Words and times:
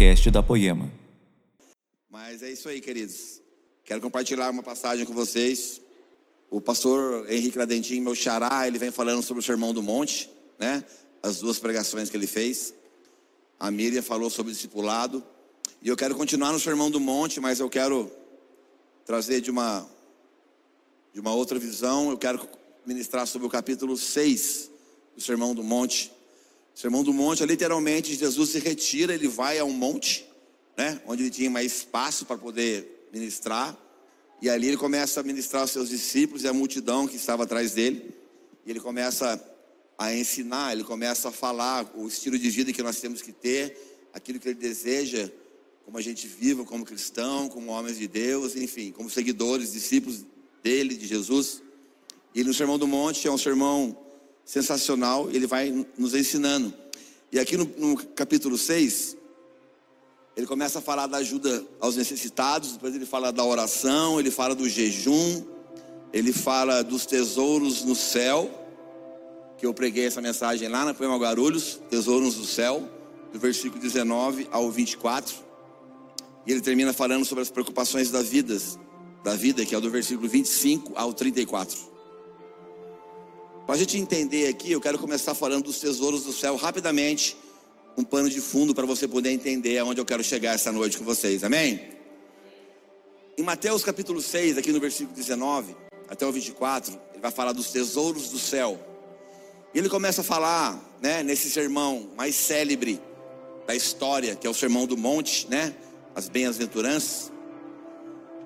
podcast 0.00 0.30
da 0.30 0.42
Poema. 0.42 0.90
Mas 2.08 2.42
é 2.42 2.50
isso 2.50 2.70
aí, 2.70 2.80
queridos. 2.80 3.42
Quero 3.84 4.00
compartilhar 4.00 4.48
uma 4.48 4.62
passagem 4.62 5.04
com 5.04 5.12
vocês. 5.12 5.78
O 6.48 6.58
pastor 6.58 7.30
Henrique 7.30 7.58
Ladentim, 7.58 8.00
meu 8.00 8.14
xará, 8.14 8.66
ele 8.66 8.78
vem 8.78 8.90
falando 8.90 9.22
sobre 9.22 9.42
o 9.42 9.44
Sermão 9.44 9.74
do 9.74 9.82
Monte, 9.82 10.30
né? 10.58 10.82
As 11.22 11.40
duas 11.40 11.58
pregações 11.58 12.08
que 12.08 12.16
ele 12.16 12.26
fez. 12.26 12.72
A 13.58 13.70
Miriam 13.70 14.00
falou 14.00 14.30
sobre 14.30 14.52
o 14.52 14.54
discipulado. 14.54 15.22
E 15.82 15.88
eu 15.88 15.96
quero 15.98 16.14
continuar 16.14 16.50
no 16.50 16.58
Sermão 16.58 16.90
do 16.90 16.98
Monte, 16.98 17.38
mas 17.38 17.60
eu 17.60 17.68
quero 17.68 18.10
trazer 19.04 19.42
de 19.42 19.50
uma, 19.50 19.86
de 21.12 21.20
uma 21.20 21.34
outra 21.34 21.58
visão. 21.58 22.10
Eu 22.10 22.16
quero 22.16 22.40
ministrar 22.86 23.26
sobre 23.26 23.46
o 23.46 23.50
capítulo 23.50 23.98
6 23.98 24.70
do 25.14 25.20
Sermão 25.20 25.54
do 25.54 25.62
Monte. 25.62 26.10
Sermão 26.80 27.04
do 27.04 27.12
Monte 27.12 27.44
literalmente 27.44 28.14
Jesus 28.14 28.48
se 28.48 28.58
retira, 28.58 29.14
ele 29.14 29.28
vai 29.28 29.58
a 29.58 29.64
um 29.66 29.70
monte, 29.70 30.26
né, 30.74 30.98
onde 31.06 31.24
ele 31.24 31.30
tinha 31.30 31.50
mais 31.50 31.66
espaço 31.66 32.24
para 32.24 32.38
poder 32.38 33.06
ministrar. 33.12 33.76
E 34.40 34.48
ali 34.48 34.68
ele 34.68 34.78
começa 34.78 35.20
a 35.20 35.22
ministrar 35.22 35.60
aos 35.60 35.72
seus 35.72 35.90
discípulos 35.90 36.42
e 36.42 36.48
a 36.48 36.54
multidão 36.54 37.06
que 37.06 37.16
estava 37.16 37.42
atrás 37.42 37.74
dele. 37.74 38.14
E 38.64 38.70
ele 38.70 38.80
começa 38.80 39.38
a 39.98 40.14
ensinar, 40.14 40.72
ele 40.72 40.82
começa 40.82 41.28
a 41.28 41.30
falar 41.30 41.86
o 41.94 42.08
estilo 42.08 42.38
de 42.38 42.48
vida 42.48 42.72
que 42.72 42.82
nós 42.82 42.98
temos 42.98 43.20
que 43.20 43.30
ter, 43.30 43.76
aquilo 44.14 44.40
que 44.40 44.48
ele 44.48 44.58
deseja, 44.58 45.30
como 45.84 45.98
a 45.98 46.00
gente 46.00 46.26
viva 46.26 46.64
como 46.64 46.82
cristão, 46.82 47.50
como 47.50 47.72
homens 47.72 47.98
de 47.98 48.08
Deus, 48.08 48.56
enfim, 48.56 48.90
como 48.90 49.10
seguidores, 49.10 49.72
discípulos 49.72 50.24
dele, 50.62 50.94
de 50.94 51.06
Jesus. 51.06 51.62
E 52.34 52.42
no 52.42 52.54
Sermão 52.54 52.78
do 52.78 52.86
Monte 52.86 53.28
é 53.28 53.30
um 53.30 53.36
sermão 53.36 53.94
sensacional, 54.44 55.28
ele 55.30 55.46
vai 55.46 55.86
nos 55.96 56.14
ensinando. 56.14 56.72
E 57.32 57.38
aqui 57.38 57.56
no, 57.56 57.64
no 57.78 57.96
capítulo 57.96 58.58
6, 58.58 59.16
ele 60.36 60.46
começa 60.46 60.78
a 60.78 60.82
falar 60.82 61.06
da 61.06 61.18
ajuda 61.18 61.64
aos 61.78 61.96
necessitados, 61.96 62.72
depois 62.72 62.94
ele 62.94 63.06
fala 63.06 63.32
da 63.32 63.44
oração, 63.44 64.18
ele 64.18 64.30
fala 64.30 64.54
do 64.54 64.68
jejum, 64.68 65.44
ele 66.12 66.32
fala 66.32 66.82
dos 66.82 67.06
tesouros 67.06 67.84
no 67.84 67.94
céu, 67.94 68.50
que 69.58 69.66
eu 69.66 69.74
preguei 69.74 70.06
essa 70.06 70.20
mensagem 70.20 70.68
lá 70.68 70.84
na 70.84 70.94
Poema 70.94 71.16
Guarulhos, 71.18 71.80
Tesouros 71.90 72.34
do 72.34 72.46
Céu, 72.46 72.88
do 73.32 73.38
versículo 73.38 73.80
19 73.80 74.48
ao 74.50 74.70
24. 74.70 75.36
E 76.46 76.50
ele 76.50 76.60
termina 76.60 76.92
falando 76.92 77.24
sobre 77.24 77.42
as 77.42 77.50
preocupações 77.50 78.10
da 78.10 78.22
vida, 78.22 78.56
da 79.22 79.34
vida, 79.34 79.64
que 79.64 79.74
é 79.74 79.80
do 79.80 79.90
versículo 79.90 80.28
25 80.28 80.94
ao 80.96 81.12
34. 81.12 81.89
Para 83.70 83.76
a 83.76 83.78
gente 83.78 83.96
entender 83.96 84.48
aqui, 84.48 84.72
eu 84.72 84.80
quero 84.80 84.98
começar 84.98 85.32
falando 85.32 85.66
dos 85.66 85.78
tesouros 85.78 86.24
do 86.24 86.32
céu 86.32 86.56
rapidamente, 86.56 87.36
um 87.96 88.02
pano 88.02 88.28
de 88.28 88.40
fundo 88.40 88.74
para 88.74 88.84
você 88.84 89.06
poder 89.06 89.30
entender 89.30 89.78
aonde 89.78 90.00
eu 90.00 90.04
quero 90.04 90.24
chegar 90.24 90.56
essa 90.56 90.72
noite 90.72 90.98
com 90.98 91.04
vocês, 91.04 91.44
amém? 91.44 91.80
Em 93.38 93.44
Mateus 93.44 93.84
capítulo 93.84 94.20
6, 94.20 94.58
aqui 94.58 94.72
no 94.72 94.80
versículo 94.80 95.14
19 95.14 95.76
até 96.08 96.26
o 96.26 96.32
24, 96.32 97.00
ele 97.12 97.22
vai 97.22 97.30
falar 97.30 97.52
dos 97.52 97.70
tesouros 97.70 98.30
do 98.30 98.40
céu. 98.40 98.76
E 99.72 99.78
ele 99.78 99.88
começa 99.88 100.22
a 100.22 100.24
falar, 100.24 100.98
né, 101.00 101.22
nesse 101.22 101.48
sermão 101.48 102.10
mais 102.16 102.34
célebre 102.34 103.00
da 103.68 103.76
história, 103.76 104.34
que 104.34 104.48
é 104.48 104.50
o 104.50 104.54
Sermão 104.54 104.84
do 104.84 104.96
Monte, 104.96 105.46
né, 105.48 105.72
as 106.12 106.28
bem-aventuranças. 106.28 107.30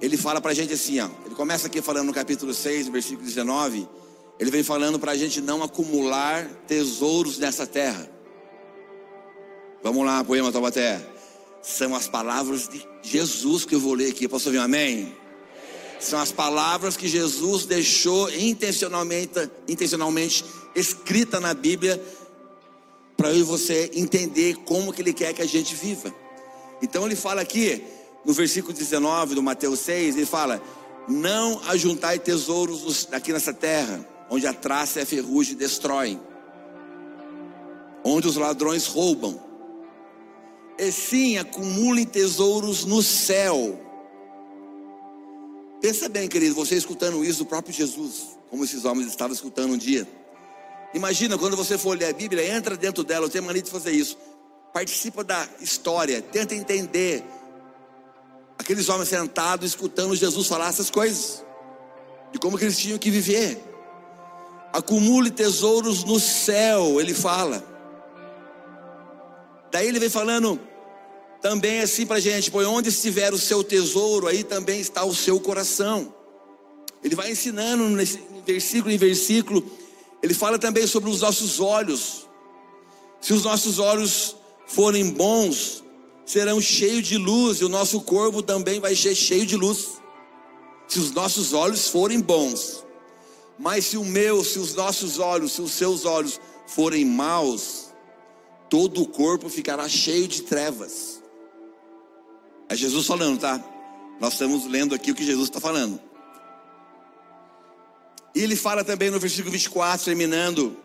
Ele 0.03 0.19
fala 0.19 0.38
para 0.38 0.50
a 0.50 0.55
gente 0.55 0.75
assim, 0.75 1.00
ó, 1.00 1.09
ele 1.25 1.34
começa 1.34 1.66
aqui 1.66 1.81
falando 1.81 2.09
no 2.09 2.12
capítulo 2.12 2.53
6, 2.53 2.88
versículo 2.88 3.25
19, 3.27 3.88
ele 4.38 4.50
vem 4.50 4.62
falando 4.62 4.98
para 4.98 5.12
a 5.12 5.16
gente 5.16 5.40
não 5.40 5.62
acumular 5.62 6.46
tesouros 6.66 7.38
nessa 7.38 7.66
terra. 7.66 8.08
Vamos 9.82 10.04
lá, 10.04 10.24
poema 10.24 10.50
Taubaté. 10.50 11.00
São 11.62 11.94
as 11.94 12.08
palavras 12.08 12.68
de 12.68 12.84
Jesus 13.02 13.64
que 13.64 13.74
eu 13.74 13.80
vou 13.80 13.94
ler 13.94 14.10
aqui. 14.10 14.26
Posso 14.26 14.48
ouvir 14.48 14.58
um 14.58 14.62
amém? 14.62 15.14
São 16.00 16.19
as 16.19 16.32
palavras 16.32 16.97
que 16.97 17.06
Jesus 17.09 17.64
deixou 17.64 18.31
intencionalmente, 18.34 19.50
intencionalmente 19.69 20.44
escrita 20.75 21.38
na 21.38 21.54
Bíblia 21.54 22.03
para 23.16 23.30
eu 23.30 23.36
e 23.36 23.42
você 23.42 23.91
entender 23.94 24.56
como 24.64 24.92
que 24.92 25.00
ele 25.00 25.12
quer 25.12 25.32
que 25.32 25.42
a 25.42 25.47
gente 25.47 25.75
viva. 25.75 26.12
Então 26.82 27.06
ele 27.06 27.16
fala 27.16 27.41
aqui 27.41 27.82
no 28.25 28.32
versículo 28.32 28.75
19 28.75 29.34
do 29.34 29.42
Mateus 29.42 29.80
6, 29.80 30.16
ele 30.16 30.26
fala: 30.26 30.60
"Não 31.09 31.60
ajuntai 31.69 32.19
tesouros 32.19 33.09
aqui 33.12 33.32
nessa 33.32 33.54
terra, 33.54 34.06
onde 34.30 34.46
a 34.46 34.52
traça 34.52 35.00
e 35.00 35.02
a 35.02 35.06
ferrugem 35.06 35.56
destroem, 35.56 36.20
onde 38.02 38.26
os 38.26 38.36
ladrões 38.36 38.86
roubam, 38.86 39.40
e 40.78 40.90
sim 40.90 41.38
acumulem 41.38 42.04
tesouros 42.04 42.84
no 42.84 43.02
céu. 43.02 43.80
Pensa 45.80 46.08
bem, 46.08 46.28
querido, 46.28 46.54
você 46.54 46.76
escutando 46.76 47.24
isso 47.24 47.40
do 47.40 47.46
próprio 47.46 47.74
Jesus, 47.74 48.38
como 48.50 48.64
esses 48.64 48.84
homens 48.84 49.08
estavam 49.08 49.34
escutando 49.34 49.72
um 49.72 49.76
dia. 49.78 50.08
Imagina 50.94 51.36
quando 51.36 51.56
você 51.56 51.76
for 51.76 51.98
ler 51.98 52.06
a 52.06 52.12
Bíblia, 52.12 52.56
entra 52.56 52.76
dentro 52.76 53.04
dela, 53.04 53.26
eu 53.26 53.30
tenho 53.30 53.44
mania 53.44 53.62
de 53.62 53.70
fazer 53.70 53.92
isso. 53.92 54.16
Participa 54.72 55.22
da 55.22 55.46
história, 55.60 56.22
tenta 56.22 56.54
entender. 56.54 57.22
Aqueles 58.58 58.88
homens 58.88 59.08
sentados 59.08 59.70
escutando 59.70 60.16
Jesus 60.16 60.46
falar 60.46 60.68
essas 60.68 60.91
coisas, 60.91 61.44
de 62.32 62.38
como 62.38 62.58
eles 62.58 62.78
tinham 62.78 62.98
que 62.98 63.10
viver 63.10 63.73
acumule 64.74 65.30
tesouros 65.30 66.02
no 66.02 66.18
céu, 66.18 67.00
ele 67.00 67.14
fala. 67.14 67.64
Daí 69.70 69.86
ele 69.86 70.00
vem 70.00 70.10
falando 70.10 70.58
também 71.40 71.80
assim 71.80 72.04
para 72.04 72.16
a 72.16 72.20
gente: 72.20 72.50
pois 72.50 72.66
onde 72.66 72.88
estiver 72.88 73.32
o 73.32 73.38
seu 73.38 73.62
tesouro, 73.62 74.26
aí 74.26 74.42
também 74.42 74.80
está 74.80 75.04
o 75.04 75.14
seu 75.14 75.38
coração. 75.38 76.12
Ele 77.04 77.14
vai 77.14 77.30
ensinando 77.30 77.84
nesse 77.90 78.20
versículo 78.44 78.92
em 78.92 78.98
versículo. 78.98 79.64
Ele 80.20 80.34
fala 80.34 80.58
também 80.58 80.86
sobre 80.88 81.08
os 81.08 81.20
nossos 81.20 81.60
olhos. 81.60 82.28
Se 83.20 83.32
os 83.32 83.44
nossos 83.44 83.78
olhos 83.78 84.34
forem 84.66 85.10
bons, 85.10 85.84
serão 86.26 86.60
cheios 86.60 87.06
de 87.06 87.16
luz, 87.16 87.60
e 87.60 87.64
o 87.64 87.68
nosso 87.68 88.00
corpo 88.00 88.42
também 88.42 88.80
vai 88.80 88.96
ser 88.96 89.14
cheio 89.14 89.46
de 89.46 89.56
luz. 89.56 90.02
Se 90.88 90.98
os 90.98 91.12
nossos 91.12 91.52
olhos 91.52 91.88
forem 91.88 92.20
bons, 92.20 92.84
mas 93.59 93.87
se 93.87 93.97
o 93.97 94.04
meu, 94.04 94.44
se 94.44 94.59
os 94.59 94.75
nossos 94.75 95.19
olhos, 95.19 95.53
se 95.53 95.62
os 95.62 95.72
seus 95.72 96.04
olhos 96.04 96.41
forem 96.66 97.04
maus, 97.04 97.92
todo 98.69 99.03
o 99.03 99.09
corpo 99.09 99.48
ficará 99.48 99.88
cheio 99.88 100.26
de 100.26 100.42
trevas. 100.42 101.22
É 102.69 102.75
Jesus 102.75 103.06
falando, 103.06 103.41
tá? 103.41 103.62
Nós 104.20 104.32
estamos 104.32 104.66
lendo 104.66 104.94
aqui 104.94 105.10
o 105.10 105.15
que 105.15 105.25
Jesus 105.25 105.48
está 105.48 105.60
falando. 105.60 106.00
E 108.34 108.41
ele 108.41 108.56
fala 108.56 108.82
também 108.82 109.10
no 109.10 109.20
versículo 109.20 109.53
24, 109.53 110.04
terminando 110.04 110.76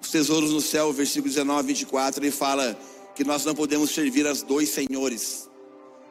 os 0.00 0.10
tesouros 0.10 0.52
no 0.52 0.60
céu, 0.60 0.92
versículo 0.92 1.28
19, 1.28 1.68
24, 1.68 2.24
ele 2.24 2.30
fala 2.30 2.78
que 3.14 3.24
nós 3.24 3.44
não 3.44 3.54
podemos 3.54 3.90
servir 3.90 4.26
a 4.26 4.32
dois 4.32 4.70
senhores, 4.70 5.48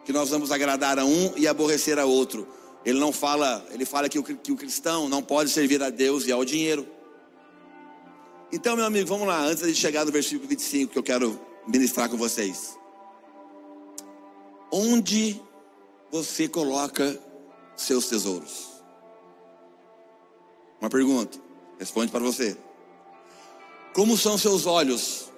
que 0.06 0.14
nós 0.14 0.30
vamos 0.30 0.52
agradar 0.52 1.00
a 1.00 1.06
um 1.06 1.34
e 1.38 1.48
aborrecer 1.48 1.98
a 1.98 2.06
outro. 2.06 2.48
Ele 2.88 3.00
não 3.00 3.12
fala, 3.12 3.68
ele 3.72 3.84
fala 3.84 4.08
que 4.08 4.18
o, 4.18 4.24
que 4.24 4.50
o 4.50 4.56
cristão 4.56 5.10
não 5.10 5.22
pode 5.22 5.50
servir 5.50 5.84
a 5.84 5.90
Deus 5.90 6.26
e 6.26 6.32
ao 6.32 6.46
dinheiro. 6.46 6.88
Então, 8.50 8.78
meu 8.78 8.86
amigo, 8.86 9.06
vamos 9.06 9.28
lá, 9.28 9.42
antes 9.42 9.62
de 9.62 9.76
chegar 9.76 10.06
no 10.06 10.12
versículo 10.14 10.48
25 10.48 10.94
que 10.94 10.98
eu 10.98 11.04
quero 11.04 11.38
ministrar 11.68 12.10
com 12.10 12.16
vocês. 12.16 12.80
Onde 14.72 15.38
você 16.10 16.48
coloca 16.48 17.20
seus 17.76 18.08
tesouros? 18.08 18.68
Uma 20.80 20.90
pergunta, 20.90 21.38
responde 21.78 22.10
para 22.10 22.24
você. 22.24 22.56
Como 23.94 24.16
são 24.16 24.38
seus 24.38 24.66
olhos? 24.66 25.30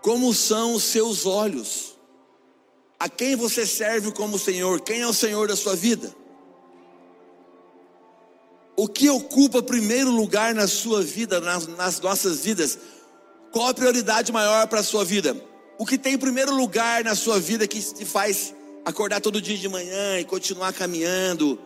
Como 0.00 0.32
são 0.32 0.72
os 0.72 0.84
seus 0.84 1.26
olhos? 1.26 1.97
A 2.98 3.08
quem 3.08 3.36
você 3.36 3.64
serve 3.64 4.10
como 4.10 4.38
Senhor? 4.38 4.80
Quem 4.80 5.02
é 5.02 5.06
o 5.06 5.12
Senhor 5.12 5.46
da 5.46 5.54
sua 5.54 5.76
vida? 5.76 6.12
O 8.76 8.88
que 8.88 9.08
ocupa 9.08 9.62
primeiro 9.62 10.10
lugar 10.10 10.54
na 10.54 10.66
sua 10.66 11.02
vida, 11.02 11.40
nas, 11.40 11.66
nas 11.68 12.00
nossas 12.00 12.40
vidas? 12.40 12.78
Qual 13.52 13.68
a 13.68 13.74
prioridade 13.74 14.32
maior 14.32 14.66
para 14.66 14.80
a 14.80 14.84
sua 14.84 15.04
vida? 15.04 15.36
O 15.78 15.86
que 15.86 15.96
tem 15.96 16.18
primeiro 16.18 16.54
lugar 16.54 17.04
na 17.04 17.14
sua 17.14 17.38
vida 17.38 17.68
que 17.68 17.80
te 17.80 18.04
faz 18.04 18.54
acordar 18.84 19.20
todo 19.20 19.40
dia 19.40 19.56
de 19.56 19.68
manhã 19.68 20.18
e 20.18 20.24
continuar 20.24 20.72
caminhando, 20.72 21.58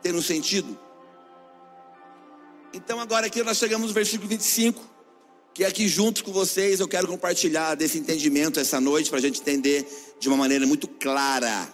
tendo 0.00 0.18
um 0.18 0.22
sentido? 0.22 0.78
Então 2.72 3.00
agora 3.00 3.26
aqui 3.26 3.42
nós 3.42 3.58
chegamos 3.58 3.88
no 3.88 3.94
versículo 3.94 4.28
25 4.28 4.95
que 5.56 5.64
aqui 5.64 5.88
junto 5.88 6.22
com 6.22 6.32
vocês 6.32 6.80
eu 6.80 6.86
quero 6.86 7.08
compartilhar 7.08 7.74
desse 7.76 7.96
entendimento 7.96 8.60
essa 8.60 8.78
noite 8.78 9.08
para 9.08 9.18
a 9.18 9.22
gente 9.22 9.40
entender 9.40 9.88
de 10.20 10.28
uma 10.28 10.36
maneira 10.36 10.66
muito 10.66 10.86
clara. 10.86 11.66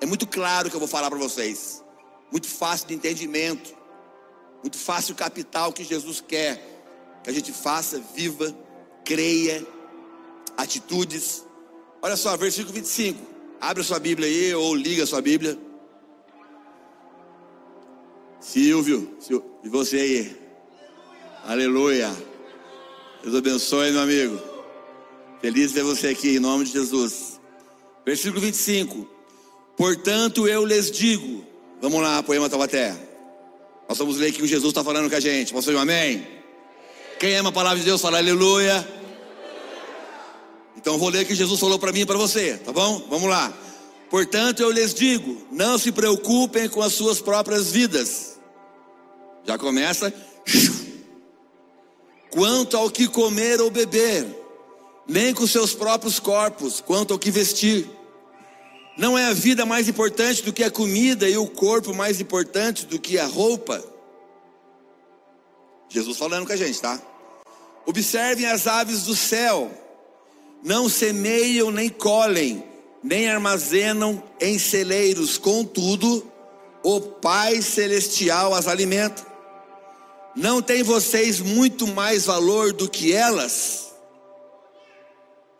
É 0.00 0.06
muito 0.06 0.26
claro 0.26 0.68
que 0.68 0.74
eu 0.74 0.80
vou 0.80 0.88
falar 0.88 1.08
para 1.08 1.16
vocês, 1.16 1.84
muito 2.32 2.48
fácil 2.48 2.88
de 2.88 2.94
entendimento, 2.94 3.72
muito 4.60 4.76
fácil 4.76 5.14
o 5.14 5.16
capital 5.16 5.72
que 5.72 5.84
Jesus 5.84 6.20
quer 6.20 6.60
que 7.22 7.30
a 7.30 7.32
gente 7.32 7.52
faça, 7.52 8.02
viva, 8.12 8.52
creia 9.04 9.64
atitudes. 10.56 11.44
Olha 12.02 12.16
só, 12.16 12.36
versículo 12.36 12.74
25. 12.74 13.20
Abre 13.60 13.82
a 13.82 13.86
sua 13.86 14.00
Bíblia 14.00 14.28
aí 14.28 14.52
ou 14.52 14.74
liga 14.74 15.04
a 15.04 15.06
sua 15.06 15.22
Bíblia. 15.22 15.56
Silvio, 18.40 19.16
Silvio 19.20 19.48
e 19.62 19.68
você 19.68 19.96
aí? 19.96 20.36
Aleluia. 21.44 22.35
Deus 23.26 23.38
abençoe, 23.38 23.90
meu 23.90 24.02
amigo. 24.02 24.40
Feliz 25.40 25.72
ver 25.72 25.82
você 25.82 26.06
aqui, 26.06 26.36
em 26.36 26.38
nome 26.38 26.64
de 26.64 26.70
Jesus. 26.70 27.40
Versículo 28.04 28.40
25. 28.40 29.04
Portanto, 29.76 30.46
eu 30.46 30.64
lhes 30.64 30.92
digo. 30.92 31.44
Vamos 31.82 32.00
lá, 32.00 32.22
poema 32.22 32.48
Taubaté. 32.48 32.96
Nós 33.88 33.98
vamos 33.98 34.18
ler 34.18 34.28
aqui 34.28 34.38
o 34.38 34.42
que 34.42 34.46
Jesus 34.46 34.68
está 34.68 34.84
falando 34.84 35.10
com 35.10 35.16
a 35.16 35.18
gente. 35.18 35.52
Posso 35.52 35.68
ouvir 35.68 35.76
um 35.76 35.82
amém? 35.82 36.24
Quem 37.18 37.34
ama 37.34 37.48
a 37.48 37.52
palavra 37.52 37.80
de 37.80 37.84
Deus, 37.84 38.00
fala 38.00 38.18
aleluia. 38.18 38.86
Então 40.76 40.92
eu 40.92 40.98
vou 41.00 41.08
ler 41.08 41.24
o 41.24 41.26
que 41.26 41.34
Jesus 41.34 41.58
falou 41.58 41.80
para 41.80 41.90
mim 41.90 42.02
e 42.02 42.06
para 42.06 42.16
você, 42.16 42.58
tá 42.58 42.70
bom? 42.72 43.08
Vamos 43.10 43.28
lá. 43.28 43.52
Portanto, 44.08 44.60
eu 44.60 44.70
lhes 44.70 44.94
digo: 44.94 45.44
não 45.50 45.76
se 45.78 45.90
preocupem 45.90 46.68
com 46.68 46.80
as 46.80 46.92
suas 46.92 47.20
próprias 47.20 47.72
vidas. 47.72 48.38
Já 49.44 49.58
começa. 49.58 50.14
Quanto 52.36 52.76
ao 52.76 52.90
que 52.90 53.08
comer 53.08 53.62
ou 53.62 53.70
beber, 53.70 54.26
nem 55.08 55.32
com 55.32 55.46
seus 55.46 55.72
próprios 55.72 56.20
corpos, 56.20 56.82
quanto 56.82 57.14
ao 57.14 57.18
que 57.18 57.30
vestir. 57.30 57.90
Não 58.94 59.16
é 59.16 59.24
a 59.24 59.32
vida 59.32 59.64
mais 59.64 59.88
importante 59.88 60.42
do 60.42 60.52
que 60.52 60.62
a 60.62 60.70
comida 60.70 61.26
e 61.26 61.38
o 61.38 61.46
corpo 61.46 61.94
mais 61.94 62.20
importante 62.20 62.84
do 62.84 63.00
que 63.00 63.18
a 63.18 63.24
roupa? 63.24 63.82
Jesus 65.88 66.18
falando 66.18 66.46
com 66.46 66.52
a 66.52 66.56
gente, 66.56 66.78
tá? 66.78 67.00
Observem 67.86 68.44
as 68.44 68.66
aves 68.66 69.04
do 69.04 69.16
céu, 69.16 69.70
não 70.62 70.90
semeiam 70.90 71.70
nem 71.70 71.88
colhem, 71.88 72.62
nem 73.02 73.30
armazenam 73.30 74.22
em 74.38 74.58
celeiros, 74.58 75.38
contudo, 75.38 76.30
o 76.82 77.00
Pai 77.00 77.62
Celestial 77.62 78.52
as 78.52 78.68
alimenta. 78.68 79.35
Não 80.36 80.60
tem 80.60 80.82
vocês 80.82 81.40
muito 81.40 81.86
mais 81.86 82.26
valor 82.26 82.70
do 82.74 82.90
que 82.90 83.10
elas? 83.10 83.94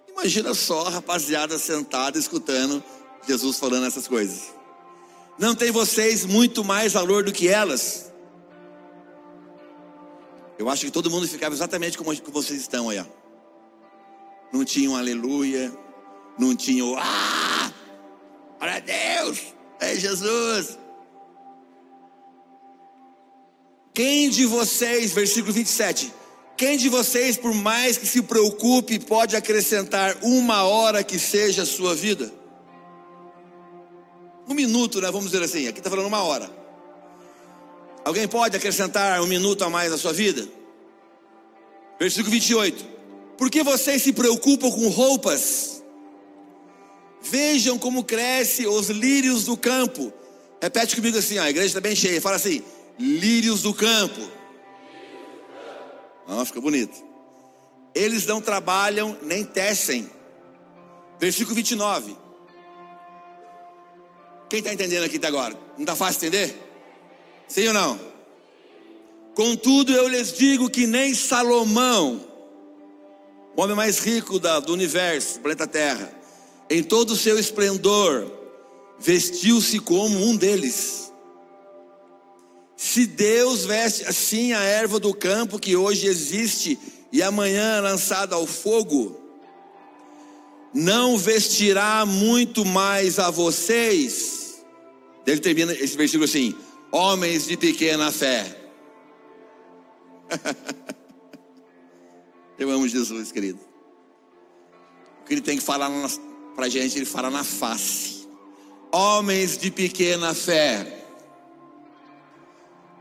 Imagina 0.06 0.52
só 0.52 0.87
a 0.87 0.90
rapaziada 0.90 1.58
sentada 1.58 2.19
escutando 2.19 2.84
Jesus 3.26 3.58
falando 3.58 3.87
essas 3.87 4.06
coisas. 4.06 4.55
Não 5.38 5.55
tem 5.55 5.70
vocês 5.70 6.26
muito 6.26 6.62
mais 6.62 6.93
valor 6.93 7.25
do 7.25 7.32
que 7.32 7.49
elas? 7.49 8.12
Eu 10.58 10.69
acho 10.69 10.84
que 10.84 10.90
todo 10.90 11.11
mundo 11.11 11.26
ficava 11.26 11.55
exatamente 11.55 11.96
como 11.96 12.14
vocês 12.31 12.61
estão 12.61 12.90
aí. 12.90 12.99
Ó. 12.99 13.05
Não 14.52 14.62
tinha 14.62 14.90
um 14.90 14.96
aleluia, 14.96 15.73
não 16.38 16.55
tinha 16.55 16.84
o 16.84 16.96
ah, 16.99 17.73
glória 18.58 18.76
a 18.76 18.81
Deus, 18.81 19.43
é 19.81 19.96
Jesus. 19.96 20.78
Quem 23.96 24.28
de 24.28 24.44
vocês, 24.44 25.12
versículo 25.12 25.54
27, 25.54 26.12
quem 26.54 26.76
de 26.76 26.90
vocês, 26.90 27.38
por 27.38 27.54
mais 27.54 27.96
que 27.96 28.06
se 28.06 28.20
preocupe, 28.20 28.98
pode 28.98 29.34
acrescentar 29.34 30.19
uma 30.20 30.64
hora 30.64 31.02
que 31.02 31.19
seja 31.19 31.62
a 31.62 31.64
sua 31.64 31.94
vida? 31.94 32.31
Um 34.46 34.52
minuto, 34.52 35.00
né? 35.00 35.10
Vamos 35.10 35.31
dizer 35.31 35.43
assim, 35.43 35.66
aqui 35.66 35.78
está 35.78 35.88
falando 35.88 36.08
uma 36.08 36.22
hora. 36.22 36.50
Alguém 38.04 38.28
pode 38.28 38.54
acrescentar 38.54 39.19
um 39.22 39.26
minuto 39.26 39.64
a 39.64 39.70
mais 39.70 39.90
na 39.90 39.96
sua 39.96 40.12
vida? 40.12 40.46
Versículo 41.99 42.32
28. 42.32 42.84
Por 43.38 43.49
que 43.49 43.62
vocês 43.62 44.02
se 44.02 44.12
preocupam 44.12 44.70
com 44.70 44.88
roupas? 44.88 45.82
Vejam 47.22 47.78
como 47.78 48.04
crescem 48.04 48.66
os 48.66 48.90
lírios 48.90 49.44
do 49.44 49.56
campo. 49.56 50.12
Repete 50.60 50.96
comigo 50.96 51.16
assim, 51.16 51.38
ó, 51.38 51.44
a 51.44 51.49
igreja 51.49 51.69
está 51.69 51.81
bem 51.81 51.96
cheia. 51.96 52.20
Fala 52.20 52.37
assim: 52.37 52.62
lírios 52.98 53.62
do 53.62 53.75
campo. 53.75 54.20
Ah, 56.28 56.44
fica 56.44 56.60
bonito. 56.60 56.96
Eles 57.94 58.26
não 58.26 58.40
trabalham 58.40 59.16
nem 59.22 59.44
tecem. 59.44 60.10
Versículo 61.19 61.54
29. 61.54 62.16
Quem 64.48 64.58
está 64.60 64.72
entendendo 64.72 65.04
aqui 65.04 65.16
até 65.16 65.26
agora? 65.26 65.54
Não 65.75 65.82
está 65.82 65.96
fácil 65.96 66.26
entender? 66.26 66.56
Sim 67.48 67.69
ou 67.69 67.75
não? 67.75 68.16
Contudo, 69.34 69.92
eu 69.92 70.08
lhes 70.08 70.32
digo 70.32 70.70
que 70.70 70.87
nem 70.87 71.14
Salomão, 71.14 72.26
o 73.54 73.60
homem 73.60 73.76
mais 73.76 73.99
rico 73.99 74.38
da, 74.38 74.60
do 74.60 74.72
universo, 74.72 75.40
planeta 75.40 75.66
Terra, 75.66 76.10
em 76.70 76.82
todo 76.82 77.10
o 77.10 77.16
seu 77.16 77.38
esplendor, 77.38 78.31
vestiu-se 78.99 79.78
como 79.78 80.25
um 80.25 80.37
deles. 80.37 81.06
Se 82.76 83.06
Deus 83.06 83.64
veste 83.64 84.05
assim 84.05 84.52
a 84.52 84.61
erva 84.61 85.00
do 85.00 85.14
campo 85.14 85.58
que 85.58 85.75
hoje 85.76 86.06
existe 86.06 86.78
e 87.11 87.23
amanhã 87.23 87.76
é 87.76 87.81
lançada 87.81 88.37
ao 88.37 88.46
fogo, 88.46 89.19
não 90.75 91.17
vestirá 91.17 92.05
muito 92.05 92.64
mais 92.64 93.19
a 93.19 93.31
vocês. 93.31 94.62
Ele 95.26 95.40
termina 95.40 95.73
esse 95.73 95.96
versículo 95.96 96.25
assim: 96.25 96.55
homens 96.93 97.46
de 97.46 97.56
pequena 97.56 98.12
fé. 98.12 98.55
Eu 102.58 102.70
amo 102.70 102.87
Jesus, 102.87 103.32
querido. 103.32 103.61
O 105.23 105.25
que 105.25 105.34
ele 105.34 105.40
tem 105.40 105.58
que 105.58 105.64
falar 105.64 105.90
para 106.55 106.67
a 106.67 106.69
gente, 106.69 106.96
ele 106.96 107.05
fala 107.05 107.31
na 107.31 107.44
face. 107.44 108.26
Homens 108.93 109.58
de 109.58 109.70
pequena 109.70 110.34
fé. 110.34 111.06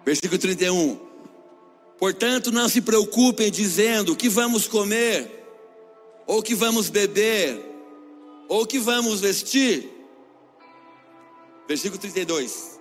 Versículo 0.06 0.38
31. 0.38 1.00
Portanto, 1.98 2.52
não 2.52 2.70
se 2.70 2.82
preocupem 2.82 3.50
dizendo 3.50 4.16
que 4.16 4.30
vamos 4.30 4.68
comer 4.68 5.36
ou 6.28 6.42
que 6.42 6.56
vamos 6.56 6.90
beber, 6.90 7.64
ou 8.48 8.66
que 8.66 8.80
vamos 8.80 9.22
vestir. 9.22 9.90
Versículo 11.68 12.00
32. 12.00 12.80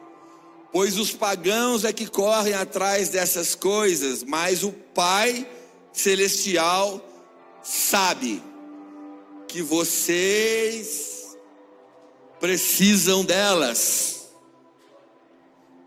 Pois 0.72 0.98
os 0.98 1.12
pagãos 1.12 1.84
é 1.84 1.92
que 1.92 2.06
correm 2.06 2.54
atrás 2.54 3.08
dessas 3.08 3.54
coisas, 3.54 4.24
mas 4.24 4.64
o 4.64 4.72
Pai 4.72 5.48
Celestial 5.92 7.00
sabe 7.62 8.42
que 9.46 9.62
vocês 9.62 11.36
precisam 12.40 13.24
delas. 13.24 14.28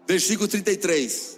Versículo 0.08 0.48
33. 0.48 1.37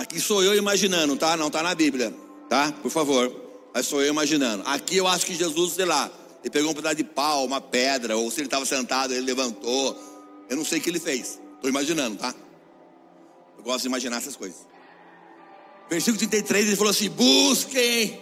Aqui 0.00 0.18
sou 0.18 0.42
eu 0.42 0.54
imaginando, 0.54 1.14
tá? 1.16 1.36
Não 1.36 1.48
está 1.48 1.62
na 1.62 1.74
Bíblia 1.74 2.14
tá? 2.50 2.72
Por 2.82 2.90
favor. 2.90 3.34
Mas 3.72 3.86
sou 3.86 4.02
eu 4.02 4.08
imaginando. 4.08 4.64
Aqui 4.66 4.96
eu 4.96 5.06
acho 5.06 5.24
que 5.24 5.34
Jesus, 5.34 5.74
sei 5.74 5.84
lá, 5.84 6.10
ele 6.42 6.50
pegou 6.50 6.72
um 6.72 6.74
pedaço 6.74 6.96
de 6.96 7.04
pau, 7.04 7.46
uma 7.46 7.60
pedra, 7.60 8.16
ou 8.16 8.28
se 8.30 8.40
ele 8.40 8.48
estava 8.48 8.66
sentado, 8.66 9.14
ele 9.14 9.24
levantou. 9.24 9.96
Eu 10.50 10.56
não 10.56 10.64
sei 10.64 10.80
o 10.80 10.82
que 10.82 10.90
ele 10.90 10.98
fez. 10.98 11.40
Estou 11.54 11.70
imaginando, 11.70 12.16
tá? 12.16 12.34
Eu 13.56 13.62
gosto 13.62 13.82
de 13.82 13.86
imaginar 13.86 14.16
essas 14.16 14.34
coisas. 14.34 14.66
Versículo 15.88 16.18
33, 16.18 16.66
ele 16.66 16.76
falou 16.76 16.90
assim: 16.90 17.08
busquem. 17.08 18.20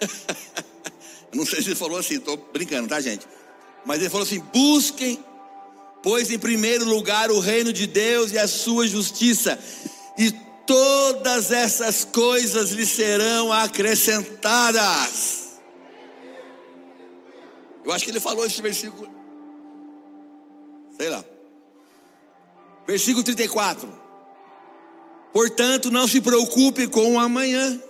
eu 1.30 1.36
não 1.36 1.46
sei 1.46 1.62
se 1.62 1.68
ele 1.68 1.76
falou 1.76 1.98
assim, 1.98 2.16
estou 2.16 2.36
brincando, 2.52 2.88
tá, 2.88 3.00
gente? 3.00 3.26
Mas 3.86 4.00
ele 4.00 4.10
falou 4.10 4.26
assim: 4.26 4.40
busquem, 4.52 5.22
pois 6.02 6.30
em 6.32 6.38
primeiro 6.38 6.84
lugar 6.84 7.30
o 7.30 7.38
reino 7.38 7.72
de 7.72 7.86
Deus 7.86 8.32
e 8.32 8.38
a 8.38 8.48
sua 8.48 8.88
justiça, 8.88 9.56
e 10.18 10.47
todas 10.68 11.50
essas 11.50 12.04
coisas 12.04 12.70
lhe 12.72 12.84
serão 12.84 13.50
acrescentadas. 13.50 15.48
Eu 17.82 17.90
acho 17.90 18.04
que 18.04 18.10
ele 18.10 18.20
falou 18.20 18.44
esse 18.44 18.60
versículo. 18.60 19.08
Sei 20.98 21.08
lá. 21.08 21.24
Versículo 22.86 23.24
34. 23.24 23.88
Portanto, 25.32 25.90
não 25.90 26.06
se 26.06 26.20
preocupe 26.20 26.86
com 26.86 27.14
o 27.14 27.18
amanhã, 27.18 27.82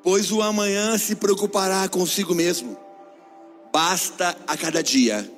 pois 0.00 0.30
o 0.30 0.40
amanhã 0.40 0.96
se 0.98 1.16
preocupará 1.16 1.88
consigo 1.88 2.32
mesmo. 2.32 2.78
Basta 3.72 4.36
a 4.46 4.56
cada 4.56 4.84
dia 4.84 5.28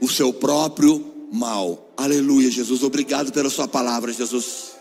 o 0.00 0.08
seu 0.08 0.32
próprio 0.32 1.28
mal. 1.30 1.92
Aleluia, 1.94 2.50
Jesus. 2.50 2.82
Obrigado 2.82 3.32
pela 3.32 3.50
sua 3.50 3.68
palavra, 3.68 4.10
Jesus. 4.12 4.71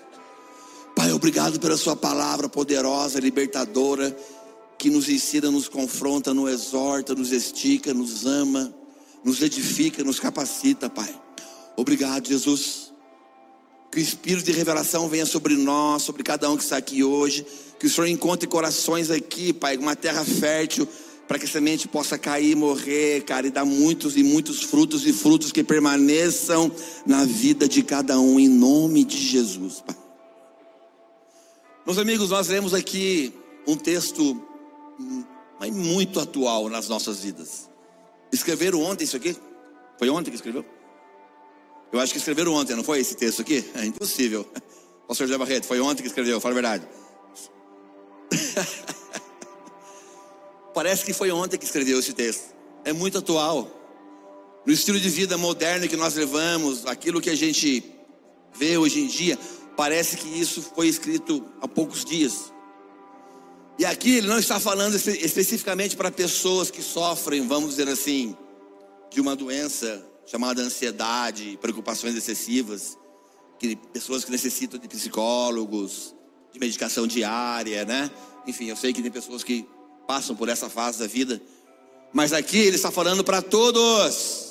Pai, 1.01 1.11
obrigado 1.11 1.59
pela 1.59 1.75
Sua 1.77 1.95
palavra 1.95 2.47
poderosa, 2.47 3.19
libertadora, 3.19 4.15
que 4.77 4.87
nos 4.87 5.09
ensina, 5.09 5.49
nos 5.49 5.67
confronta, 5.67 6.31
nos 6.31 6.51
exorta, 6.51 7.15
nos 7.15 7.31
estica, 7.31 7.91
nos 7.91 8.23
ama, 8.23 8.71
nos 9.23 9.41
edifica, 9.41 10.03
nos 10.03 10.19
capacita, 10.19 10.91
Pai. 10.91 11.11
Obrigado, 11.75 12.27
Jesus. 12.27 12.93
Que 13.91 13.97
o 13.97 13.99
espírito 13.99 14.45
de 14.45 14.51
revelação 14.51 15.09
venha 15.09 15.25
sobre 15.25 15.55
nós, 15.55 16.03
sobre 16.03 16.21
cada 16.21 16.47
um 16.51 16.55
que 16.55 16.61
está 16.61 16.77
aqui 16.77 17.03
hoje. 17.03 17.47
Que 17.79 17.87
o 17.87 17.89
Senhor 17.89 18.05
encontre 18.05 18.47
corações 18.47 19.09
aqui, 19.09 19.51
Pai, 19.51 19.77
uma 19.77 19.95
terra 19.95 20.23
fértil, 20.23 20.87
para 21.27 21.39
que 21.39 21.45
a 21.45 21.49
semente 21.49 21.87
possa 21.87 22.15
cair, 22.15 22.55
morrer, 22.55 23.23
cara, 23.23 23.47
e 23.47 23.49
dar 23.49 23.65
muitos 23.65 24.15
e 24.15 24.21
muitos 24.21 24.61
frutos 24.61 25.07
e 25.07 25.11
frutos 25.11 25.51
que 25.51 25.63
permaneçam 25.63 26.71
na 27.07 27.25
vida 27.25 27.67
de 27.67 27.81
cada 27.81 28.19
um, 28.19 28.39
em 28.39 28.47
nome 28.47 29.03
de 29.03 29.17
Jesus, 29.17 29.81
Pai. 29.83 30.00
Meus 31.85 31.97
amigos, 31.97 32.29
nós 32.29 32.47
lemos 32.47 32.75
aqui 32.75 33.33
um 33.67 33.75
texto 33.75 34.39
muito 35.71 36.19
atual 36.19 36.69
nas 36.69 36.87
nossas 36.87 37.21
vidas. 37.21 37.69
Escreveram 38.31 38.81
ontem 38.81 39.03
isso 39.03 39.17
aqui? 39.17 39.35
Foi 39.97 40.07
ontem 40.09 40.29
que 40.29 40.35
escreveu? 40.35 40.63
Eu 41.91 41.99
acho 41.99 42.13
que 42.13 42.19
escreveram 42.19 42.53
ontem, 42.53 42.75
não 42.75 42.83
foi 42.83 42.99
esse 42.99 43.15
texto 43.15 43.41
aqui? 43.41 43.65
É 43.73 43.83
impossível. 43.83 44.47
Pastor 45.07 45.25
José 45.27 45.37
Barreto, 45.37 45.65
foi 45.65 45.81
ontem 45.81 46.03
que 46.03 46.07
escreveu, 46.07 46.39
fala 46.39 46.53
a 46.53 46.61
verdade. 46.61 46.87
Parece 50.73 51.03
que 51.03 51.13
foi 51.13 51.31
ontem 51.31 51.57
que 51.57 51.65
escreveu 51.65 51.99
esse 51.99 52.13
texto. 52.13 52.55
É 52.85 52.93
muito 52.93 53.17
atual. 53.17 53.69
No 54.65 54.71
estilo 54.71 54.99
de 54.99 55.09
vida 55.09 55.35
moderno 55.35 55.87
que 55.87 55.97
nós 55.97 56.13
levamos, 56.13 56.85
aquilo 56.85 57.19
que 57.19 57.29
a 57.29 57.35
gente 57.35 57.83
vê 58.53 58.77
hoje 58.77 59.01
em 59.01 59.07
dia, 59.07 59.37
parece 59.81 60.15
que 60.15 60.27
isso 60.27 60.61
foi 60.75 60.87
escrito 60.87 61.43
há 61.59 61.67
poucos 61.67 62.05
dias. 62.05 62.53
E 63.79 63.83
aqui 63.83 64.17
ele 64.17 64.27
não 64.27 64.37
está 64.37 64.59
falando 64.59 64.93
espe 64.93 65.17
especificamente 65.25 65.97
para 65.97 66.11
pessoas 66.11 66.69
que 66.69 66.83
sofrem, 66.83 67.47
vamos 67.47 67.71
dizer 67.71 67.89
assim, 67.89 68.37
de 69.09 69.19
uma 69.19 69.35
doença 69.35 70.07
chamada 70.27 70.61
ansiedade, 70.61 71.57
preocupações 71.59 72.15
excessivas, 72.15 72.95
que 73.57 73.75
pessoas 73.75 74.23
que 74.23 74.29
necessitam 74.29 74.79
de 74.79 74.87
psicólogos, 74.87 76.13
de 76.53 76.59
medicação 76.59 77.07
diária, 77.07 77.83
né? 77.83 78.11
Enfim, 78.45 78.65
eu 78.65 78.75
sei 78.75 78.93
que 78.93 79.01
tem 79.01 79.09
pessoas 79.09 79.43
que 79.43 79.67
passam 80.07 80.35
por 80.35 80.47
essa 80.47 80.69
fase 80.69 80.99
da 80.99 81.07
vida, 81.07 81.41
mas 82.13 82.33
aqui 82.33 82.59
ele 82.59 82.75
está 82.75 82.91
falando 82.91 83.23
para 83.23 83.41
todos. 83.41 84.50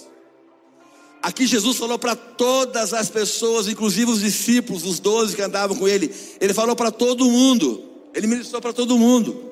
Aqui 1.22 1.46
Jesus 1.46 1.76
falou 1.76 1.98
para 1.98 2.16
todas 2.16 2.94
as 2.94 3.10
pessoas, 3.10 3.68
inclusive 3.68 4.10
os 4.10 4.20
discípulos, 4.20 4.84
os 4.84 4.98
doze 4.98 5.36
que 5.36 5.42
andavam 5.42 5.76
com 5.76 5.86
ele. 5.86 6.14
Ele 6.40 6.54
falou 6.54 6.74
para 6.74 6.90
todo 6.90 7.24
mundo. 7.26 7.84
Ele 8.14 8.26
ministrou 8.26 8.60
para 8.60 8.72
todo 8.72 8.98
mundo, 8.98 9.50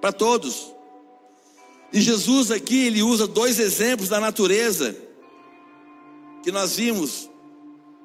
para 0.00 0.12
todos. 0.12 0.72
E 1.92 2.00
Jesus 2.00 2.50
aqui, 2.50 2.86
ele 2.86 3.02
usa 3.02 3.26
dois 3.26 3.58
exemplos 3.58 4.08
da 4.08 4.20
natureza 4.20 4.96
que 6.42 6.52
nós 6.52 6.76
vimos 6.76 7.28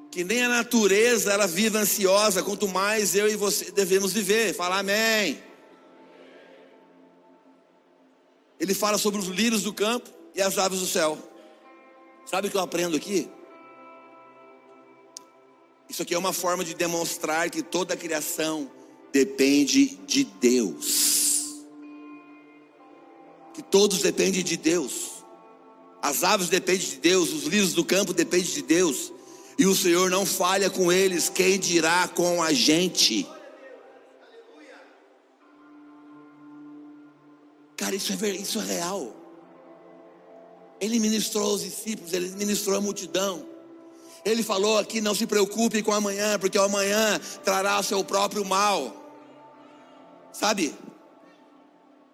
que 0.10 0.24
nem 0.24 0.44
a 0.44 0.50
natureza 0.50 1.34
ela 1.34 1.48
vive 1.48 1.76
ansiosa, 1.76 2.44
quanto 2.44 2.68
mais 2.68 3.16
eu 3.16 3.28
e 3.28 3.36
você 3.36 3.72
devemos 3.72 4.14
viver. 4.14 4.54
Fala 4.54 4.78
amém. 4.78 5.42
Ele 8.60 8.76
fala 8.76 9.00
sobre 9.00 9.20
os 9.20 9.28
lírios 9.28 9.64
do 9.64 9.74
campo 9.74 10.10
e 10.36 10.42
as 10.42 10.58
aves 10.60 10.80
do 10.80 10.86
céu. 10.86 11.18
Sabe 12.26 12.48
o 12.48 12.52
que 12.52 12.58
eu 12.58 12.62
aprendo 12.62 12.96
aqui? 12.96 13.30
Isso 15.90 16.02
aqui 16.02 16.14
é 16.14 16.18
uma 16.18 16.34
forma 16.34 16.64
de 16.64 16.74
demonstrar 16.74 17.50
que 17.50 17.62
toda 17.62 17.94
a 17.94 17.98
criação 17.98 18.72
depende 19.12 19.98
de 20.08 20.24
Deus. 20.24 21.64
Que 23.54 23.62
todos 23.62 24.02
dependem 24.02 24.44
de 24.44 24.58
Deus. 24.58 25.24
As 26.02 26.24
aves 26.24 26.50
dependem 26.50 26.88
de 26.88 26.98
Deus, 26.98 27.32
os 27.32 27.44
lírios 27.44 27.74
do 27.74 27.86
campo 27.86 28.14
dependem 28.14 28.52
de 28.52 28.62
Deus 28.62 29.14
e 29.58 29.66
o 29.66 29.76
Senhor 29.76 30.10
não 30.10 30.26
falha 30.26 30.70
com 30.70 30.92
eles, 30.92 31.30
quem 31.30 31.60
dirá 31.60 32.08
com 32.08 32.42
a 32.42 32.52
gente? 32.52 33.28
Cara, 37.78 37.96
isso 37.96 38.14
é, 38.14 38.30
isso 38.30 38.60
é 38.60 38.66
real. 38.66 39.23
Ele 40.84 41.00
ministrou 41.00 41.54
os 41.54 41.62
discípulos, 41.62 42.12
ele 42.12 42.28
ministrou 42.32 42.78
a 42.78 42.82
multidão. 42.82 43.46
Ele 44.26 44.44
falou 44.44 44.78
aqui: 44.78 45.00
não 45.00 45.16
se 45.16 45.26
preocupe 45.26 45.82
com 45.82 45.94
amanhã, 45.94 46.38
porque 46.38 46.58
amanhã 46.58 47.22
trará 47.42 47.80
o 47.80 47.84
seu 47.84 48.04
próprio 48.04 48.44
mal. 48.44 48.94
Sabe? 50.34 50.76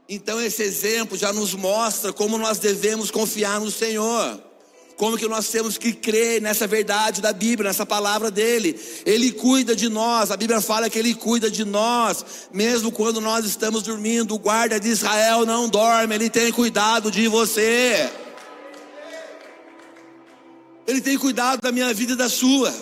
Então 0.07 0.39
esse 0.39 0.61
exemplo 0.61 1.17
já 1.17 1.33
nos 1.33 1.55
mostra 1.55 2.13
como 2.13 2.37
nós 2.37 2.59
devemos 2.59 3.09
confiar 3.09 3.59
no 3.59 3.71
Senhor. 3.71 4.39
Como 4.97 5.17
que 5.17 5.27
nós 5.27 5.47
temos 5.47 5.75
que 5.75 5.91
crer 5.91 6.39
nessa 6.39 6.67
verdade 6.67 7.21
da 7.21 7.33
Bíblia, 7.33 7.69
nessa 7.69 7.87
palavra 7.87 8.29
dele. 8.29 8.79
Ele 9.03 9.31
cuida 9.31 9.75
de 9.75 9.89
nós. 9.89 10.29
A 10.29 10.37
Bíblia 10.37 10.61
fala 10.61 10.91
que 10.91 10.99
ele 10.99 11.15
cuida 11.15 11.49
de 11.49 11.65
nós, 11.65 12.23
mesmo 12.53 12.91
quando 12.91 13.19
nós 13.19 13.45
estamos 13.45 13.81
dormindo. 13.81 14.35
O 14.35 14.39
guarda 14.39 14.79
de 14.79 14.89
Israel 14.89 15.43
não 15.43 15.67
dorme, 15.67 16.13
ele 16.13 16.29
tem 16.29 16.51
cuidado 16.51 17.09
de 17.09 17.27
você. 17.27 18.11
Ele 20.89 21.01
tem 21.01 21.19
cuidado 21.19 21.61
da 21.61 21.71
minha 21.71 21.93
vida 21.93 22.13
e 22.13 22.15
da 22.15 22.27
sua. 22.27 22.73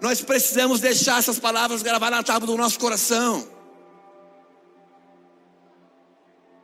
Nós 0.00 0.20
precisamos 0.20 0.78
deixar 0.78 1.18
essas 1.18 1.40
palavras 1.40 1.82
gravar 1.82 2.12
na 2.12 2.22
tábua 2.22 2.46
do 2.46 2.56
nosso 2.56 2.78
coração. 2.78 3.44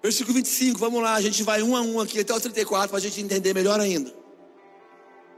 Versículo 0.00 0.34
25, 0.34 0.78
vamos 0.78 1.02
lá, 1.02 1.14
a 1.14 1.20
gente 1.20 1.42
vai 1.42 1.60
um 1.60 1.74
a 1.74 1.80
um 1.80 1.98
aqui 1.98 2.20
até 2.20 2.32
o 2.32 2.40
34 2.40 2.90
para 2.90 2.98
a 2.98 3.00
gente 3.00 3.20
entender 3.20 3.52
melhor 3.52 3.80
ainda. 3.80 4.14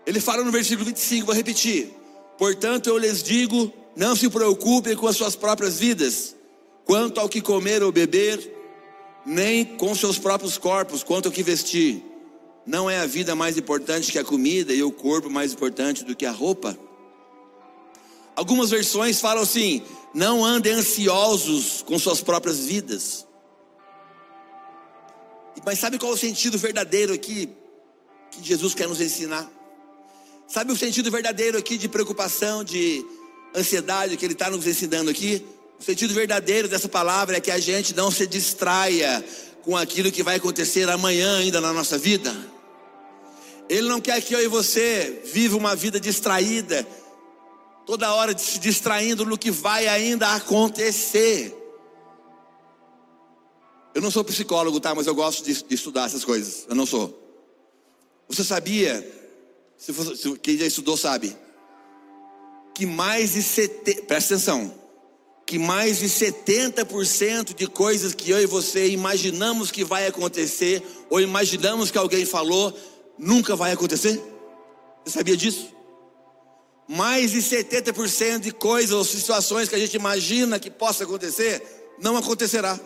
Ele 0.04 0.20
fala 0.20 0.44
no 0.44 0.52
versículo 0.52 0.84
25, 0.84 1.24
vou 1.24 1.34
repetir. 1.34 1.94
Portanto, 2.36 2.88
eu 2.88 2.98
lhes 2.98 3.22
digo: 3.22 3.72
não 3.96 4.14
se 4.14 4.28
preocupem 4.28 4.94
com 4.94 5.06
as 5.06 5.16
suas 5.16 5.34
próprias 5.34 5.78
vidas, 5.78 6.36
quanto 6.84 7.18
ao 7.18 7.28
que 7.28 7.40
comer 7.40 7.82
ou 7.82 7.90
beber, 7.90 8.54
nem 9.24 9.64
com 9.64 9.94
seus 9.94 10.18
próprios 10.18 10.58
corpos, 10.58 11.02
quanto 11.02 11.28
ao 11.28 11.32
que 11.32 11.42
vestir. 11.42 12.11
Não 12.64 12.88
é 12.88 12.98
a 12.98 13.06
vida 13.06 13.34
mais 13.34 13.58
importante 13.58 14.12
que 14.12 14.18
a 14.18 14.24
comida 14.24 14.72
e 14.72 14.82
o 14.82 14.92
corpo 14.92 15.28
mais 15.28 15.52
importante 15.52 16.04
do 16.04 16.14
que 16.14 16.24
a 16.24 16.30
roupa? 16.30 16.78
Algumas 18.36 18.70
versões 18.70 19.20
falam 19.20 19.42
assim: 19.42 19.82
não 20.14 20.44
andem 20.44 20.72
ansiosos 20.72 21.82
com 21.82 21.98
suas 21.98 22.20
próprias 22.20 22.60
vidas. 22.60 23.26
Mas 25.64 25.78
sabe 25.78 25.98
qual 25.98 26.12
é 26.12 26.14
o 26.14 26.18
sentido 26.18 26.58
verdadeiro 26.58 27.12
aqui 27.12 27.48
que 28.30 28.42
Jesus 28.42 28.74
quer 28.74 28.88
nos 28.88 29.00
ensinar? 29.00 29.50
Sabe 30.48 30.72
o 30.72 30.76
sentido 30.76 31.10
verdadeiro 31.10 31.56
aqui 31.56 31.78
de 31.78 31.88
preocupação, 31.88 32.64
de 32.64 33.04
ansiedade 33.54 34.16
que 34.16 34.24
Ele 34.24 34.34
está 34.34 34.50
nos 34.50 34.66
ensinando 34.66 35.10
aqui? 35.10 35.44
O 35.78 35.84
sentido 35.84 36.14
verdadeiro 36.14 36.68
dessa 36.68 36.88
palavra 36.88 37.36
é 37.36 37.40
que 37.40 37.50
a 37.50 37.58
gente 37.58 37.94
não 37.94 38.10
se 38.10 38.26
distraia 38.26 39.24
com 39.62 39.76
aquilo 39.76 40.10
que 40.12 40.22
vai 40.22 40.36
acontecer 40.36 40.88
amanhã 40.88 41.38
ainda 41.38 41.60
na 41.60 41.72
nossa 41.72 41.96
vida. 41.96 42.51
Ele 43.72 43.88
não 43.88 44.02
quer 44.02 44.20
que 44.20 44.34
eu 44.34 44.42
e 44.42 44.48
você 44.48 45.22
viva 45.24 45.56
uma 45.56 45.74
vida 45.74 45.98
distraída, 45.98 46.86
toda 47.86 48.14
hora 48.14 48.36
se 48.36 48.58
distraindo 48.58 49.24
no 49.24 49.38
que 49.38 49.50
vai 49.50 49.88
ainda 49.88 50.34
acontecer. 50.34 51.56
Eu 53.94 54.02
não 54.02 54.10
sou 54.10 54.22
psicólogo, 54.24 54.78
tá? 54.78 54.94
Mas 54.94 55.06
eu 55.06 55.14
gosto 55.14 55.42
de, 55.42 55.62
de 55.62 55.74
estudar 55.74 56.04
essas 56.04 56.22
coisas. 56.22 56.66
Eu 56.68 56.74
não 56.74 56.84
sou. 56.84 57.18
Você 58.28 58.44
sabia? 58.44 59.10
Se, 59.78 59.90
você, 59.90 60.16
se 60.16 60.38
quem 60.40 60.58
já 60.58 60.66
estudou 60.66 60.98
sabe 60.98 61.34
que 62.74 62.84
mais 62.84 63.32
de 63.32 63.42
70, 63.42 64.02
presta 64.02 64.34
atenção, 64.34 64.74
que 65.46 65.58
mais 65.58 65.98
de 65.98 66.08
70% 66.08 67.54
de 67.54 67.66
coisas 67.66 68.14
que 68.14 68.30
eu 68.30 68.42
e 68.42 68.46
você 68.46 68.88
imaginamos 68.88 69.70
que 69.70 69.82
vai 69.82 70.06
acontecer 70.06 70.82
ou 71.08 71.22
imaginamos 71.22 71.90
que 71.90 71.96
alguém 71.96 72.26
falou, 72.26 72.74
nunca 73.22 73.54
vai 73.54 73.72
acontecer? 73.72 74.20
Você 75.04 75.18
sabia 75.18 75.36
disso? 75.36 75.68
Mais 76.88 77.30
de 77.30 77.38
70% 77.38 78.40
de 78.40 78.52
coisas 78.52 78.92
ou 78.92 79.04
situações 79.04 79.68
que 79.68 79.76
a 79.76 79.78
gente 79.78 79.94
imagina 79.94 80.58
que 80.58 80.70
possa 80.70 81.04
acontecer, 81.04 81.62
não 82.00 82.16
acontecerá. 82.16 82.78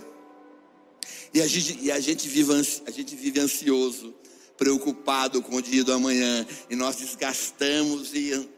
E 1.32 1.40
a 1.40 1.46
gente, 1.46 1.78
e 1.80 1.90
a 1.90 1.98
gente, 1.98 2.28
vive, 2.28 2.52
a 2.86 2.90
gente 2.90 3.16
vive 3.16 3.40
ansioso, 3.40 4.14
preocupado 4.56 5.42
com 5.42 5.56
o 5.56 5.62
dia 5.62 5.82
do 5.82 5.92
amanhã, 5.92 6.46
e 6.68 6.76
nós 6.76 6.96
desgastamos 6.96 8.14
e 8.14 8.48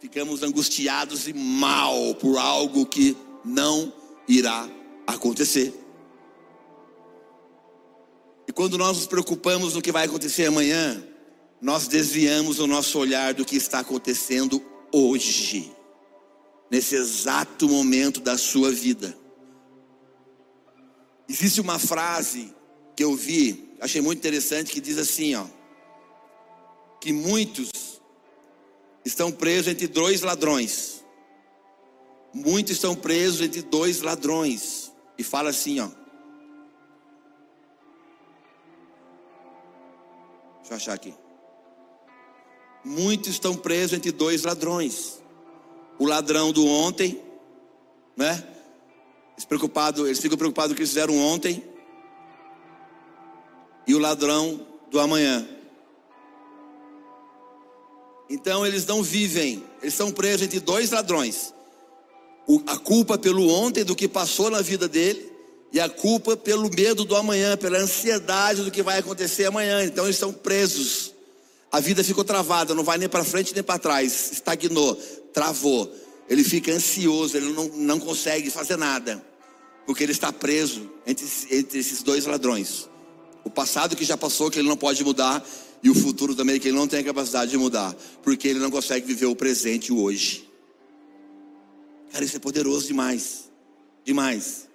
ficamos 0.00 0.42
angustiados 0.42 1.26
e 1.26 1.32
mal 1.32 2.14
por 2.14 2.38
algo 2.38 2.86
que 2.86 3.16
não 3.44 3.92
irá 4.28 4.68
acontecer. 5.06 5.74
E 8.48 8.52
quando 8.52 8.78
nós 8.78 8.96
nos 8.96 9.06
preocupamos 9.06 9.74
no 9.74 9.82
que 9.82 9.92
vai 9.92 10.06
acontecer 10.06 10.46
amanhã, 10.46 11.04
nós 11.60 11.86
desviamos 11.86 12.58
o 12.58 12.66
nosso 12.66 12.98
olhar 12.98 13.34
do 13.34 13.44
que 13.44 13.56
está 13.56 13.80
acontecendo 13.80 14.64
hoje, 14.90 15.70
nesse 16.70 16.94
exato 16.94 17.68
momento 17.68 18.20
da 18.20 18.38
sua 18.38 18.72
vida. 18.72 19.14
Existe 21.28 21.60
uma 21.60 21.78
frase 21.78 22.54
que 22.96 23.04
eu 23.04 23.14
vi, 23.14 23.74
achei 23.80 24.00
muito 24.00 24.18
interessante, 24.18 24.72
que 24.72 24.80
diz 24.80 24.96
assim, 24.96 25.34
ó, 25.34 25.44
que 27.00 27.12
muitos 27.12 27.68
estão 29.04 29.30
presos 29.30 29.68
entre 29.68 29.86
dois 29.86 30.22
ladrões. 30.22 31.04
Muitos 32.32 32.72
estão 32.72 32.94
presos 32.94 33.42
entre 33.42 33.60
dois 33.62 34.00
ladrões. 34.00 34.90
E 35.18 35.22
fala 35.22 35.50
assim, 35.50 35.80
ó. 35.80 35.90
Deixa 40.68 40.72
eu 40.72 40.76
achar 40.76 40.92
aqui. 40.92 41.14
Muitos 42.84 43.30
estão 43.30 43.54
presos 43.54 43.94
entre 43.96 44.12
dois 44.12 44.42
ladrões. 44.42 45.18
O 45.98 46.04
ladrão 46.04 46.52
do 46.52 46.66
ontem, 46.66 47.22
né? 48.14 48.46
Eles, 49.32 49.46
preocupado, 49.46 50.06
eles 50.06 50.18
ficam 50.18 50.36
preocupados 50.36 50.72
com 50.72 50.74
o 50.74 50.76
que 50.76 50.86
fizeram 50.86 51.16
ontem. 51.16 51.64
E 53.86 53.94
o 53.94 53.98
ladrão 53.98 54.66
do 54.90 55.00
amanhã. 55.00 55.48
Então 58.28 58.66
eles 58.66 58.84
não 58.84 59.02
vivem, 59.02 59.64
eles 59.80 59.94
estão 59.94 60.12
presos 60.12 60.42
entre 60.42 60.60
dois 60.60 60.90
ladrões. 60.90 61.54
O, 62.46 62.62
a 62.66 62.76
culpa 62.76 63.16
pelo 63.16 63.48
ontem 63.48 63.84
do 63.84 63.96
que 63.96 64.06
passou 64.06 64.50
na 64.50 64.60
vida 64.60 64.86
dele 64.86 65.27
e 65.72 65.78
a 65.78 65.88
culpa 65.88 66.36
pelo 66.36 66.70
medo 66.70 67.04
do 67.04 67.14
amanhã, 67.14 67.56
pela 67.56 67.78
ansiedade 67.78 68.62
do 68.62 68.70
que 68.70 68.82
vai 68.82 68.98
acontecer 68.98 69.46
amanhã. 69.46 69.84
Então 69.84 70.04
eles 70.04 70.16
estão 70.16 70.32
presos. 70.32 71.14
A 71.70 71.80
vida 71.80 72.02
ficou 72.02 72.24
travada, 72.24 72.74
não 72.74 72.84
vai 72.84 72.96
nem 72.96 73.08
para 73.08 73.24
frente 73.24 73.54
nem 73.54 73.62
para 73.62 73.78
trás, 73.78 74.32
estagnou, 74.32 74.94
travou. 75.32 75.92
Ele 76.28 76.42
fica 76.42 76.72
ansioso, 76.72 77.36
ele 77.36 77.52
não, 77.52 77.68
não 77.68 78.00
consegue 78.00 78.50
fazer 78.50 78.76
nada, 78.76 79.22
porque 79.86 80.02
ele 80.02 80.12
está 80.12 80.32
preso 80.32 80.90
entre, 81.06 81.26
entre 81.50 81.78
esses 81.78 82.02
dois 82.02 82.24
ladrões. 82.24 82.88
O 83.44 83.50
passado 83.50 83.96
que 83.96 84.04
já 84.04 84.16
passou, 84.16 84.50
que 84.50 84.58
ele 84.58 84.68
não 84.68 84.76
pode 84.76 85.02
mudar, 85.04 85.46
e 85.82 85.90
o 85.90 85.94
futuro 85.94 86.34
também, 86.34 86.58
que 86.58 86.68
ele 86.68 86.76
não 86.76 86.88
tem 86.88 87.00
a 87.00 87.04
capacidade 87.04 87.50
de 87.50 87.58
mudar, 87.58 87.94
porque 88.22 88.48
ele 88.48 88.58
não 88.58 88.70
consegue 88.70 89.06
viver 89.06 89.26
o 89.26 89.36
presente 89.36 89.92
o 89.92 90.02
hoje. 90.02 90.48
Cara, 92.12 92.24
isso 92.24 92.36
é 92.36 92.40
poderoso 92.40 92.86
demais, 92.86 93.50
demais. 94.04 94.67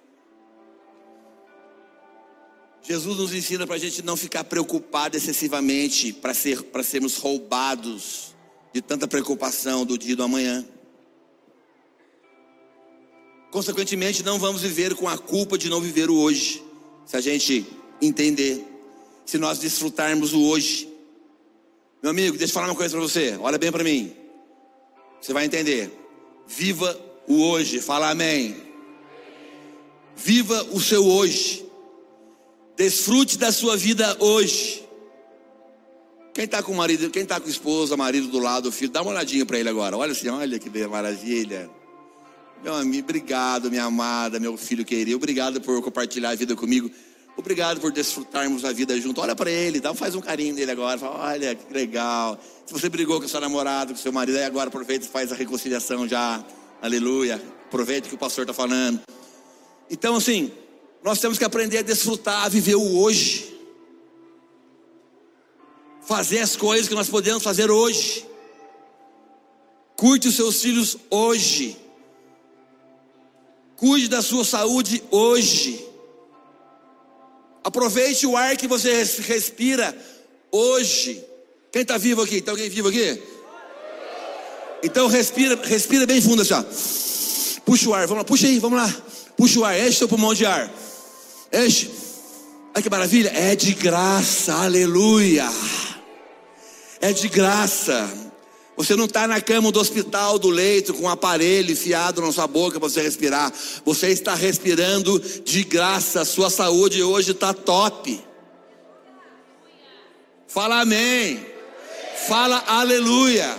Jesus 2.86 3.16
nos 3.16 3.32
ensina 3.32 3.66
para 3.66 3.76
a 3.76 3.78
gente 3.78 4.02
não 4.02 4.14
ficar 4.14 4.44
preocupado 4.44 5.16
excessivamente 5.16 6.12
para 6.12 6.34
ser, 6.34 6.62
sermos 6.84 7.16
roubados 7.16 8.34
de 8.74 8.82
tanta 8.82 9.08
preocupação 9.08 9.86
do 9.86 9.96
dia 9.96 10.14
do 10.14 10.22
amanhã. 10.22 10.62
Consequentemente, 13.50 14.22
não 14.22 14.38
vamos 14.38 14.60
viver 14.60 14.94
com 14.94 15.08
a 15.08 15.16
culpa 15.16 15.56
de 15.56 15.70
não 15.70 15.80
viver 15.80 16.10
o 16.10 16.16
hoje, 16.16 16.62
se 17.06 17.16
a 17.16 17.22
gente 17.22 17.66
entender, 18.02 18.62
se 19.24 19.38
nós 19.38 19.58
desfrutarmos 19.58 20.34
o 20.34 20.42
hoje. 20.42 20.86
Meu 22.02 22.10
amigo, 22.10 22.36
deixa 22.36 22.52
eu 22.52 22.54
falar 22.54 22.66
uma 22.66 22.74
coisa 22.74 22.94
para 22.94 23.06
você, 23.06 23.38
olha 23.40 23.56
bem 23.56 23.72
para 23.72 23.82
mim, 23.82 24.12
você 25.22 25.32
vai 25.32 25.46
entender. 25.46 25.90
Viva 26.46 27.00
o 27.26 27.42
hoje, 27.44 27.80
fala 27.80 28.10
amém. 28.10 28.54
Viva 30.14 30.62
o 30.72 30.80
seu 30.80 31.06
hoje. 31.06 31.63
Desfrute 32.76 33.38
da 33.38 33.52
sua 33.52 33.76
vida 33.76 34.16
hoje. 34.18 34.84
Quem 36.32 36.44
está 36.44 36.60
com 36.62 36.72
o 36.72 36.76
marido, 36.76 37.08
quem 37.10 37.22
está 37.22 37.38
com 37.38 37.46
a 37.46 37.50
esposa, 37.50 37.96
marido 37.96 38.26
do 38.26 38.40
lado, 38.40 38.72
filho, 38.72 38.90
dá 38.90 39.02
uma 39.02 39.12
olhadinha 39.12 39.46
para 39.46 39.58
ele 39.58 39.68
agora. 39.68 39.96
Olha 39.96 40.10
assim, 40.10 40.28
olha 40.28 40.58
que 40.58 40.68
maravilha. 40.88 41.70
Meu 42.64 42.74
amigo, 42.74 43.04
obrigado, 43.04 43.70
minha 43.70 43.84
amada, 43.84 44.40
meu 44.40 44.56
filho 44.56 44.84
querido. 44.84 45.16
Obrigado 45.16 45.60
por 45.60 45.80
compartilhar 45.80 46.30
a 46.30 46.34
vida 46.34 46.56
comigo. 46.56 46.90
Obrigado 47.36 47.80
por 47.80 47.92
desfrutarmos 47.92 48.64
a 48.64 48.72
vida 48.72 49.00
junto. 49.00 49.20
Olha 49.20 49.36
para 49.36 49.50
ele, 49.50 49.80
dá, 49.80 49.94
faz 49.94 50.16
um 50.16 50.20
carinho 50.20 50.54
nele 50.54 50.70
agora. 50.72 50.98
Fala, 50.98 51.32
olha 51.32 51.54
que 51.54 51.72
legal. 51.72 52.38
Se 52.66 52.72
você 52.72 52.88
brigou 52.88 53.20
com 53.20 53.28
seu 53.28 53.40
namorado, 53.40 53.92
com 53.92 54.00
seu 54.00 54.12
marido, 54.12 54.38
aí 54.38 54.44
agora 54.44 54.68
aproveita 54.68 55.04
e 55.04 55.08
faz 55.08 55.30
a 55.30 55.36
reconciliação 55.36 56.08
já. 56.08 56.44
Aleluia. 56.82 57.40
Aproveita 57.66 58.08
que 58.08 58.14
o 58.14 58.18
pastor 58.18 58.42
está 58.42 58.54
falando. 58.54 59.00
Então, 59.90 60.16
assim, 60.16 60.50
nós 61.04 61.20
temos 61.20 61.36
que 61.36 61.44
aprender 61.44 61.78
a 61.78 61.82
desfrutar, 61.82 62.46
a 62.46 62.48
viver 62.48 62.76
o 62.76 62.98
hoje. 62.98 63.54
Fazer 66.00 66.38
as 66.38 66.56
coisas 66.56 66.88
que 66.88 66.94
nós 66.94 67.10
podemos 67.10 67.42
fazer 67.42 67.70
hoje. 67.70 68.26
Curte 69.96 70.28
os 70.28 70.34
seus 70.34 70.62
filhos 70.62 70.96
hoje. 71.10 71.76
Cuide 73.76 74.08
da 74.08 74.22
sua 74.22 74.46
saúde 74.46 75.02
hoje. 75.10 75.86
Aproveite 77.62 78.26
o 78.26 78.34
ar 78.34 78.56
que 78.56 78.66
você 78.66 79.02
respira 79.26 79.94
hoje. 80.50 81.22
Quem 81.70 81.82
está 81.82 81.98
vivo 81.98 82.22
aqui? 82.22 82.40
Tem 82.40 82.50
alguém 82.50 82.70
vivo 82.70 82.88
aqui? 82.88 83.22
Então 84.82 85.06
respira, 85.06 85.54
respira 85.64 86.06
bem 86.06 86.22
fundo 86.22 86.40
assim. 86.40 87.60
Puxa 87.62 87.90
o 87.90 87.94
ar, 87.94 88.06
vamos 88.06 88.22
lá, 88.22 88.24
puxa 88.24 88.46
aí, 88.46 88.58
vamos 88.58 88.78
lá. 88.78 89.02
Puxa 89.36 89.60
o 89.60 89.64
ar, 89.66 89.78
enche 89.78 89.98
seu 89.98 90.08
pulmão 90.08 90.32
de 90.32 90.46
ar. 90.46 90.72
Enche. 91.54 91.88
Olha 92.74 92.82
que 92.82 92.90
maravilha. 92.90 93.30
É 93.32 93.54
de 93.54 93.72
graça, 93.74 94.52
aleluia. 94.52 95.48
É 97.00 97.12
de 97.12 97.28
graça. 97.28 98.12
Você 98.76 98.96
não 98.96 99.04
está 99.04 99.28
na 99.28 99.40
cama 99.40 99.70
do 99.70 99.78
hospital, 99.78 100.36
do 100.36 100.50
leito, 100.50 100.92
com 100.92 101.04
um 101.04 101.08
aparelho 101.08 101.70
enfiado 101.70 102.20
na 102.20 102.32
sua 102.32 102.48
boca 102.48 102.80
para 102.80 102.88
você 102.88 103.00
respirar. 103.02 103.52
Você 103.84 104.08
está 104.08 104.34
respirando 104.34 105.20
de 105.20 105.62
graça. 105.62 106.24
Sua 106.24 106.50
saúde 106.50 107.00
hoje 107.00 107.30
está 107.30 107.54
top. 107.54 108.20
Fala 110.48 110.80
amém. 110.80 111.46
Fala 112.26 112.64
aleluia. 112.66 113.56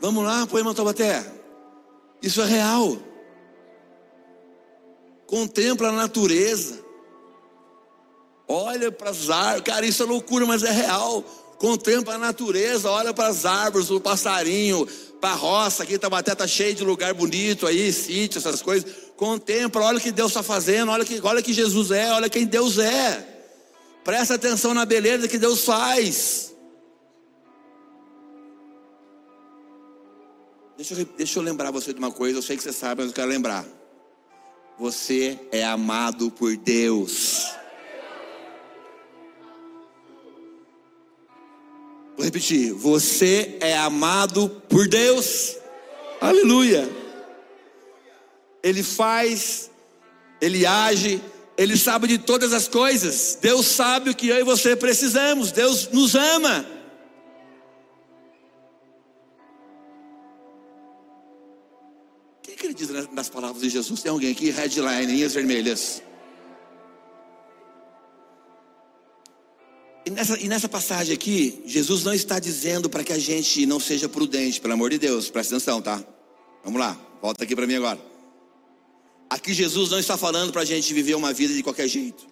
Vamos 0.00 0.24
lá, 0.24 0.46
põe 0.46 0.62
uma 0.62 0.74
Taubaté. 0.74 1.24
Isso 2.20 2.40
é 2.40 2.46
real 2.46 3.11
contempla 5.32 5.88
a 5.88 5.92
natureza, 5.92 6.84
olha 8.46 8.92
para 8.92 9.08
as 9.08 9.30
árvores, 9.30 9.64
cara, 9.64 9.86
isso 9.86 10.02
é 10.02 10.06
loucura, 10.06 10.44
mas 10.44 10.62
é 10.62 10.70
real. 10.70 11.22
Contempla 11.56 12.16
a 12.16 12.18
natureza, 12.18 12.90
olha 12.90 13.14
para 13.14 13.28
as 13.28 13.46
árvores, 13.46 13.90
o 13.90 13.98
passarinho, 13.98 14.86
para 15.22 15.30
a 15.30 15.34
roça, 15.34 15.84
aqui 15.84 15.96
Tabaté 15.96 16.32
está 16.32 16.46
cheio 16.46 16.74
de 16.74 16.84
lugar 16.84 17.14
bonito 17.14 17.66
aí, 17.66 17.90
sítio, 17.94 18.40
essas 18.40 18.60
coisas. 18.60 18.92
Contempla, 19.16 19.80
olha 19.80 19.96
o 19.96 20.00
que 20.02 20.12
Deus 20.12 20.32
está 20.32 20.42
fazendo, 20.42 20.92
olha 20.92 21.02
que, 21.02 21.18
olha 21.22 21.40
que 21.40 21.54
Jesus 21.54 21.90
é, 21.90 22.12
olha 22.12 22.28
quem 22.28 22.44
Deus 22.44 22.78
é. 22.78 23.26
Presta 24.04 24.34
atenção 24.34 24.74
na 24.74 24.84
beleza 24.84 25.26
que 25.28 25.38
Deus 25.38 25.64
faz. 25.64 26.54
Deixa 30.76 30.92
eu, 30.92 31.06
deixa 31.16 31.38
eu 31.38 31.42
lembrar 31.42 31.70
você 31.70 31.90
de 31.90 31.98
uma 31.98 32.12
coisa, 32.12 32.36
eu 32.36 32.42
sei 32.42 32.54
que 32.54 32.62
você 32.62 32.72
sabe, 32.72 33.00
mas 33.00 33.10
eu 33.12 33.14
quero 33.14 33.30
lembrar. 33.30 33.81
Você 34.82 35.38
é 35.52 35.62
amado 35.62 36.28
por 36.28 36.56
Deus. 36.56 37.46
Vou 42.16 42.24
repetir. 42.24 42.72
Você 42.72 43.58
é 43.60 43.78
amado 43.78 44.48
por 44.68 44.88
Deus. 44.88 45.54
Aleluia. 46.20 46.90
Ele 48.60 48.82
faz, 48.82 49.70
ele 50.40 50.66
age, 50.66 51.22
ele 51.56 51.76
sabe 51.76 52.08
de 52.08 52.18
todas 52.18 52.52
as 52.52 52.66
coisas. 52.66 53.38
Deus 53.40 53.66
sabe 53.66 54.10
o 54.10 54.16
que 54.16 54.30
eu 54.30 54.40
e 54.40 54.42
você 54.42 54.74
precisamos. 54.74 55.52
Deus 55.52 55.90
nos 55.92 56.16
ama. 56.16 56.66
Diz 62.74 62.88
nas 63.12 63.28
palavras 63.28 63.62
de 63.62 63.70
Jesus? 63.70 64.02
Tem 64.02 64.10
alguém 64.10 64.32
aqui? 64.32 64.50
Headline, 64.50 65.06
linhas 65.06 65.34
vermelhas. 65.34 66.02
E 70.04 70.10
nessa, 70.10 70.38
e 70.40 70.48
nessa 70.48 70.68
passagem 70.68 71.14
aqui, 71.14 71.62
Jesus 71.64 72.02
não 72.02 72.12
está 72.12 72.38
dizendo 72.38 72.90
para 72.90 73.04
que 73.04 73.12
a 73.12 73.18
gente 73.18 73.64
não 73.66 73.78
seja 73.78 74.08
prudente, 74.08 74.60
pelo 74.60 74.74
amor 74.74 74.90
de 74.90 74.98
Deus, 74.98 75.30
presta 75.30 75.54
atenção, 75.54 75.80
tá? 75.80 76.02
Vamos 76.64 76.80
lá, 76.80 76.98
volta 77.20 77.44
aqui 77.44 77.54
para 77.54 77.66
mim 77.66 77.76
agora. 77.76 78.00
Aqui 79.30 79.54
Jesus 79.54 79.90
não 79.90 79.98
está 79.98 80.16
falando 80.16 80.52
para 80.52 80.62
a 80.62 80.64
gente 80.64 80.92
viver 80.92 81.14
uma 81.14 81.32
vida 81.32 81.54
de 81.54 81.62
qualquer 81.62 81.88
jeito, 81.88 82.26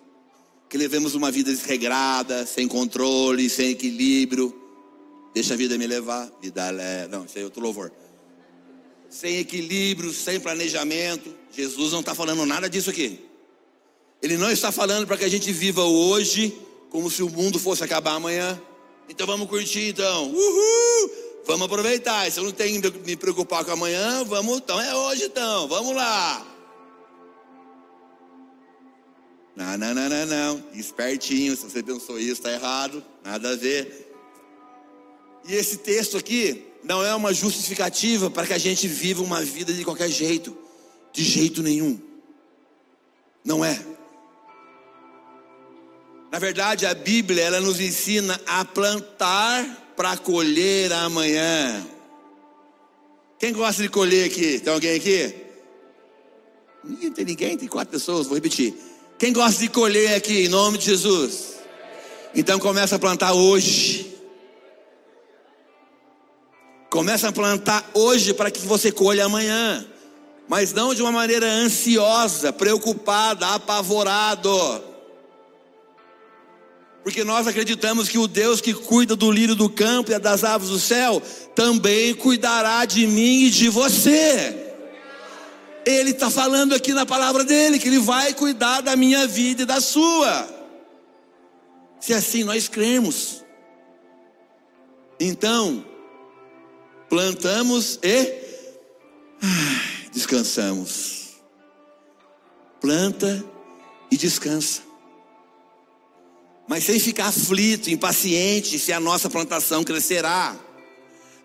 que 0.68 0.76
levemos 0.76 1.14
uma 1.14 1.30
vida 1.30 1.50
desregrada, 1.50 2.44
sem 2.44 2.66
controle, 2.66 3.48
sem 3.48 3.70
equilíbrio. 3.70 4.54
Deixa 5.32 5.54
a 5.54 5.56
vida 5.56 5.78
me 5.78 5.86
levar, 5.86 6.30
vida. 6.42 6.72
Não, 7.08 7.24
isso 7.24 7.38
aí 7.38 7.42
é 7.42 7.44
outro 7.44 7.62
louvor 7.62 7.92
sem 9.10 9.38
equilíbrio, 9.38 10.12
sem 10.12 10.38
planejamento. 10.38 11.34
Jesus 11.52 11.92
não 11.92 12.00
está 12.00 12.14
falando 12.14 12.46
nada 12.46 12.70
disso 12.70 12.88
aqui. 12.88 13.20
Ele 14.22 14.36
não 14.36 14.50
está 14.50 14.70
falando 14.70 15.06
para 15.06 15.16
que 15.16 15.24
a 15.24 15.28
gente 15.28 15.52
viva 15.52 15.82
hoje 15.82 16.56
como 16.88 17.10
se 17.10 17.22
o 17.22 17.28
mundo 17.28 17.58
fosse 17.58 17.82
acabar 17.82 18.14
amanhã. 18.14 18.60
Então 19.08 19.26
vamos 19.26 19.48
curtir 19.48 19.88
então. 19.88 20.30
Uhul! 20.30 21.10
Vamos 21.44 21.66
aproveitar. 21.66 22.30
Se 22.30 22.38
eu 22.38 22.44
não 22.44 22.52
tenho 22.52 22.80
que 22.80 22.98
me 23.00 23.16
preocupar 23.16 23.64
com 23.64 23.72
amanhã, 23.72 24.22
vamos, 24.24 24.58
então 24.58 24.80
é 24.80 24.94
hoje 24.94 25.24
então. 25.24 25.66
Vamos 25.66 25.96
lá. 25.96 26.46
Não, 29.56 29.76
não, 29.76 29.94
não, 29.94 30.08
não, 30.08 30.26
não. 30.26 30.64
Espertinho, 30.74 31.56
se 31.56 31.64
você 31.64 31.82
pensou 31.82 32.18
isso, 32.18 32.32
está 32.32 32.52
errado. 32.52 33.04
Nada 33.24 33.50
a 33.50 33.56
ver. 33.56 34.14
E 35.48 35.54
esse 35.54 35.78
texto 35.78 36.16
aqui 36.16 36.69
não 36.82 37.04
é 37.04 37.14
uma 37.14 37.32
justificativa 37.32 38.30
para 38.30 38.46
que 38.46 38.52
a 38.52 38.58
gente 38.58 38.88
viva 38.88 39.22
uma 39.22 39.42
vida 39.42 39.72
de 39.72 39.84
qualquer 39.84 40.08
jeito. 40.08 40.56
De 41.12 41.22
jeito 41.22 41.62
nenhum. 41.62 42.00
Não 43.44 43.64
é. 43.64 43.78
Na 46.30 46.38
verdade, 46.38 46.86
a 46.86 46.94
Bíblia 46.94 47.42
ela 47.42 47.60
nos 47.60 47.80
ensina 47.80 48.40
a 48.46 48.64
plantar 48.64 49.92
para 49.96 50.16
colher 50.16 50.92
amanhã. 50.92 51.86
Quem 53.38 53.52
gosta 53.52 53.82
de 53.82 53.88
colher 53.88 54.26
aqui? 54.26 54.60
Tem 54.60 54.72
alguém 54.72 54.94
aqui? 54.94 55.34
Não 56.84 57.10
tem 57.10 57.24
ninguém, 57.24 57.56
tem 57.58 57.68
quatro 57.68 57.90
pessoas, 57.90 58.26
vou 58.26 58.34
repetir. 58.36 58.74
Quem 59.18 59.32
gosta 59.32 59.60
de 59.60 59.68
colher 59.68 60.14
aqui, 60.14 60.44
em 60.44 60.48
nome 60.48 60.78
de 60.78 60.86
Jesus? 60.86 61.56
Então 62.34 62.58
começa 62.58 62.96
a 62.96 62.98
plantar 62.98 63.32
hoje. 63.32 64.09
Começa 66.90 67.28
a 67.28 67.32
plantar 67.32 67.88
hoje 67.94 68.34
para 68.34 68.50
que 68.50 68.58
você 68.66 68.90
colha 68.90 69.24
amanhã. 69.24 69.86
Mas 70.48 70.72
não 70.72 70.92
de 70.92 71.00
uma 71.00 71.12
maneira 71.12 71.46
ansiosa, 71.46 72.52
preocupada, 72.52 73.46
apavorado. 73.54 74.50
Porque 77.04 77.22
nós 77.22 77.46
acreditamos 77.46 78.08
que 78.08 78.18
o 78.18 78.26
Deus 78.26 78.60
que 78.60 78.74
cuida 78.74 79.14
do 79.14 79.30
lírio 79.30 79.54
do 79.54 79.70
campo 79.70 80.10
e 80.10 80.18
das 80.18 80.42
aves 80.42 80.68
do 80.68 80.80
céu 80.80 81.22
também 81.54 82.12
cuidará 82.12 82.84
de 82.84 83.06
mim 83.06 83.44
e 83.44 83.50
de 83.50 83.68
você. 83.68 84.74
Ele 85.86 86.10
está 86.10 86.28
falando 86.28 86.74
aqui 86.74 86.92
na 86.92 87.06
palavra 87.06 87.44
dele 87.44 87.78
que 87.78 87.86
ele 87.86 88.00
vai 88.00 88.34
cuidar 88.34 88.80
da 88.80 88.96
minha 88.96 89.28
vida 89.28 89.62
e 89.62 89.66
da 89.66 89.80
sua. 89.80 90.48
Se 92.00 92.12
assim 92.12 92.42
nós 92.42 92.66
cremos, 92.66 93.44
então 95.18 95.84
plantamos 97.10 97.98
e 98.02 98.40
descansamos. 100.14 101.30
Planta 102.80 103.44
e 104.10 104.16
descansa. 104.16 104.82
Mas 106.68 106.84
sem 106.84 107.00
ficar 107.00 107.26
aflito, 107.26 107.90
impaciente 107.90 108.78
se 108.78 108.92
a 108.92 109.00
nossa 109.00 109.28
plantação 109.28 109.82
crescerá. 109.82 110.56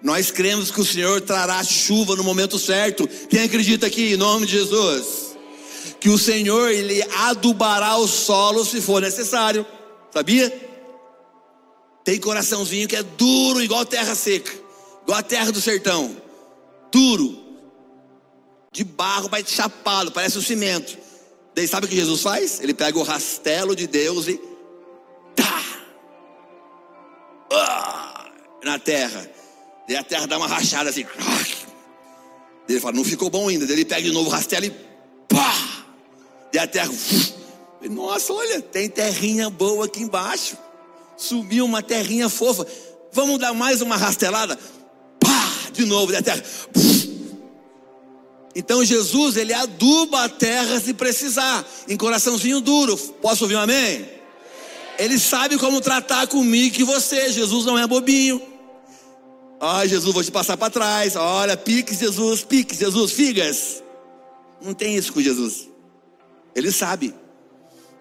Nós 0.02 0.30
cremos 0.30 0.70
que 0.70 0.80
o 0.80 0.86
Senhor 0.86 1.20
trará 1.22 1.64
chuva 1.64 2.16
no 2.16 2.24
momento 2.24 2.60
certo. 2.60 3.08
Quem 3.28 3.42
acredita 3.42 3.88
aqui 3.88 4.14
em 4.14 4.18
nome 4.18 4.46
de 4.46 4.52
Jesus? 4.52 5.36
Que 6.00 6.10
o 6.10 6.18
Senhor 6.18 6.70
ele 6.70 7.02
adubará 7.16 7.98
o 7.98 8.08
solo 8.08 8.64
se 8.64 8.80
for 8.82 9.02
necessário. 9.02 9.66
Sabia? 10.14 10.54
Tem 12.04 12.20
coraçãozinho 12.20 12.88
que 12.88 12.96
é 12.96 13.02
duro 13.02 13.64
igual 13.64 13.84
terra 13.84 14.14
seca, 14.14 14.54
igual 15.06 15.20
a 15.20 15.24
terra 15.24 15.52
do 15.52 15.62
sertão. 15.62 16.16
Duro. 16.92 17.44
De 18.72 18.84
barro, 18.84 19.30
mas 19.32 19.48
chapado, 19.48 20.12
parece 20.12 20.38
um 20.38 20.42
cimento. 20.42 20.98
Daí 21.56 21.66
sabe 21.68 21.86
o 21.86 21.90
que 21.90 21.96
Jesus 21.96 22.22
faz? 22.22 22.60
Ele 22.60 22.74
pega 22.74 23.00
o 23.00 23.04
rastelo 23.04 23.74
de 23.74 23.88
Deus 23.88 24.28
e 24.28 24.38
tá 25.34 25.64
ah, 27.54 28.30
na 28.62 28.78
terra. 28.78 29.30
Daí 29.88 29.96
a 29.96 30.04
terra 30.04 30.28
dá 30.28 30.38
uma 30.38 30.48
rachada 30.48 30.90
assim. 30.90 31.06
Ele 32.68 32.80
fala, 32.80 32.96
não 32.96 33.06
ficou 33.06 33.30
bom 33.30 33.48
ainda. 33.48 33.66
Daí 33.66 33.76
ele 33.76 33.86
pega 33.86 34.02
de 34.02 34.12
novo 34.12 34.30
o 34.30 34.32
rastelo 34.32 34.66
e 34.66 34.72
pá! 35.30 35.86
Daí 36.52 36.64
a 36.64 36.68
terra. 36.68 36.92
Nossa, 37.90 38.34
olha, 38.34 38.62
tem 38.62 38.90
terrinha 38.90 39.50
boa 39.50 39.86
aqui 39.86 40.02
embaixo. 40.02 40.58
Sumiu 41.16 41.64
uma 41.64 41.82
terrinha 41.82 42.28
fofa. 42.28 42.68
Vamos 43.14 43.40
dar 43.40 43.54
mais 43.54 43.82
uma 43.82 43.96
rastelada? 43.96 44.60
De 45.76 45.86
novo, 45.86 46.12
daí 46.12 46.22
a 46.22 46.24
terra. 46.24 46.44
Então 48.56 48.86
Jesus, 48.86 49.36
ele 49.36 49.54
aduba 49.54 50.24
a 50.24 50.30
terra 50.30 50.80
se 50.80 50.94
precisar, 50.94 51.68
em 51.90 51.98
coraçãozinho 51.98 52.62
duro. 52.62 52.98
Posso 53.22 53.44
ouvir 53.44 53.56
um 53.56 53.60
amém? 53.60 54.10
Ele 54.98 55.20
sabe 55.20 55.58
como 55.58 55.82
tratar 55.82 56.26
comigo 56.28 56.80
e 56.80 56.84
você. 56.84 57.30
Jesus 57.32 57.66
não 57.66 57.78
é 57.78 57.86
bobinho. 57.86 58.42
Ai, 59.60 59.90
Jesus, 59.90 60.14
vou 60.14 60.24
te 60.24 60.32
passar 60.32 60.56
para 60.56 60.70
trás. 60.70 61.18
Olha, 61.18 61.58
piques, 61.58 62.00
Jesus, 62.00 62.44
piques, 62.44 62.78
Jesus, 62.78 63.12
figas. 63.12 63.84
Não 64.62 64.74
tem 64.74 64.96
isso 64.96 65.12
com 65.12 65.22
Jesus. 65.22 65.68
Ele 66.56 66.72
sabe. 66.72 67.14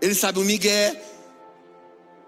Ele 0.01 0.15
sabe 0.15 0.39
o 0.39 0.45
Miguel. 0.45 0.95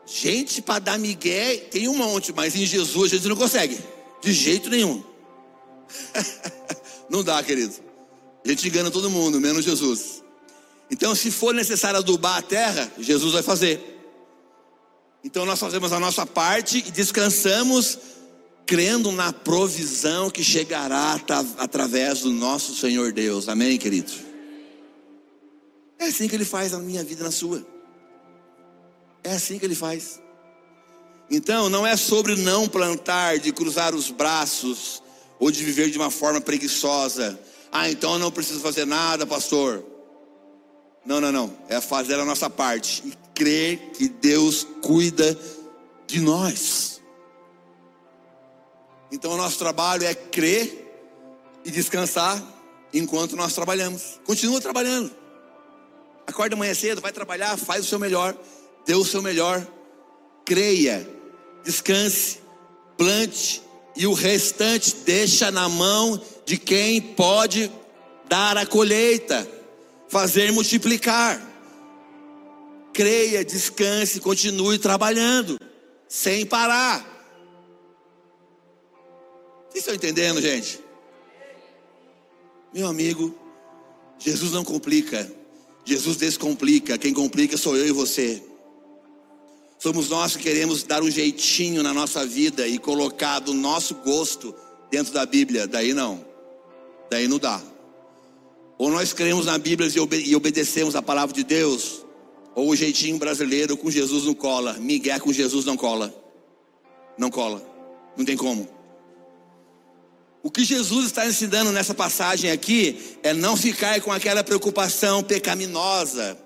Gente, 0.04 0.62
para 0.62 0.78
dar 0.80 0.98
Miguel, 0.98 1.58
tem 1.70 1.88
um 1.88 1.96
monte, 1.96 2.32
mas 2.32 2.56
em 2.56 2.64
Jesus 2.64 3.12
a 3.12 3.16
gente 3.16 3.28
não 3.28 3.36
consegue. 3.36 3.78
De 4.22 4.32
jeito 4.32 4.68
nenhum. 4.68 5.02
não 7.10 7.22
dá, 7.22 7.42
querido. 7.42 7.74
A 8.44 8.48
gente 8.48 8.68
engana 8.68 8.90
todo 8.90 9.10
mundo, 9.10 9.40
menos 9.40 9.64
Jesus. 9.64 10.22
Então, 10.90 11.14
se 11.14 11.30
for 11.30 11.52
necessário 11.54 11.98
adubar 11.98 12.38
a 12.38 12.42
terra, 12.42 12.90
Jesus 12.98 13.32
vai 13.32 13.42
fazer. 13.42 13.96
Então, 15.24 15.44
nós 15.44 15.58
fazemos 15.58 15.92
a 15.92 15.98
nossa 15.98 16.24
parte 16.24 16.78
e 16.78 16.90
descansamos 16.90 17.98
crendo 18.64 19.10
na 19.12 19.32
provisão 19.32 20.30
que 20.30 20.42
chegará 20.42 21.20
através 21.58 22.20
do 22.20 22.32
nosso 22.32 22.74
Senhor 22.74 23.12
Deus. 23.12 23.48
Amém, 23.48 23.78
querido? 23.78 24.12
É 25.98 26.06
assim 26.06 26.28
que 26.28 26.34
Ele 26.34 26.44
faz 26.44 26.72
na 26.72 26.78
minha 26.78 27.02
vida, 27.02 27.24
na 27.24 27.30
sua. 27.30 27.66
É 29.24 29.32
assim 29.32 29.58
que 29.58 29.64
Ele 29.64 29.74
faz. 29.74 30.20
Então, 31.30 31.68
não 31.68 31.86
é 31.86 31.96
sobre 31.96 32.36
não 32.36 32.68
plantar, 32.68 33.38
de 33.38 33.52
cruzar 33.52 33.94
os 33.94 34.10
braços, 34.10 35.02
ou 35.38 35.50
de 35.50 35.62
viver 35.64 35.90
de 35.90 35.98
uma 35.98 36.10
forma 36.10 36.40
preguiçosa. 36.40 37.38
Ah, 37.70 37.90
então 37.90 38.14
eu 38.14 38.18
não 38.18 38.30
preciso 38.30 38.60
fazer 38.60 38.86
nada, 38.86 39.26
pastor. 39.26 39.84
Não, 41.04 41.20
não, 41.20 41.30
não. 41.30 41.56
É 41.68 41.80
fazer 41.80 42.14
a 42.14 42.24
nossa 42.24 42.48
parte 42.48 43.02
e 43.06 43.12
crer 43.34 43.90
que 43.92 44.08
Deus 44.08 44.66
cuida 44.82 45.38
de 46.06 46.20
nós. 46.20 47.00
Então 49.12 49.32
o 49.32 49.36
nosso 49.36 49.58
trabalho 49.58 50.04
é 50.04 50.14
crer 50.14 50.84
e 51.64 51.70
descansar 51.70 52.42
enquanto 52.92 53.36
nós 53.36 53.52
trabalhamos. 53.52 54.20
Continua 54.24 54.60
trabalhando. 54.60 55.10
Acorda 56.26 56.56
amanhã 56.56 56.74
cedo, 56.74 57.00
vai 57.00 57.12
trabalhar, 57.12 57.56
faz 57.56 57.84
o 57.84 57.88
seu 57.88 57.98
melhor, 57.98 58.36
dê 58.84 58.94
o 58.94 59.04
seu 59.04 59.22
melhor. 59.22 59.64
Creia, 60.44 61.08
descanse, 61.62 62.40
plante 62.96 63.62
e 63.96 64.06
o 64.06 64.12
restante 64.12 64.94
deixa 65.04 65.50
na 65.50 65.68
mão 65.68 66.20
de 66.44 66.56
quem 66.58 67.00
pode 67.00 67.70
dar 68.28 68.56
a 68.56 68.66
colheita, 68.66 69.48
fazer 70.08 70.52
multiplicar. 70.52 71.42
Creia, 72.92 73.44
descanse, 73.44 74.20
continue 74.20 74.78
trabalhando, 74.78 75.58
sem 76.08 76.46
parar. 76.46 77.14
Vocês 79.68 79.82
estão 79.82 79.94
entendendo, 79.94 80.40
gente? 80.40 80.80
Meu 82.72 82.86
amigo, 82.86 83.34
Jesus 84.18 84.52
não 84.52 84.64
complica, 84.64 85.30
Jesus 85.84 86.16
descomplica. 86.16 86.98
Quem 86.98 87.12
complica 87.12 87.56
sou 87.56 87.76
eu 87.76 87.86
e 87.86 87.92
você. 87.92 88.42
Somos 89.78 90.08
nós 90.08 90.36
que 90.36 90.42
queremos 90.42 90.82
dar 90.82 91.02
um 91.02 91.10
jeitinho 91.10 91.82
na 91.82 91.92
nossa 91.92 92.24
vida 92.24 92.66
e 92.66 92.78
colocar 92.78 93.40
do 93.40 93.52
nosso 93.52 93.94
gosto 93.96 94.54
dentro 94.90 95.12
da 95.12 95.26
Bíblia. 95.26 95.66
Daí 95.66 95.92
não, 95.92 96.24
daí 97.10 97.28
não 97.28 97.38
dá. 97.38 97.60
Ou 98.78 98.90
nós 98.90 99.12
cremos 99.12 99.46
na 99.46 99.58
Bíblia 99.58 99.88
e, 99.88 100.30
e 100.30 100.36
obedecemos 100.36 100.96
a 100.96 101.02
palavra 101.02 101.34
de 101.34 101.44
Deus, 101.44 102.04
ou 102.54 102.70
o 102.70 102.76
jeitinho 102.76 103.18
brasileiro 103.18 103.76
com 103.76 103.90
Jesus 103.90 104.24
não 104.24 104.34
cola. 104.34 104.74
Miguel 104.74 105.20
com 105.20 105.32
Jesus 105.32 105.64
não 105.64 105.76
cola. 105.76 106.14
Não 107.18 107.30
cola. 107.30 107.62
Não 108.16 108.24
tem 108.24 108.36
como. 108.36 108.68
O 110.42 110.50
que 110.50 110.64
Jesus 110.64 111.06
está 111.06 111.26
ensinando 111.26 111.72
nessa 111.72 111.92
passagem 111.92 112.50
aqui 112.50 113.18
é 113.22 113.34
não 113.34 113.56
ficar 113.56 114.00
com 114.00 114.12
aquela 114.12 114.44
preocupação 114.44 115.22
pecaminosa 115.22 116.45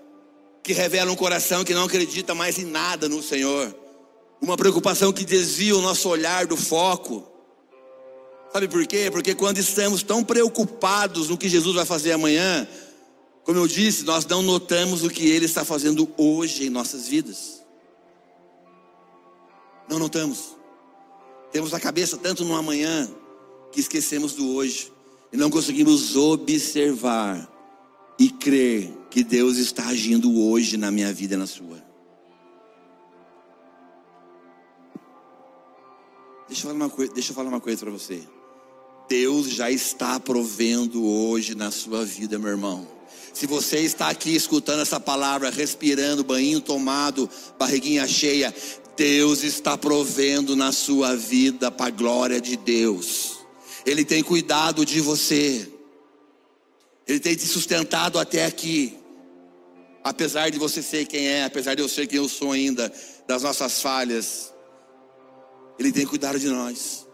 que 0.62 0.72
revela 0.72 1.10
um 1.10 1.16
coração 1.16 1.64
que 1.64 1.74
não 1.74 1.84
acredita 1.84 2.34
mais 2.34 2.58
em 2.58 2.64
nada 2.64 3.08
no 3.08 3.22
Senhor. 3.22 3.74
Uma 4.40 4.56
preocupação 4.56 5.12
que 5.12 5.24
desvia 5.24 5.76
o 5.76 5.82
nosso 5.82 6.08
olhar 6.08 6.46
do 6.46 6.56
foco. 6.56 7.26
Sabe 8.52 8.68
por 8.68 8.86
quê? 8.86 9.10
Porque 9.10 9.34
quando 9.34 9.58
estamos 9.58 10.02
tão 10.02 10.24
preocupados 10.24 11.28
no 11.28 11.38
que 11.38 11.48
Jesus 11.48 11.74
vai 11.74 11.84
fazer 11.84 12.12
amanhã, 12.12 12.66
como 13.44 13.58
eu 13.58 13.66
disse, 13.66 14.04
nós 14.04 14.26
não 14.26 14.42
notamos 14.42 15.02
o 15.02 15.10
que 15.10 15.28
Ele 15.28 15.44
está 15.44 15.64
fazendo 15.64 16.08
hoje 16.16 16.66
em 16.66 16.70
nossas 16.70 17.08
vidas. 17.08 17.62
Não 19.88 19.98
notamos. 19.98 20.56
Temos 21.52 21.74
a 21.74 21.80
cabeça 21.80 22.16
tanto 22.16 22.44
no 22.44 22.54
amanhã, 22.54 23.10
que 23.72 23.80
esquecemos 23.80 24.34
do 24.34 24.54
hoje 24.54 24.92
e 25.32 25.36
não 25.36 25.50
conseguimos 25.50 26.16
observar 26.16 27.48
e 28.20 28.28
crer 28.28 28.92
que 29.08 29.24
Deus 29.24 29.56
está 29.56 29.86
agindo 29.86 30.38
hoje 30.38 30.76
na 30.76 30.90
minha 30.90 31.10
vida 31.10 31.34
e 31.34 31.38
na 31.38 31.46
sua. 31.46 31.82
Deixa 36.46 36.66
eu 36.66 36.70
falar 36.70 36.74
uma 36.74 36.90
coisa, 36.90 37.12
deixa 37.14 37.30
eu 37.30 37.34
falar 37.34 37.48
uma 37.48 37.60
coisa 37.62 37.78
para 37.78 37.90
você. 37.90 38.20
Deus 39.08 39.48
já 39.48 39.70
está 39.70 40.20
provendo 40.20 41.02
hoje 41.02 41.54
na 41.54 41.70
sua 41.70 42.04
vida, 42.04 42.38
meu 42.38 42.50
irmão. 42.50 42.86
Se 43.32 43.46
você 43.46 43.78
está 43.78 44.10
aqui 44.10 44.36
escutando 44.36 44.82
essa 44.82 45.00
palavra, 45.00 45.48
respirando, 45.48 46.22
banho 46.22 46.60
tomado, 46.60 47.28
barriguinha 47.58 48.06
cheia, 48.06 48.54
Deus 48.98 49.42
está 49.42 49.78
provendo 49.78 50.54
na 50.54 50.72
sua 50.72 51.16
vida 51.16 51.70
para 51.70 51.86
a 51.86 51.90
glória 51.90 52.38
de 52.38 52.54
Deus. 52.54 53.38
Ele 53.86 54.04
tem 54.04 54.22
cuidado 54.22 54.84
de 54.84 55.00
você. 55.00 55.79
Ele 57.10 57.18
tem 57.18 57.34
te 57.34 57.44
sustentado 57.44 58.20
até 58.20 58.44
aqui. 58.44 58.96
Apesar 60.04 60.48
de 60.48 60.60
você 60.60 60.80
ser 60.80 61.06
quem 61.06 61.26
é, 61.26 61.42
apesar 61.42 61.74
de 61.74 61.82
eu 61.82 61.88
ser 61.88 62.06
quem 62.06 62.18
eu 62.18 62.28
sou 62.28 62.52
ainda, 62.52 62.90
das 63.26 63.42
nossas 63.42 63.82
falhas, 63.82 64.54
Ele 65.76 65.90
tem 65.90 66.06
cuidado 66.06 66.38
de 66.38 66.48
nós. 66.48 67.04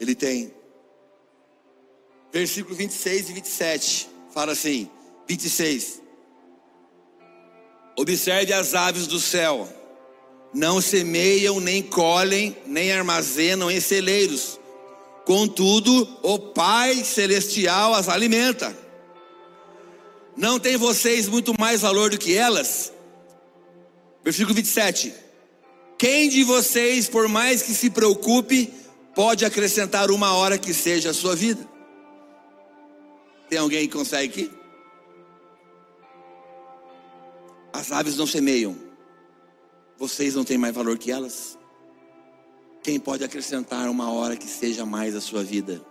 Ele 0.00 0.12
tem. 0.12 0.52
Versículo 2.32 2.74
26 2.74 3.30
e 3.30 3.32
27 3.32 4.08
fala 4.34 4.52
assim: 4.52 4.90
26. 5.28 6.02
Observe 7.96 8.52
as 8.52 8.74
aves 8.74 9.06
do 9.06 9.20
céu, 9.20 9.68
não 10.52 10.80
semeiam, 10.80 11.60
nem 11.60 11.80
colhem, 11.80 12.56
nem 12.66 12.90
armazenam 12.90 13.70
em 13.70 13.80
celeiros, 13.80 14.58
contudo, 15.24 16.08
o 16.22 16.38
Pai 16.38 16.96
Celestial 17.04 17.94
as 17.94 18.08
alimenta. 18.08 18.76
Não 20.36 20.58
tem 20.58 20.76
vocês 20.76 21.28
muito 21.28 21.54
mais 21.58 21.82
valor 21.82 22.10
do 22.10 22.18
que 22.18 22.34
elas? 22.34 22.92
Versículo 24.24 24.54
27. 24.54 25.12
Quem 25.98 26.28
de 26.28 26.44
vocês, 26.44 27.08
por 27.08 27.28
mais 27.28 27.62
que 27.62 27.74
se 27.74 27.90
preocupe, 27.90 28.72
pode 29.14 29.44
acrescentar 29.44 30.10
uma 30.10 30.32
hora 30.34 30.56
que 30.56 30.72
seja 30.72 31.10
a 31.10 31.14
sua 31.14 31.36
vida? 31.36 31.68
Tem 33.48 33.58
alguém 33.58 33.86
que 33.86 33.96
consegue 33.96 34.28
aqui? 34.28 34.50
As 37.72 37.92
aves 37.92 38.16
não 38.16 38.26
semeiam. 38.26 38.76
Vocês 39.98 40.34
não 40.34 40.44
têm 40.44 40.56
mais 40.56 40.74
valor 40.74 40.96
que 40.96 41.10
elas? 41.10 41.58
Quem 42.82 42.98
pode 42.98 43.22
acrescentar 43.22 43.88
uma 43.88 44.10
hora 44.10 44.36
que 44.36 44.48
seja 44.48 44.86
mais 44.86 45.14
a 45.14 45.20
sua 45.20 45.44
vida? 45.44 45.84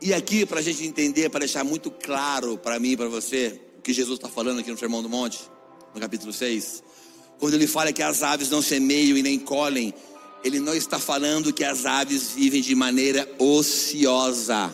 E 0.00 0.14
aqui, 0.14 0.46
para 0.46 0.60
a 0.60 0.62
gente 0.62 0.84
entender, 0.84 1.28
para 1.28 1.40
deixar 1.40 1.64
muito 1.64 1.90
claro 1.90 2.56
para 2.56 2.78
mim 2.78 2.92
e 2.92 2.96
para 2.96 3.08
você, 3.08 3.60
o 3.78 3.82
que 3.82 3.92
Jesus 3.92 4.18
está 4.18 4.28
falando 4.28 4.60
aqui 4.60 4.70
no 4.70 4.78
Sermão 4.78 5.02
do 5.02 5.08
Monte, 5.08 5.40
no 5.92 6.00
capítulo 6.00 6.32
6, 6.32 6.82
quando 7.38 7.54
ele 7.54 7.66
fala 7.66 7.92
que 7.92 8.02
as 8.02 8.22
aves 8.22 8.48
não 8.48 8.62
semeiam 8.62 9.16
e 9.16 9.22
nem 9.22 9.38
colhem, 9.38 9.92
ele 10.42 10.60
não 10.60 10.74
está 10.74 10.98
falando 10.98 11.52
que 11.52 11.64
as 11.64 11.84
aves 11.84 12.30
vivem 12.30 12.62
de 12.62 12.74
maneira 12.74 13.28
ociosa, 13.38 14.72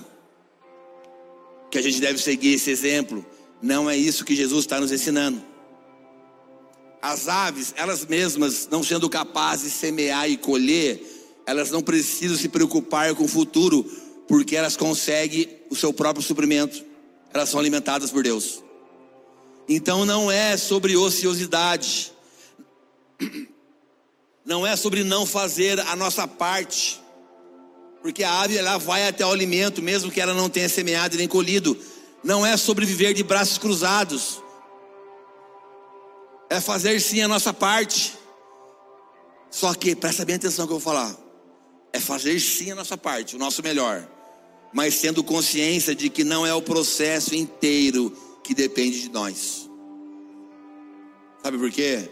que 1.70 1.79
a 1.79 1.83
gente 1.83 2.01
deve 2.01 2.18
seguir 2.18 2.55
esse 2.55 2.70
exemplo. 2.70 3.25
Não 3.61 3.88
é 3.88 3.97
isso 3.97 4.25
que 4.25 4.37
Jesus 4.37 4.64
está 4.64 4.79
nos 4.79 4.92
ensinando. 4.92 5.42
As 7.05 7.29
aves, 7.29 7.75
elas 7.77 8.07
mesmas, 8.07 8.67
não 8.71 8.83
sendo 8.83 9.11
capazes 9.11 9.71
de 9.71 9.79
semear 9.79 10.27
e 10.27 10.38
colher, 10.38 11.03
elas 11.47 11.71
não 11.71 11.83
precisam 11.83 12.35
se 12.35 12.49
preocupar 12.49 13.14
com 13.14 13.25
o 13.25 13.29
futuro, 13.29 13.85
porque 14.27 14.57
elas 14.57 14.75
conseguem 14.75 15.47
o 15.69 15.77
seu 15.77 15.93
próprio 15.93 16.25
suprimento. 16.25 16.83
Elas 17.35 17.51
são 17.51 17.61
alimentadas 17.61 18.11
por 18.11 18.23
Deus. 18.23 18.62
Então 19.69 20.07
não 20.07 20.33
é 20.33 20.57
sobre 20.57 20.97
ociosidade, 20.97 22.11
não 24.43 24.67
é 24.67 24.75
sobre 24.75 25.05
não 25.05 25.27
fazer 25.27 25.79
a 25.81 25.95
nossa 25.95 26.27
parte, 26.27 26.99
porque 28.01 28.25
a 28.25 28.40
ave 28.40 28.57
ela 28.57 28.79
vai 28.79 29.07
até 29.07 29.27
o 29.27 29.31
alimento, 29.31 29.83
mesmo 29.83 30.11
que 30.11 30.23
ela 30.23 30.33
não 30.33 30.49
tenha 30.49 30.71
semeado 30.71 31.19
nem 31.19 31.29
colhido 31.29 31.79
não 32.25 32.45
é 32.45 32.57
sobreviver 32.57 33.12
de 33.12 33.23
braços 33.23 33.59
cruzados, 33.59 34.40
é 36.50 36.61
fazer 36.61 37.00
sim 37.00 37.20
a 37.20 37.28
nossa 37.28 37.52
parte. 37.52 38.14
Só 39.50 39.72
que, 39.74 39.94
presta 39.94 40.24
bem 40.24 40.37
atenção 40.37 40.64
no 40.64 40.68
que 40.68 40.74
eu 40.74 40.78
vou 40.78 40.92
falar, 40.92 41.16
é 41.92 42.00
fazer 42.00 42.38
sim 42.40 42.72
a 42.72 42.74
nossa 42.74 42.96
parte, 42.96 43.37
o 43.37 43.38
nosso 43.38 43.62
melhor, 43.62 44.09
mas 44.72 45.00
tendo 45.00 45.22
consciência 45.22 45.94
de 45.94 46.11
que 46.11 46.24
não 46.24 46.44
é 46.44 46.52
o 46.52 46.61
processo 46.61 47.35
inteiro 47.35 48.11
que 48.42 48.54
depende 48.54 49.02
de 49.02 49.11
nós. 49.11 49.70
Sabe 51.42 51.59
por 51.59 51.70
quê? 51.70 52.11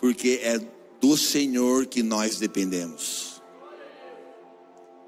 Porque 0.00 0.40
é 0.42 0.58
do 1.00 1.16
Senhor 1.16 1.86
que 1.86 2.02
nós 2.02 2.38
dependemos. 2.38 3.40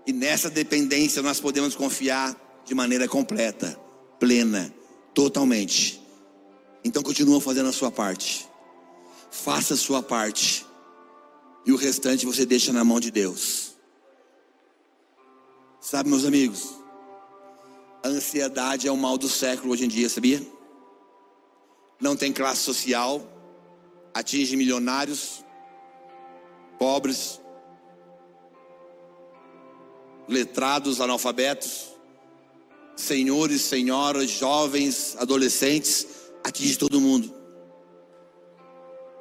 E 0.07 0.13
nessa 0.13 0.51
dependência 0.51 1.23
nós 1.23 1.41
podemos 1.41 1.75
confiar 1.75 2.37
de 2.65 2.75
maneira 2.75 3.09
completa 3.09 3.85
plena, 4.19 4.73
totalmente. 5.13 6.01
Então 6.85 7.03
continua 7.03 7.41
fazendo 7.41 7.69
a 7.69 7.73
sua 7.73 7.91
parte. 7.91 8.49
Faça 9.43 9.75
a 9.75 9.77
sua 9.77 10.03
parte. 10.03 10.67
E 11.67 11.73
o 11.73 11.77
restante 11.77 12.27
você 12.27 12.47
deixa 12.47 12.73
na 12.73 12.85
mão 12.85 13.01
de 13.01 13.11
Deus. 13.11 13.75
Sabe, 15.81 16.09
meus 16.09 16.25
amigos, 16.25 16.75
a 18.03 18.09
ansiedade 18.09 18.87
é 18.87 18.93
o 18.93 18.97
mal 18.97 19.19
do 19.19 19.29
século 19.29 19.73
hoje 19.73 19.85
em 19.85 19.89
dia, 19.89 20.09
sabia? 20.09 20.41
Não 22.01 22.17
tem 22.17 22.33
classe 22.33 22.61
social, 22.61 23.23
atinge 24.13 24.57
milionários, 24.57 25.45
pobres, 26.79 27.41
letrados, 30.29 31.01
analfabetos 31.01 31.95
senhores, 32.97 33.63
senhoras, 33.63 34.31
jovens, 34.31 35.17
adolescentes, 35.19 36.07
atinge 36.43 36.79
todo 36.79 37.01
mundo. 37.01 37.33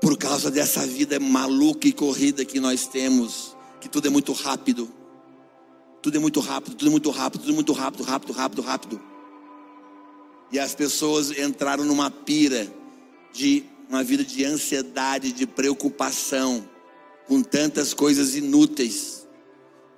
Por 0.04 0.18
causa 0.18 0.52
dessa 0.52 0.86
vida 0.86 1.18
maluca 1.18 1.88
e 1.88 1.94
corrida 1.94 2.44
que 2.44 2.60
nós 2.60 2.86
temos, 2.86 3.56
que 3.80 3.88
tudo 3.88 4.08
é 4.08 4.10
muito 4.10 4.34
rápido. 4.34 4.92
Tudo 6.02 6.18
é 6.18 6.20
muito 6.20 6.42
rápido, 6.42 6.76
tudo 6.76 6.90
é 6.90 6.92
muito 6.92 7.10
rápido, 7.10 7.40
tudo 7.40 7.52
é 7.54 7.56
muito 7.56 7.72
rápido, 7.72 8.04
rápido, 8.04 8.34
rápido, 8.34 8.62
rápido. 8.62 9.02
E 10.52 10.60
as 10.60 10.76
pessoas 10.76 11.32
entraram 11.32 11.86
numa 11.86 12.12
pira 12.12 12.70
de 13.32 13.64
uma 13.88 14.04
vida 14.04 14.26
de 14.26 14.44
ansiedade, 14.44 15.32
de 15.32 15.48
preocupação, 15.48 16.68
com 17.26 17.42
tantas 17.42 17.94
coisas 17.94 18.36
inúteis, 18.36 19.26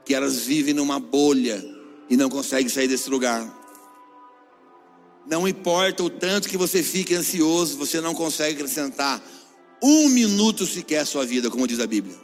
que 0.06 0.14
elas 0.14 0.42
vivem 0.42 0.76
numa 0.76 1.00
bolha 1.00 1.66
e 2.08 2.16
não 2.16 2.30
conseguem 2.30 2.70
sair 2.70 2.88
desse 2.88 3.10
lugar. 3.10 3.44
Não 5.26 5.48
importa 5.48 6.04
o 6.04 6.12
tanto 6.12 6.48
que 6.48 6.58
você 6.58 6.84
fique 6.84 7.16
ansioso, 7.16 7.76
você 7.76 8.00
não 8.00 8.14
consegue 8.14 8.54
acrescentar 8.54 9.20
um 9.82 10.10
minuto 10.10 10.66
sequer 10.66 11.00
à 11.00 11.06
sua 11.06 11.26
vida, 11.26 11.50
como 11.50 11.68
diz 11.68 11.80
a 11.80 11.88
Bíblia. 11.88 12.16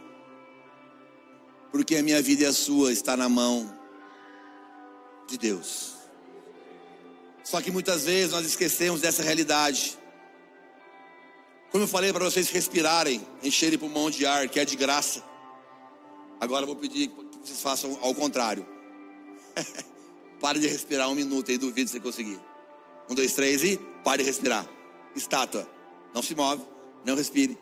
Porque 1.72 1.96
a 1.96 2.04
minha 2.04 2.22
vida 2.22 2.44
e 2.44 2.46
a 2.46 2.54
sua 2.54 2.92
está 2.92 3.16
na 3.16 3.30
mão 3.30 3.74
de 5.28 5.38
Deus. 5.38 5.94
Só 7.44 7.62
que 7.62 7.72
muitas 7.72 8.04
vezes 8.04 8.32
nós 8.32 8.46
esquecemos 8.46 9.02
dessa 9.02 9.24
realidade. 9.24 9.98
Como 11.72 11.84
eu 11.84 11.88
falei 11.88 12.12
para 12.12 12.26
vocês 12.26 12.50
respirarem, 12.50 13.26
encherem 13.42 13.80
pulmão 13.80 14.10
de 14.10 14.26
ar, 14.26 14.48
que 14.50 14.60
é 14.60 14.66
de 14.66 14.76
graça. 14.76 15.24
Agora 16.40 16.64
eu 16.64 16.68
vou 16.68 16.76
pedir 16.76 17.08
que 17.08 17.48
vocês 17.48 17.62
façam 17.62 17.98
ao 18.02 18.14
contrário. 18.14 18.66
Pare 20.40 20.60
de 20.60 20.68
respirar 20.68 21.08
um 21.10 21.16
minuto 21.16 21.52
aí, 21.52 21.58
duvido 21.58 21.90
se 21.90 21.98
você 21.98 22.00
conseguir. 22.00 22.40
Um, 23.10 23.16
dois, 23.16 23.34
três 23.34 23.64
e 23.64 23.78
pare 24.04 24.24
de 24.24 24.30
respirar. 24.30 24.68
Estátua. 25.16 25.70
Não 26.14 26.22
se 26.22 26.34
move. 26.34 26.64
Não 27.04 27.16
respire. 27.16 27.58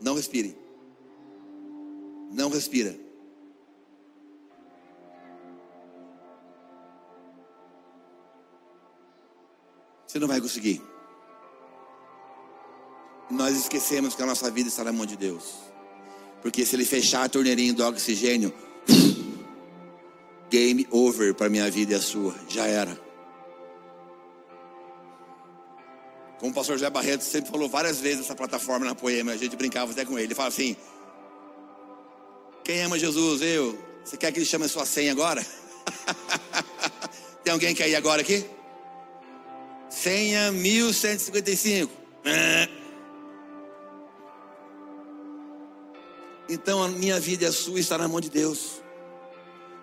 Não 0.00 0.14
respire. 0.14 0.56
Não 2.30 2.50
respira. 2.50 2.96
Você 10.06 10.18
não 10.18 10.28
vai 10.28 10.40
conseguir. 10.40 10.82
Nós 13.30 13.56
esquecemos 13.56 14.14
que 14.14 14.22
a 14.22 14.26
nossa 14.26 14.50
vida 14.50 14.68
está 14.68 14.84
na 14.84 14.92
mão 14.92 15.06
de 15.06 15.16
Deus. 15.16 15.54
Porque 16.42 16.66
se 16.66 16.76
ele 16.76 16.84
fechar 16.84 17.24
a 17.24 17.28
torneirinha 17.28 17.72
do 17.72 17.82
oxigênio, 17.82 18.52
game 20.50 20.86
over 20.90 21.34
para 21.34 21.48
minha 21.48 21.70
vida 21.70 21.92
e 21.92 21.94
a 21.94 22.00
sua. 22.00 22.34
Já 22.48 22.66
era. 22.66 23.11
Como 26.42 26.50
o 26.50 26.54
pastor 26.56 26.76
José 26.76 26.90
Barreto 26.90 27.22
sempre 27.22 27.52
falou 27.52 27.68
várias 27.68 28.00
vezes 28.00 28.18
nessa 28.18 28.34
plataforma 28.34 28.84
na 28.84 28.96
poema, 28.96 29.30
a 29.30 29.36
gente 29.36 29.54
brincava 29.54 29.92
até 29.92 30.04
com 30.04 30.18
ele. 30.18 30.26
Ele 30.26 30.34
fala 30.34 30.48
assim: 30.48 30.76
Quem 32.64 32.82
ama 32.82 32.98
Jesus? 32.98 33.40
Eu. 33.40 33.78
Você 34.04 34.16
quer 34.16 34.32
que 34.32 34.40
ele 34.40 34.44
chame 34.44 34.64
a 34.64 34.68
sua 34.68 34.84
senha 34.84 35.12
agora? 35.12 35.46
Tem 37.44 37.52
alguém 37.52 37.72
que 37.76 37.86
ir 37.86 37.94
agora 37.94 38.22
aqui? 38.22 38.44
Senha 39.88 40.50
1155. 40.50 41.92
É. 42.24 42.68
Então 46.48 46.82
a 46.82 46.88
minha 46.88 47.18
vida 47.18 47.44
e 47.44 47.46
a 47.46 47.52
sua 47.52 47.78
está 47.78 47.96
na 47.96 48.08
mão 48.08 48.20
de 48.20 48.28
Deus. 48.28 48.82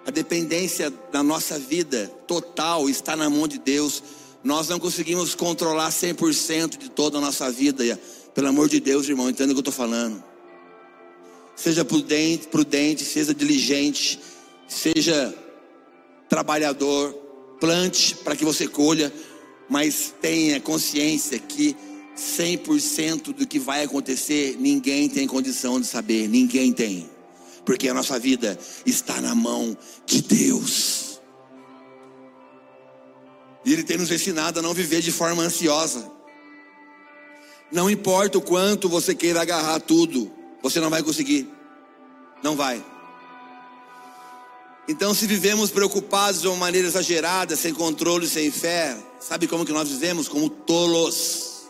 A 0.06 0.12
dependência 0.12 0.91
da 1.12 1.24
nossa 1.24 1.58
vida 1.58 2.08
total 2.28 2.88
está 2.89 3.15
na 3.15 3.28
mão 3.28 3.48
de 3.48 3.58
Deus. 3.58 4.04
Nós 4.43 4.69
não 4.69 4.80
conseguimos 4.80 5.36
controlar 5.36 5.89
100% 5.89 6.78
de 6.78 6.89
toda 6.89 7.17
a 7.17 7.21
nossa 7.21 7.52
vida. 7.52 7.99
Pelo 8.34 8.47
amor 8.47 8.69
de 8.69 8.80
Deus, 8.80 9.08
irmão, 9.08 9.30
entenda 9.30 9.52
o 9.52 9.56
que 9.56 9.60
eu 9.60 9.69
estou 9.69 9.73
falando. 9.73 10.23
Seja 11.56 11.84
prudente, 11.84 12.47
prudente, 12.47 13.04
seja 13.04 13.34
diligente, 13.34 14.19
seja 14.67 15.36
trabalhador, 16.30 17.13
plante 17.60 18.15
para 18.15 18.36
que 18.36 18.45
você 18.45 18.67
colha, 18.67 19.12
mas 19.67 20.13
tenha 20.21 20.62
consciência 20.62 21.38
que 21.38 21.75
100% 22.17 23.34
do 23.34 23.47
que 23.47 23.60
vai 23.60 23.84
acontecer, 23.84 24.56
ninguém 24.60 25.10
tem 25.10 25.28
condição 25.28 25.80
de 25.80 25.88
saber, 25.88 26.28
ninguém 26.28 26.71
tem. 26.71 27.10
Porque 27.65 27.88
a 27.88 27.93
nossa 27.93 28.17
vida 28.19 28.58
está 28.86 29.21
na 29.21 29.36
mão 29.36 29.78
de 30.06 30.21
Deus. 30.21 30.99
E 33.70 33.74
Ele 33.74 33.84
tem 33.84 33.98
nos 33.98 34.10
ensinado 34.10 34.58
a 34.58 34.64
não 34.64 34.74
viver 34.74 35.00
de 35.00 35.12
forma 35.12 35.44
ansiosa. 35.44 36.12
Não 37.72 37.88
importa 37.88 38.40
o 38.40 38.42
quanto 38.42 38.90
você 38.90 39.14
queira 39.14 39.44
agarrar 39.44 39.80
tudo, 39.80 40.32
você 40.60 40.80
não 40.80 40.90
vai 40.90 41.04
conseguir. 41.04 41.48
Não 42.42 42.56
vai. 42.56 42.84
Então, 44.88 45.14
se 45.14 45.28
vivemos 45.28 45.70
preocupados 45.70 46.42
de 46.42 46.48
uma 46.48 46.56
maneira 46.56 46.88
exagerada, 46.88 47.56
sem 47.56 47.72
controle, 47.72 48.28
sem 48.28 48.50
fé, 48.50 48.98
sabe 49.20 49.48
como 49.48 49.64
que 49.64 49.72
nós 49.72 49.88
vivemos? 49.88 50.28
Como 50.28 50.50
tolos. 50.50 51.70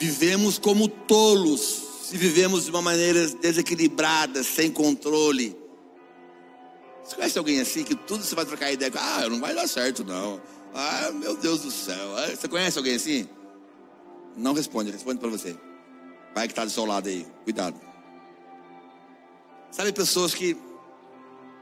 Vivemos 0.00 0.56
como 0.56 0.88
tolos, 0.88 1.82
se 2.08 2.16
vivemos 2.16 2.64
de 2.64 2.70
uma 2.70 2.80
maneira 2.80 3.28
desequilibrada, 3.28 4.42
sem 4.42 4.70
controle. 4.70 5.54
Você 7.06 7.14
conhece 7.14 7.38
alguém 7.38 7.60
assim 7.60 7.84
que 7.84 7.94
tudo 7.94 8.24
você 8.24 8.34
vai 8.34 8.44
trocar 8.44 8.72
ideia? 8.72 8.90
Ah, 8.96 9.28
não 9.28 9.38
vai 9.38 9.54
dar 9.54 9.68
certo, 9.68 10.04
não. 10.04 10.40
Ah, 10.74 11.12
meu 11.12 11.36
Deus 11.36 11.60
do 11.60 11.70
céu. 11.70 12.16
Ah, 12.16 12.34
você 12.34 12.48
conhece 12.48 12.76
alguém 12.76 12.96
assim? 12.96 13.28
Não 14.36 14.52
responde, 14.52 14.90
responde 14.90 15.20
para 15.20 15.28
você. 15.28 15.56
Vai 16.34 16.48
que 16.48 16.52
está 16.52 16.64
do 16.64 16.70
seu 16.70 16.84
lado 16.84 17.08
aí, 17.08 17.24
cuidado. 17.44 17.80
Sabe 19.70 19.92
pessoas 19.92 20.34
que 20.34 20.56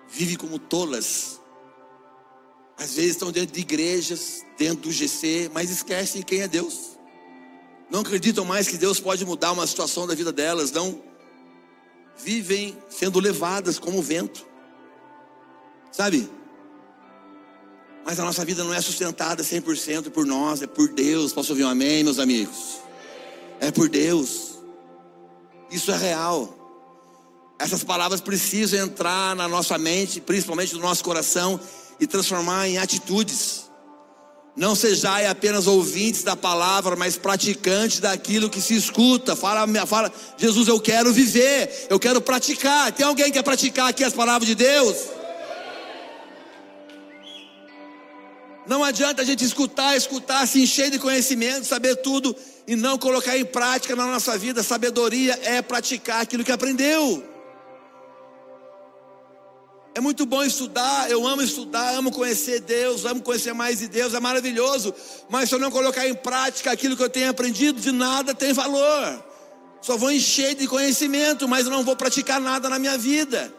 vivem 0.09 0.37
como 0.37 0.59
tolas. 0.59 1.39
Às 2.79 2.95
vezes 2.95 3.11
estão 3.13 3.31
dentro 3.31 3.55
de 3.55 3.61
igrejas, 3.61 4.45
dentro 4.57 4.85
do 4.85 4.93
GC, 4.93 5.51
mas 5.53 5.71
esquecem 5.71 6.23
quem 6.23 6.41
é 6.41 6.49
Deus. 6.49 6.99
Não 7.91 8.01
acreditam 8.01 8.47
mais 8.47 8.67
que 8.67 8.79
Deus 8.79 8.99
pode 8.99 9.25
mudar 9.27 9.53
uma 9.53 9.67
situação 9.67 10.07
da 10.07 10.15
vida 10.15 10.33
delas, 10.33 10.73
não 10.73 11.03
vivem 12.17 12.77
sendo 12.89 13.21
levadas 13.21 13.79
como 13.79 14.01
vento. 14.01 14.54
Sabe? 15.97 16.29
Mas 18.05 18.19
a 18.19 18.25
nossa 18.25 18.45
vida 18.45 18.65
não 18.65 18.75
é 18.75 18.81
sustentada 18.81 19.45
100% 19.45 20.11
por 20.11 20.27
nós, 20.27 20.61
é 20.61 20.67
por 20.67 20.89
Deus. 20.89 21.33
Posso 21.33 21.53
ouvir 21.53 21.65
um 21.65 21.69
amém, 21.69 22.03
meus 22.03 22.19
amigos? 22.19 22.81
É 23.61 23.71
por 23.71 23.89
Deus. 23.89 24.59
Isso 25.71 25.93
é 25.93 25.97
real. 25.97 26.53
Essas 27.61 27.85
palavras 27.85 28.21
precisam 28.21 28.81
entrar 28.81 29.37
na 29.37 29.47
nossa 29.47 29.79
mente, 29.79 30.21
principalmente 30.21 30.75
no 30.75 30.81
nosso 30.81 31.05
coração, 31.05 31.61
e 32.01 32.09
transformar 32.09 32.69
em 32.69 32.77
atitudes. 32.79 33.71
Não 34.57 34.75
sejais 34.75 35.29
apenas 35.29 35.69
ouvintes 35.69 36.25
da 36.25 36.35
palavra, 36.35 36.97
mas 36.97 37.17
praticantes 37.17 38.01
daquilo 38.01 38.51
que 38.51 38.61
se 38.61 38.75
escuta. 38.75 39.37
Fala, 39.37 39.65
fala, 39.87 40.13
Jesus, 40.37 40.67
eu 40.67 40.81
quero 40.81 41.13
viver, 41.13 41.87
eu 41.89 42.01
quero 42.01 42.21
praticar. 42.21 42.91
Tem 42.91 43.07
alguém 43.07 43.27
que 43.27 43.33
quer 43.33 43.45
praticar 43.45 43.91
aqui 43.91 44.03
as 44.03 44.13
palavras 44.13 44.49
de 44.49 44.57
Deus? 44.57 45.24
Não 48.67 48.83
adianta 48.83 49.23
a 49.23 49.25
gente 49.25 49.45
escutar, 49.45 49.97
escutar, 49.97 50.47
se 50.47 50.63
encher 50.63 50.91
de 50.91 50.99
conhecimento, 50.99 51.67
saber 51.67 51.97
tudo 51.97 52.35
e 52.67 52.75
não 52.75 52.99
colocar 52.99 53.37
em 53.37 53.45
prática 53.45 53.95
na 53.95 54.07
nossa 54.07 54.39
vida. 54.39 54.63
Sabedoria 54.63 55.39
é 55.43 55.61
praticar 55.61 56.23
aquilo 56.23 56.45
que 56.45 56.53
aprendeu. 56.53 57.23
É 59.97 60.01
muito 60.01 60.27
bom 60.27 60.43
estudar, 60.43 61.09
eu 61.09 61.25
amo 61.25 61.41
estudar, 61.41 61.95
amo 61.95 62.11
conhecer 62.11 62.61
Deus, 62.61 63.05
amo 63.05 63.23
conhecer 63.23 63.53
mais 63.53 63.79
de 63.79 63.87
Deus, 63.87 64.13
é 64.13 64.19
maravilhoso. 64.19 64.93
Mas 65.29 65.49
se 65.49 65.55
eu 65.55 65.59
não 65.59 65.71
colocar 65.71 66.09
em 66.09 66.15
prática 66.15 66.73
aquilo 66.73 66.97
que 66.97 67.03
eu 67.03 67.11
tenho 67.11 67.31
aprendido, 67.31 67.81
de 67.81 67.93
nada 67.93 68.35
tem 68.35 68.53
valor. 68.53 69.25
Só 69.81 69.97
vou 69.97 70.11
encher 70.11 70.57
de 70.57 70.67
conhecimento, 70.67 71.47
mas 71.47 71.67
não 71.67 71.85
vou 71.85 71.95
praticar 71.95 72.41
nada 72.41 72.69
na 72.69 72.79
minha 72.79 72.99
vida. 72.99 73.55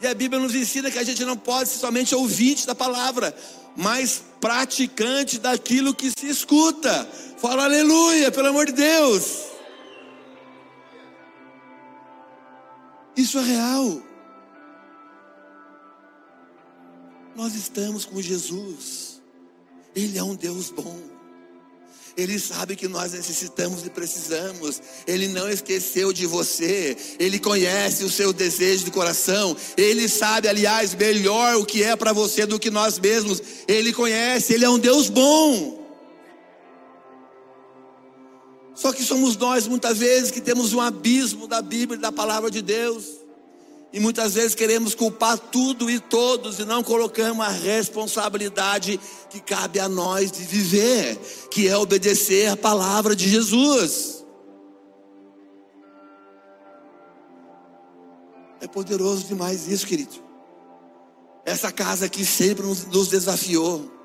E 0.00 0.06
a 0.06 0.14
Bíblia 0.14 0.40
nos 0.40 0.54
ensina 0.54 0.90
que 0.90 0.98
a 0.98 1.04
gente 1.04 1.24
não 1.24 1.36
pode 1.36 1.68
ser 1.70 1.78
somente 1.78 2.14
ouvinte 2.14 2.66
da 2.66 2.74
palavra, 2.74 3.34
mas 3.76 4.22
praticante 4.40 5.38
daquilo 5.38 5.94
que 5.94 6.10
se 6.10 6.28
escuta. 6.28 7.08
Fala 7.38 7.64
aleluia, 7.64 8.30
pelo 8.30 8.48
amor 8.48 8.66
de 8.66 8.72
Deus. 8.72 9.48
Isso 13.16 13.38
é 13.38 13.42
real. 13.42 14.02
Nós 17.34 17.54
estamos 17.54 18.04
com 18.04 18.22
Jesus. 18.22 19.20
Ele 19.94 20.18
é 20.18 20.22
um 20.22 20.36
Deus 20.36 20.70
bom. 20.70 21.17
Ele 22.18 22.36
sabe 22.36 22.74
que 22.74 22.88
nós 22.88 23.12
necessitamos 23.12 23.86
e 23.86 23.90
precisamos. 23.90 24.82
Ele 25.06 25.28
não 25.28 25.48
esqueceu 25.48 26.12
de 26.12 26.26
você. 26.26 26.96
Ele 27.16 27.38
conhece 27.38 28.02
o 28.02 28.10
seu 28.10 28.32
desejo 28.32 28.86
do 28.86 28.90
coração. 28.90 29.56
Ele 29.76 30.08
sabe, 30.08 30.48
aliás, 30.48 30.96
melhor 30.96 31.54
o 31.54 31.64
que 31.64 31.84
é 31.84 31.94
para 31.94 32.12
você 32.12 32.44
do 32.44 32.58
que 32.58 32.72
nós 32.72 32.98
mesmos. 32.98 33.40
Ele 33.68 33.92
conhece, 33.92 34.52
ele 34.52 34.64
é 34.64 34.68
um 34.68 34.80
Deus 34.80 35.08
bom. 35.08 35.78
Só 38.74 38.92
que 38.92 39.04
somos 39.04 39.36
nós, 39.36 39.68
muitas 39.68 39.98
vezes, 39.98 40.32
que 40.32 40.40
temos 40.40 40.72
um 40.72 40.80
abismo 40.80 41.46
da 41.46 41.62
Bíblia 41.62 41.98
e 41.98 42.02
da 42.02 42.10
palavra 42.10 42.50
de 42.50 42.60
Deus. 42.60 43.17
E 43.92 43.98
muitas 43.98 44.34
vezes 44.34 44.54
queremos 44.54 44.94
culpar 44.94 45.38
tudo 45.38 45.90
e 45.90 45.98
todos 45.98 46.58
e 46.58 46.64
não 46.64 46.82
colocamos 46.82 47.44
a 47.44 47.48
responsabilidade 47.48 49.00
que 49.30 49.40
cabe 49.40 49.80
a 49.80 49.88
nós 49.88 50.30
de 50.30 50.42
viver, 50.42 51.16
que 51.50 51.66
é 51.66 51.76
obedecer 51.76 52.50
a 52.50 52.56
palavra 52.56 53.16
de 53.16 53.28
Jesus. 53.28 54.24
É 58.60 58.66
poderoso 58.66 59.24
demais 59.24 59.66
isso, 59.68 59.86
querido. 59.86 60.16
Essa 61.46 61.72
casa 61.72 62.06
aqui 62.06 62.26
sempre 62.26 62.66
nos 62.66 63.08
desafiou. 63.08 63.97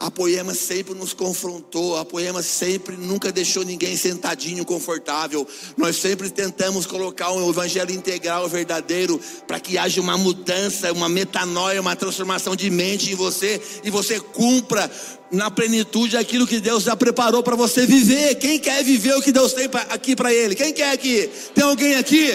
A 0.00 0.10
Poema 0.10 0.54
sempre 0.54 0.94
nos 0.94 1.12
confrontou, 1.12 1.98
a 1.98 2.06
Poema 2.06 2.42
sempre 2.42 2.96
nunca 2.96 3.30
deixou 3.30 3.62
ninguém 3.62 3.98
sentadinho, 3.98 4.64
confortável. 4.64 5.46
Nós 5.76 5.96
sempre 5.96 6.30
tentamos 6.30 6.86
colocar 6.86 7.30
um 7.32 7.50
evangelho 7.50 7.92
integral, 7.92 8.48
verdadeiro, 8.48 9.20
para 9.46 9.60
que 9.60 9.76
haja 9.76 10.00
uma 10.00 10.16
mudança, 10.16 10.90
uma 10.90 11.06
metanoia, 11.06 11.82
uma 11.82 11.94
transformação 11.94 12.56
de 12.56 12.70
mente 12.70 13.12
em 13.12 13.14
você 13.14 13.60
e 13.84 13.90
você 13.90 14.18
cumpra 14.18 14.90
na 15.30 15.50
plenitude 15.50 16.16
aquilo 16.16 16.46
que 16.46 16.60
Deus 16.60 16.84
já 16.84 16.96
preparou 16.96 17.42
para 17.42 17.54
você 17.54 17.84
viver. 17.84 18.36
Quem 18.36 18.58
quer 18.58 18.82
viver 18.82 19.14
o 19.16 19.20
que 19.20 19.30
Deus 19.30 19.52
tem 19.52 19.68
aqui 19.90 20.16
para 20.16 20.32
ele? 20.32 20.54
Quem 20.54 20.72
quer 20.72 20.92
aqui? 20.92 21.28
Tem 21.54 21.62
alguém 21.62 21.96
aqui? 21.96 22.32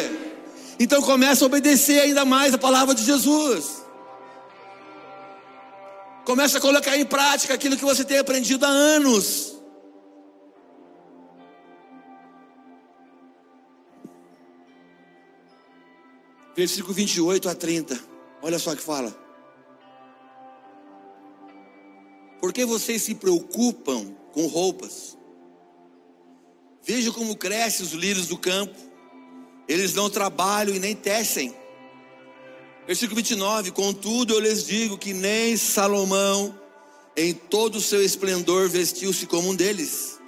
Então 0.79 1.01
começa 1.01 1.43
a 1.43 1.47
obedecer 1.47 1.99
ainda 1.99 2.25
mais 2.25 2.53
a 2.53 2.59
palavra 2.59 2.93
de 2.93 3.03
Jesus. 3.03 3.84
Comece 6.25 6.57
a 6.57 6.61
colocar 6.61 6.97
em 6.97 7.05
prática 7.05 7.53
aquilo 7.53 7.77
que 7.77 7.85
você 7.85 8.03
tem 8.03 8.17
aprendido 8.17 8.65
há 8.65 8.69
anos. 8.69 9.55
Versículo 16.55 16.93
28 16.93 17.47
a 17.47 17.53
30. 17.53 17.99
Olha 18.41 18.57
só 18.57 18.75
que 18.75 18.81
fala. 18.81 19.15
Por 22.39 22.51
que 22.51 22.65
vocês 22.65 23.03
se 23.03 23.13
preocupam 23.13 24.15
com 24.31 24.47
roupas? 24.47 25.15
Veja 26.81 27.11
como 27.11 27.35
crescem 27.35 27.85
os 27.85 27.91
lírios 27.91 28.27
do 28.27 28.37
campo. 28.37 28.79
Eles 29.67 29.93
não 29.93 30.09
trabalham 30.09 30.75
e 30.75 30.79
nem 30.79 30.95
tecem. 30.95 31.55
Versículo 32.87 33.15
29: 33.15 33.71
Contudo, 33.71 34.33
eu 34.33 34.39
lhes 34.39 34.65
digo 34.65 34.97
que 34.97 35.13
nem 35.13 35.57
Salomão, 35.57 36.57
em 37.17 37.33
todo 37.33 37.77
o 37.77 37.81
seu 37.81 38.03
esplendor, 38.03 38.69
vestiu-se 38.69 39.25
como 39.25 39.49
um 39.49 39.55
deles. 39.55 40.19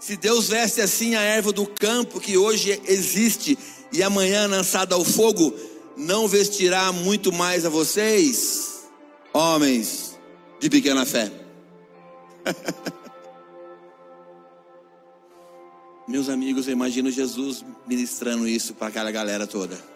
Se 0.00 0.16
Deus 0.16 0.48
veste 0.48 0.80
assim 0.80 1.14
a 1.14 1.20
erva 1.20 1.52
do 1.52 1.64
campo, 1.64 2.18
que 2.18 2.36
hoje 2.36 2.80
existe 2.86 3.56
e 3.92 4.02
amanhã 4.02 4.48
lançada 4.48 4.96
ao 4.96 5.04
fogo, 5.04 5.54
não 5.96 6.26
vestirá 6.26 6.90
muito 6.90 7.30
mais 7.32 7.64
a 7.64 7.68
vocês, 7.68 8.82
homens 9.32 10.18
de 10.58 10.68
pequena 10.68 11.06
fé. 11.06 11.30
Meus 16.08 16.28
amigos, 16.28 16.66
eu 16.66 16.72
imagino 16.72 17.08
Jesus 17.12 17.64
ministrando 17.86 18.48
isso 18.48 18.74
para 18.74 18.88
aquela 18.88 19.12
galera 19.12 19.46
toda. 19.46 19.91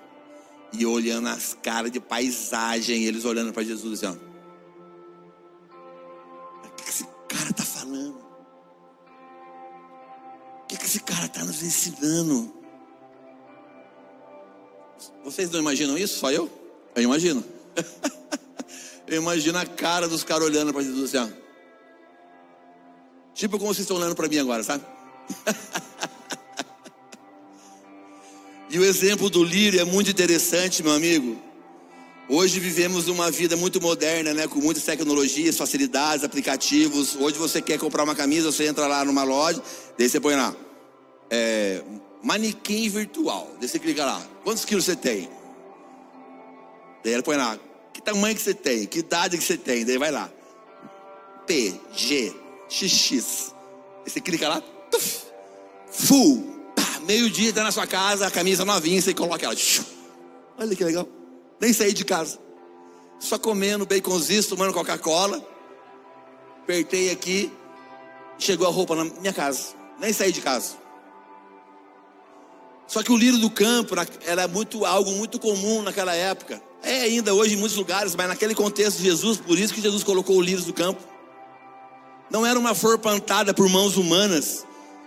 E 0.72 0.84
olhando 0.84 1.28
as 1.28 1.54
caras 1.62 1.90
de 1.90 2.00
paisagem, 2.00 3.04
eles 3.04 3.24
olhando 3.24 3.52
para 3.52 3.62
Jesus 3.64 4.02
assim. 4.02 4.18
O 6.64 6.70
que 6.76 6.88
esse 6.88 7.04
cara 7.28 7.50
está 7.50 7.64
falando? 7.64 8.18
O 10.62 10.66
que 10.66 10.74
esse 10.74 11.00
cara 11.00 11.26
está 11.26 11.44
nos 11.44 11.62
ensinando? 11.62 12.52
Vocês 15.24 15.50
não 15.50 15.60
imaginam 15.60 15.96
isso? 15.96 16.18
Só 16.18 16.30
eu? 16.30 16.50
Eu 16.94 17.02
imagino. 17.02 17.44
eu 19.06 19.16
imagino 19.20 19.58
a 19.58 19.66
cara 19.66 20.08
dos 20.08 20.22
caras 20.24 20.46
olhando 20.46 20.72
para 20.72 20.82
Jesus 20.82 21.14
assim. 21.14 21.34
Tipo 23.34 23.58
como 23.58 23.74
vocês 23.74 23.84
estão 23.84 23.98
olhando 23.98 24.14
para 24.14 24.28
mim 24.28 24.38
agora, 24.38 24.62
sabe? 24.62 24.84
e 28.68 28.78
o 28.78 28.84
exemplo 28.84 29.30
do 29.30 29.44
lírio 29.44 29.80
é 29.80 29.84
muito 29.84 30.10
interessante, 30.10 30.82
meu 30.82 30.92
amigo. 30.92 31.36
Hoje 32.28 32.58
vivemos 32.58 33.06
uma 33.06 33.30
vida 33.30 33.56
muito 33.56 33.80
moderna, 33.80 34.34
né? 34.34 34.48
Com 34.48 34.58
muitas 34.58 34.82
tecnologias, 34.82 35.56
facilidades, 35.56 36.24
aplicativos. 36.24 37.14
Hoje 37.14 37.38
você 37.38 37.62
quer 37.62 37.78
comprar 37.78 38.02
uma 38.02 38.16
camisa, 38.16 38.50
você 38.50 38.66
entra 38.66 38.88
lá 38.88 39.04
numa 39.04 39.22
loja, 39.22 39.62
daí 39.96 40.08
você 40.08 40.18
põe 40.18 40.34
lá, 40.34 40.54
é, 41.30 41.84
manequim 42.24 42.88
virtual. 42.88 43.48
Daí 43.60 43.68
você 43.68 43.78
clica 43.78 44.04
lá, 44.04 44.20
quantos 44.42 44.64
quilos 44.64 44.84
você 44.84 44.96
tem? 44.96 45.30
Daí 47.04 47.12
ela 47.12 47.22
põe 47.22 47.36
lá, 47.36 47.56
que 47.92 48.02
tamanho 48.02 48.34
que 48.34 48.42
você 48.42 48.54
tem? 48.54 48.86
Que 48.86 48.98
idade 48.98 49.38
que 49.38 49.44
você 49.44 49.56
tem? 49.56 49.84
Daí 49.84 49.96
vai 49.96 50.10
lá, 50.10 50.28
P, 51.46 51.72
G, 51.94 52.34
XX. 52.68 53.54
Daí 54.02 54.10
você 54.10 54.20
clica 54.20 54.48
lá, 54.48 54.60
tuf, 54.90 55.26
full. 55.92 56.55
Meio-dia 57.06 57.50
está 57.50 57.62
na 57.62 57.70
sua 57.70 57.86
casa, 57.86 58.26
a 58.26 58.30
camisa 58.30 58.64
novinha, 58.64 59.00
você 59.00 59.14
coloca 59.14 59.44
ela. 59.44 59.54
Olha 60.58 60.74
que 60.74 60.84
legal. 60.84 61.08
Nem 61.60 61.72
saí 61.72 61.92
de 61.92 62.04
casa. 62.04 62.38
Só 63.20 63.38
comendo 63.38 63.86
baconzinho, 63.86 64.42
tomando 64.44 64.72
Coca-Cola. 64.72 65.46
Apertei 66.62 67.10
aqui. 67.10 67.52
Chegou 68.38 68.66
a 68.66 68.70
roupa 68.70 68.96
na 68.96 69.04
minha 69.04 69.32
casa. 69.32 69.74
Nem 70.00 70.12
saí 70.12 70.32
de 70.32 70.40
casa. 70.40 70.74
Só 72.86 73.02
que 73.02 73.12
o 73.12 73.16
lírio 73.16 73.38
do 73.38 73.50
campo 73.50 73.94
era 74.24 74.48
muito 74.48 74.84
algo 74.84 75.10
muito 75.12 75.38
comum 75.38 75.82
naquela 75.82 76.14
época. 76.14 76.60
É 76.82 77.02
ainda 77.02 77.34
hoje 77.34 77.54
em 77.54 77.56
muitos 77.56 77.76
lugares, 77.76 78.14
mas 78.14 78.28
naquele 78.28 78.54
contexto 78.54 78.98
de 78.98 79.04
Jesus, 79.04 79.38
por 79.38 79.58
isso 79.58 79.72
que 79.72 79.80
Jesus 79.80 80.04
colocou 80.04 80.36
o 80.36 80.42
lírio 80.42 80.64
do 80.64 80.72
campo. 80.72 81.02
Não 82.30 82.44
era 82.44 82.58
uma 82.58 82.74
flor 82.74 82.98
plantada 82.98 83.54
por 83.54 83.68
mãos 83.68 83.96
humanas, 83.96 84.64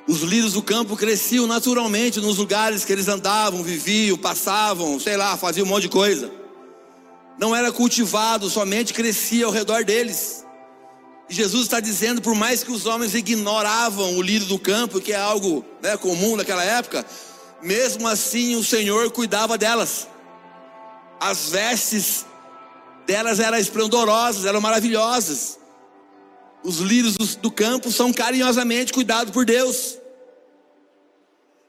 os 0.09 0.21
lírios 0.21 0.53
do 0.53 0.63
campo 0.63 0.97
cresciam 0.97 1.45
naturalmente 1.45 2.19
nos 2.19 2.39
lugares 2.39 2.83
que 2.83 2.91
eles 2.91 3.07
andavam, 3.07 3.61
viviam, 3.61 4.17
passavam, 4.17 4.99
sei 4.99 5.15
lá, 5.15 5.37
faziam 5.37 5.67
um 5.67 5.69
monte 5.69 5.83
de 5.83 5.89
coisa. 5.89 6.31
Não 7.37 7.55
era 7.55 7.71
cultivado, 7.71 8.49
somente 8.49 8.91
crescia 8.91 9.45
ao 9.45 9.51
redor 9.51 9.85
deles. 9.85 10.43
E 11.29 11.33
Jesus 11.35 11.65
está 11.65 11.79
dizendo, 11.79 12.23
por 12.23 12.33
mais 12.33 12.63
que 12.63 12.71
os 12.71 12.87
homens 12.87 13.13
ignoravam 13.13 14.17
o 14.17 14.21
lírio 14.23 14.47
do 14.47 14.57
campo, 14.57 14.99
que 14.99 15.13
é 15.13 15.15
algo 15.15 15.63
né, 15.79 15.95
comum 15.95 16.35
naquela 16.35 16.63
época, 16.63 17.05
mesmo 17.61 18.07
assim 18.07 18.55
o 18.55 18.63
Senhor 18.63 19.11
cuidava 19.11 19.59
delas. 19.59 20.07
As 21.19 21.49
vestes 21.49 22.25
delas 23.05 23.39
eram 23.39 23.59
esplendorosas, 23.59 24.45
eram 24.45 24.59
maravilhosas. 24.59 25.59
Os 26.63 26.79
lírios 26.79 27.15
do 27.35 27.51
campo 27.51 27.91
são 27.91 28.11
carinhosamente 28.11 28.91
cuidados 28.91 29.31
por 29.31 29.45
Deus. 29.45 29.98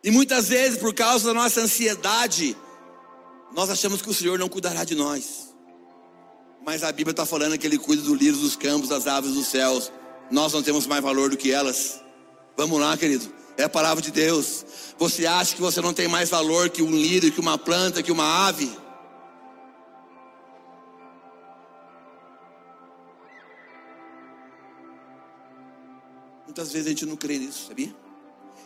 E 0.03 0.11
muitas 0.11 0.49
vezes, 0.49 0.79
por 0.79 0.95
causa 0.95 1.27
da 1.27 1.35
nossa 1.35 1.61
ansiedade, 1.61 2.57
nós 3.55 3.69
achamos 3.69 4.01
que 4.01 4.09
o 4.09 4.15
Senhor 4.15 4.39
não 4.39 4.49
cuidará 4.49 4.83
de 4.85 4.95
nós. 4.95 5.55
Mas 6.65 6.83
a 6.83 6.91
Bíblia 6.93 7.13
está 7.13 7.27
falando 7.27 7.59
que 7.59 7.67
Ele 7.67 7.79
cuida 7.79 8.03
do 8.03 8.15
lírio 8.15 8.39
dos 8.39 8.57
campos, 8.57 8.89
das 8.89 9.07
aves 9.07 9.35
dos 9.35 9.49
céus. 9.49 9.93
Nós 10.31 10.53
não 10.53 10.63
temos 10.63 10.87
mais 10.87 11.03
valor 11.03 11.31
do 11.31 11.37
que 11.37 11.51
elas. 11.51 12.01
Vamos 12.57 12.81
lá, 12.81 12.97
querido. 12.97 13.31
É 13.57 13.65
a 13.65 13.69
palavra 13.69 14.03
de 14.03 14.11
Deus. 14.11 14.65
Você 14.99 15.27
acha 15.27 15.55
que 15.55 15.61
você 15.61 15.81
não 15.81 15.93
tem 15.93 16.09
mais 16.09 16.31
valor 16.31 16.71
que 16.71 16.83
um 16.83 16.91
lírio, 16.91 17.31
que 17.33 17.41
uma 17.41 17.59
planta, 17.59 18.03
que 18.03 18.13
uma 18.13 18.47
ave? 18.47 18.71
Muitas 26.47 26.73
vezes 26.73 26.87
a 26.87 26.91
gente 26.91 27.07
não 27.07 27.17
crê 27.17 27.39
nisso, 27.39 27.69
sabia? 27.69 27.95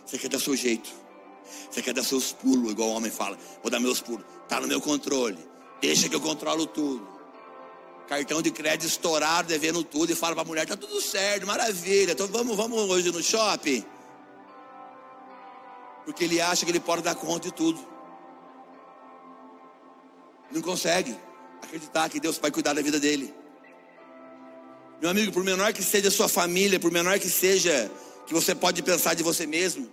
Você 0.05 0.17
quer 0.17 0.29
dar 0.29 0.39
seu 0.39 0.55
jeito. 0.55 1.04
Você 1.69 1.81
quer 1.81 1.93
dar 1.93 2.03
seus 2.03 2.31
pulos, 2.31 2.71
igual 2.71 2.89
o 2.89 2.93
homem 2.93 3.11
fala. 3.11 3.37
Vou 3.61 3.71
dar 3.71 3.79
meus 3.79 4.01
pulos. 4.01 4.25
Está 4.43 4.59
no 4.59 4.67
meu 4.67 4.81
controle. 4.81 5.37
Deixa 5.81 6.07
que 6.09 6.15
eu 6.15 6.21
controlo 6.21 6.65
tudo. 6.65 7.07
Cartão 8.07 8.41
de 8.41 8.51
crédito 8.51 8.87
estourado, 8.87 9.47
devendo 9.47 9.83
tudo. 9.83 10.11
E 10.11 10.15
fala 10.15 10.35
para 10.35 10.43
a 10.43 10.45
mulher: 10.45 10.65
tá 10.65 10.77
tudo 10.77 11.01
certo, 11.01 11.45
maravilha. 11.47 12.11
Então 12.11 12.27
vamos, 12.27 12.55
vamos 12.55 12.79
hoje 12.89 13.11
no 13.11 13.21
shopping. 13.21 13.83
Porque 16.05 16.23
ele 16.23 16.39
acha 16.39 16.65
que 16.65 16.71
ele 16.71 16.79
pode 16.79 17.01
dar 17.01 17.15
conta 17.15 17.49
de 17.49 17.53
tudo. 17.53 17.79
Não 20.51 20.61
consegue 20.61 21.15
acreditar 21.61 22.07
que 22.09 22.19
Deus 22.19 22.37
vai 22.37 22.51
cuidar 22.51 22.73
da 22.73 22.81
vida 22.81 22.99
dele. 22.99 23.33
Meu 25.01 25.09
amigo, 25.09 25.31
por 25.31 25.43
menor 25.43 25.73
que 25.73 25.83
seja 25.83 26.07
a 26.07 26.11
sua 26.11 26.29
família, 26.29 26.79
por 26.79 26.91
menor 26.91 27.19
que 27.19 27.29
seja 27.29 27.91
que 28.25 28.33
você 28.33 28.55
pode 28.55 28.81
pensar 28.81 29.13
de 29.13 29.23
você 29.23 29.45
mesmo, 29.45 29.91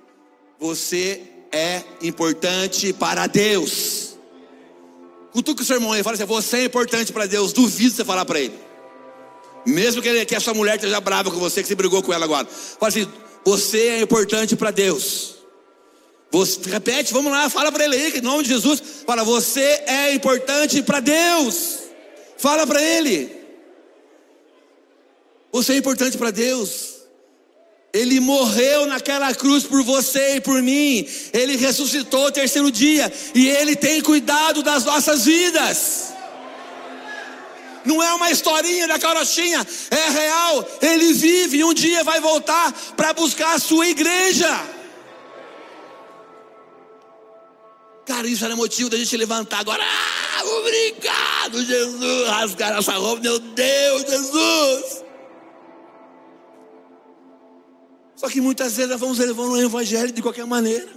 você 0.58 1.31
é 1.52 1.82
importante 2.02 2.92
para 2.92 3.26
Deus. 3.26 4.16
Cutuca 5.32 5.62
o 5.62 5.64
seu 5.64 5.76
irmão 5.76 5.92
aí, 5.92 6.02
fala 6.02 6.14
assim: 6.14 6.24
você 6.24 6.58
é 6.58 6.64
importante 6.64 7.12
para 7.12 7.26
Deus. 7.26 7.52
Duvido 7.52 7.94
você 7.94 8.04
falar 8.04 8.24
para 8.24 8.40
ele. 8.40 8.58
Mesmo 9.64 10.02
que, 10.02 10.08
ele, 10.08 10.24
que 10.24 10.34
essa 10.34 10.52
mulher 10.52 10.76
esteja 10.76 11.00
brava 11.00 11.30
com 11.30 11.38
você, 11.38 11.62
que 11.62 11.68
você 11.68 11.74
brigou 11.74 12.02
com 12.02 12.12
ela 12.12 12.24
agora. 12.24 12.46
Fala 12.46 12.88
assim: 12.88 13.06
você 13.44 13.88
é 13.88 14.00
importante 14.00 14.56
para 14.56 14.70
Deus. 14.70 15.36
Você, 16.30 16.70
repete, 16.70 17.12
vamos 17.12 17.30
lá, 17.30 17.50
fala 17.50 17.70
para 17.70 17.84
ele 17.84 17.94
aí, 17.94 18.18
em 18.18 18.22
nome 18.22 18.42
de 18.42 18.48
Jesus. 18.48 18.82
Fala, 19.06 19.22
você 19.22 19.60
é 19.86 20.14
importante 20.14 20.82
para 20.82 20.98
Deus. 20.98 21.80
Fala 22.38 22.66
para 22.66 22.82
ele. 22.82 23.30
Você 25.52 25.74
é 25.74 25.76
importante 25.76 26.16
para 26.16 26.30
Deus. 26.30 26.91
Ele 27.92 28.20
morreu 28.20 28.86
naquela 28.86 29.34
cruz 29.34 29.64
por 29.64 29.82
você 29.82 30.36
e 30.36 30.40
por 30.40 30.62
mim. 30.62 31.06
Ele 31.32 31.56
ressuscitou 31.56 32.26
o 32.26 32.32
terceiro 32.32 32.70
dia. 32.70 33.12
E 33.34 33.48
Ele 33.50 33.76
tem 33.76 34.00
cuidado 34.00 34.62
das 34.62 34.84
nossas 34.84 35.26
vidas. 35.26 36.12
Não 37.84 38.02
é 38.02 38.14
uma 38.14 38.30
historinha 38.30 38.86
da 38.86 38.98
carochinha, 38.98 39.66
é 39.90 40.08
real. 40.10 40.68
Ele 40.80 41.12
vive 41.12 41.58
e 41.58 41.64
um 41.64 41.74
dia 41.74 42.04
vai 42.04 42.20
voltar 42.20 42.72
para 42.96 43.12
buscar 43.12 43.54
a 43.54 43.58
sua 43.58 43.86
igreja. 43.88 44.48
Cara, 48.06 48.26
isso 48.26 48.44
era 48.44 48.56
motivo 48.56 48.88
da 48.88 48.96
gente 48.96 49.16
levantar 49.16 49.60
agora. 49.60 49.82
Ah, 49.82 50.44
obrigado, 50.44 51.64
Jesus. 51.64 52.28
Rasgar 52.28 52.78
essa 52.78 52.92
roupa, 52.92 53.22
meu 53.22 53.38
Deus, 53.38 54.02
Jesus. 54.02 55.01
Só 58.22 58.28
que 58.28 58.40
muitas 58.40 58.76
vezes 58.76 58.88
nós 58.88 59.00
vamos 59.00 59.18
levando 59.18 59.54
o 59.54 59.60
evangelho 59.60 60.12
de 60.12 60.22
qualquer 60.22 60.46
maneira, 60.46 60.88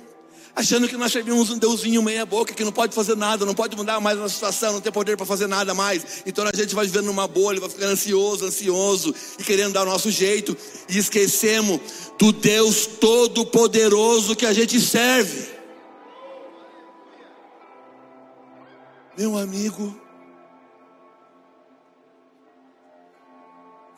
achando 0.56 0.88
que 0.88 0.96
nós 0.96 1.12
servimos 1.12 1.50
um 1.50 1.58
deusinho 1.58 2.04
meia 2.04 2.24
boca, 2.24 2.54
que 2.54 2.64
não 2.64 2.72
pode 2.72 2.94
fazer 2.94 3.18
nada, 3.18 3.44
não 3.48 3.56
pode 3.56 3.76
mudar 3.76 4.00
mais 4.00 4.16
a 4.16 4.22
nossa 4.22 4.36
situação, 4.36 4.74
não 4.74 4.80
tem 4.80 4.92
poder 4.92 5.18
para 5.18 5.26
fazer 5.26 5.48
nada 5.48 5.74
mais. 5.74 6.22
Então 6.24 6.46
a 6.46 6.56
gente 6.56 6.76
vai 6.76 6.86
vivendo 6.86 7.08
numa 7.08 7.28
bolha, 7.28 7.60
vai 7.60 7.68
ficando 7.68 7.94
ansioso, 7.94 8.46
ansioso 8.46 9.16
e 9.40 9.44
querendo 9.44 9.74
dar 9.74 9.82
o 9.82 9.86
nosso 9.88 10.12
jeito 10.12 10.56
e 10.88 11.00
esquecemos 11.00 11.82
do 12.20 12.32
Deus 12.32 12.86
todo-poderoso 12.86 14.36
que 14.36 14.46
a 14.46 14.54
gente 14.54 14.80
serve. 14.80 15.48
Meu 19.18 19.36
amigo, 19.36 20.00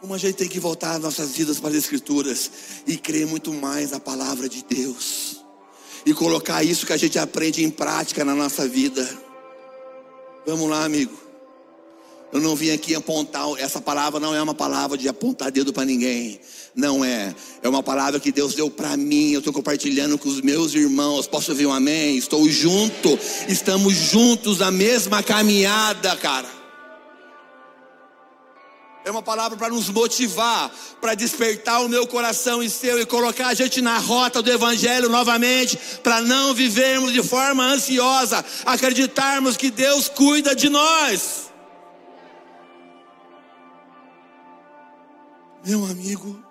Como 0.08 0.16
a 0.16 0.18
gente 0.18 0.36
tem 0.36 0.48
que 0.48 0.58
voltar 0.58 0.98
nossas 1.00 1.32
vidas 1.32 1.60
para 1.60 1.72
as 1.72 1.76
Escrituras 1.76 2.50
e 2.88 2.96
crer 2.96 3.28
muito 3.28 3.52
mais 3.52 3.92
na 3.92 4.00
palavra 4.00 4.48
de 4.48 4.64
Deus 4.64 5.44
e 6.06 6.14
colocar 6.14 6.64
isso 6.64 6.86
que 6.86 6.94
a 6.94 6.98
gente 6.98 7.20
aprende 7.20 7.62
em 7.62 7.70
prática 7.70 8.24
na 8.24 8.34
nossa 8.34 8.66
vida. 8.66 9.06
Vamos 10.46 10.70
lá, 10.70 10.86
amigo. 10.86 11.12
Eu 12.32 12.40
não 12.40 12.56
vim 12.56 12.72
aqui 12.72 12.96
apontar, 12.96 13.50
essa 13.58 13.82
palavra 13.82 14.18
não 14.18 14.34
é 14.34 14.42
uma 14.42 14.56
palavra 14.56 14.98
de 14.98 15.10
apontar 15.10 15.52
dedo 15.52 15.74
para 15.74 15.84
ninguém. 15.84 16.40
Não 16.74 17.04
é. 17.04 17.36
É 17.62 17.68
uma 17.68 17.84
palavra 17.84 18.18
que 18.18 18.32
Deus 18.32 18.56
deu 18.56 18.72
para 18.72 18.96
mim. 18.96 19.34
Eu 19.34 19.40
estou 19.40 19.52
compartilhando 19.52 20.18
com 20.18 20.30
os 20.30 20.40
meus 20.40 20.74
irmãos. 20.74 21.28
Posso 21.28 21.52
ouvir 21.52 21.66
um 21.66 21.74
amém? 21.74 22.16
Estou 22.16 22.50
junto. 22.50 23.20
Estamos 23.50 23.94
juntos 23.94 24.60
na 24.60 24.72
mesma 24.72 25.22
caminhada, 25.22 26.16
cara. 26.16 26.57
É 29.08 29.12
uma 29.12 29.24
palavra 29.24 29.58
para 29.58 29.70
nos 29.70 29.88
motivar, 29.88 30.70
para 31.00 31.16
despertar 31.16 31.82
o 31.82 31.88
meu 31.88 32.06
coração 32.06 32.62
e 32.62 32.70
seu 32.70 33.00
e 33.00 33.06
colocar 33.06 33.48
a 33.48 33.54
gente 33.54 33.82
na 33.82 33.98
rota 33.98 34.42
do 34.42 34.52
Evangelho 34.52 35.08
novamente, 35.08 35.80
para 36.04 36.20
não 36.20 36.54
vivermos 36.54 37.14
de 37.14 37.24
forma 37.24 37.64
ansiosa, 37.64 38.44
acreditarmos 38.66 39.56
que 39.56 39.72
Deus 39.72 40.10
cuida 40.10 40.54
de 40.54 40.68
nós. 40.68 41.50
Meu 45.66 45.86
amigo, 45.86 46.44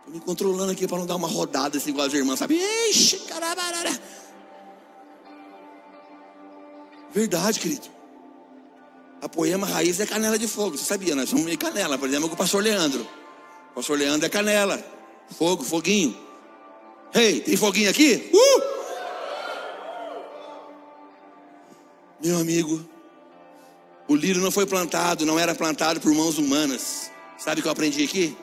estou 0.00 0.14
me 0.14 0.20
controlando 0.20 0.72
aqui 0.72 0.86
para 0.86 0.98
não 0.98 1.06
dar 1.06 1.16
uma 1.16 1.28
rodada 1.28 1.78
assim 1.78 1.90
igual 1.90 2.06
as 2.06 2.12
irmãs, 2.12 2.38
sabe? 2.38 2.60
Ixi. 2.90 3.22
Verdade, 7.14 7.58
querido. 7.58 7.95
A 9.20 9.28
poema 9.28 9.66
raiz 9.66 9.98
é 10.00 10.06
canela 10.06 10.38
de 10.38 10.46
fogo. 10.46 10.76
Você 10.76 10.84
sabia, 10.84 11.14
nós 11.14 11.28
somos 11.28 11.44
meio 11.44 11.58
canela. 11.58 11.98
Por 11.98 12.08
exemplo, 12.08 12.28
com 12.28 12.34
o 12.34 12.38
pastor 12.38 12.62
Leandro. 12.62 13.06
O 13.72 13.74
pastor 13.76 13.98
Leandro 13.98 14.26
é 14.26 14.28
canela. 14.28 14.82
Fogo, 15.36 15.64
foguinho. 15.64 16.16
Ei, 17.14 17.36
hey, 17.36 17.40
tem 17.40 17.56
foguinho 17.56 17.90
aqui? 17.90 18.30
Uh! 18.32 18.76
Meu 22.22 22.38
amigo, 22.38 22.84
o 24.08 24.14
lírio 24.14 24.40
não 24.40 24.50
foi 24.50 24.66
plantado, 24.66 25.24
não 25.24 25.38
era 25.38 25.54
plantado 25.54 26.00
por 26.00 26.12
mãos 26.12 26.38
humanas. 26.38 27.10
Sabe 27.38 27.60
o 27.60 27.62
que 27.62 27.68
eu 27.68 27.72
aprendi 27.72 28.04
aqui? 28.04 28.36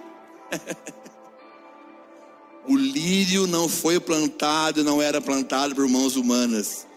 o 2.68 2.76
lírio 2.76 3.48
não 3.48 3.68
foi 3.68 4.00
plantado, 4.00 4.84
não 4.84 5.02
era 5.02 5.20
plantado 5.20 5.76
por 5.76 5.88
mãos 5.88 6.16
humanas. 6.16 6.88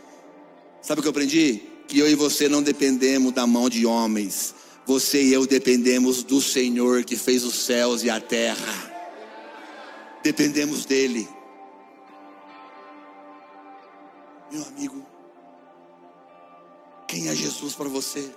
Sabe 0.82 1.00
o 1.00 1.02
que 1.02 1.08
eu 1.08 1.10
aprendi? 1.10 1.62
Que 1.86 1.98
eu 1.98 2.08
e 2.08 2.14
você 2.14 2.48
não 2.48 2.62
dependemos 2.62 3.32
da 3.32 3.46
mão 3.46 3.68
de 3.68 3.86
homens. 3.86 4.54
Você 4.84 5.22
e 5.22 5.32
eu 5.32 5.46
dependemos 5.46 6.22
do 6.22 6.40
Senhor 6.40 7.04
que 7.04 7.16
fez 7.16 7.44
os 7.44 7.54
céus 7.54 8.02
e 8.02 8.10
a 8.10 8.20
terra. 8.20 8.92
Dependemos 10.22 10.84
dele. 10.84 11.28
Meu 14.50 14.62
amigo, 14.64 15.04
quem 17.08 17.28
é 17.28 17.34
Jesus 17.34 17.74
para 17.74 17.88
você? 17.88 18.30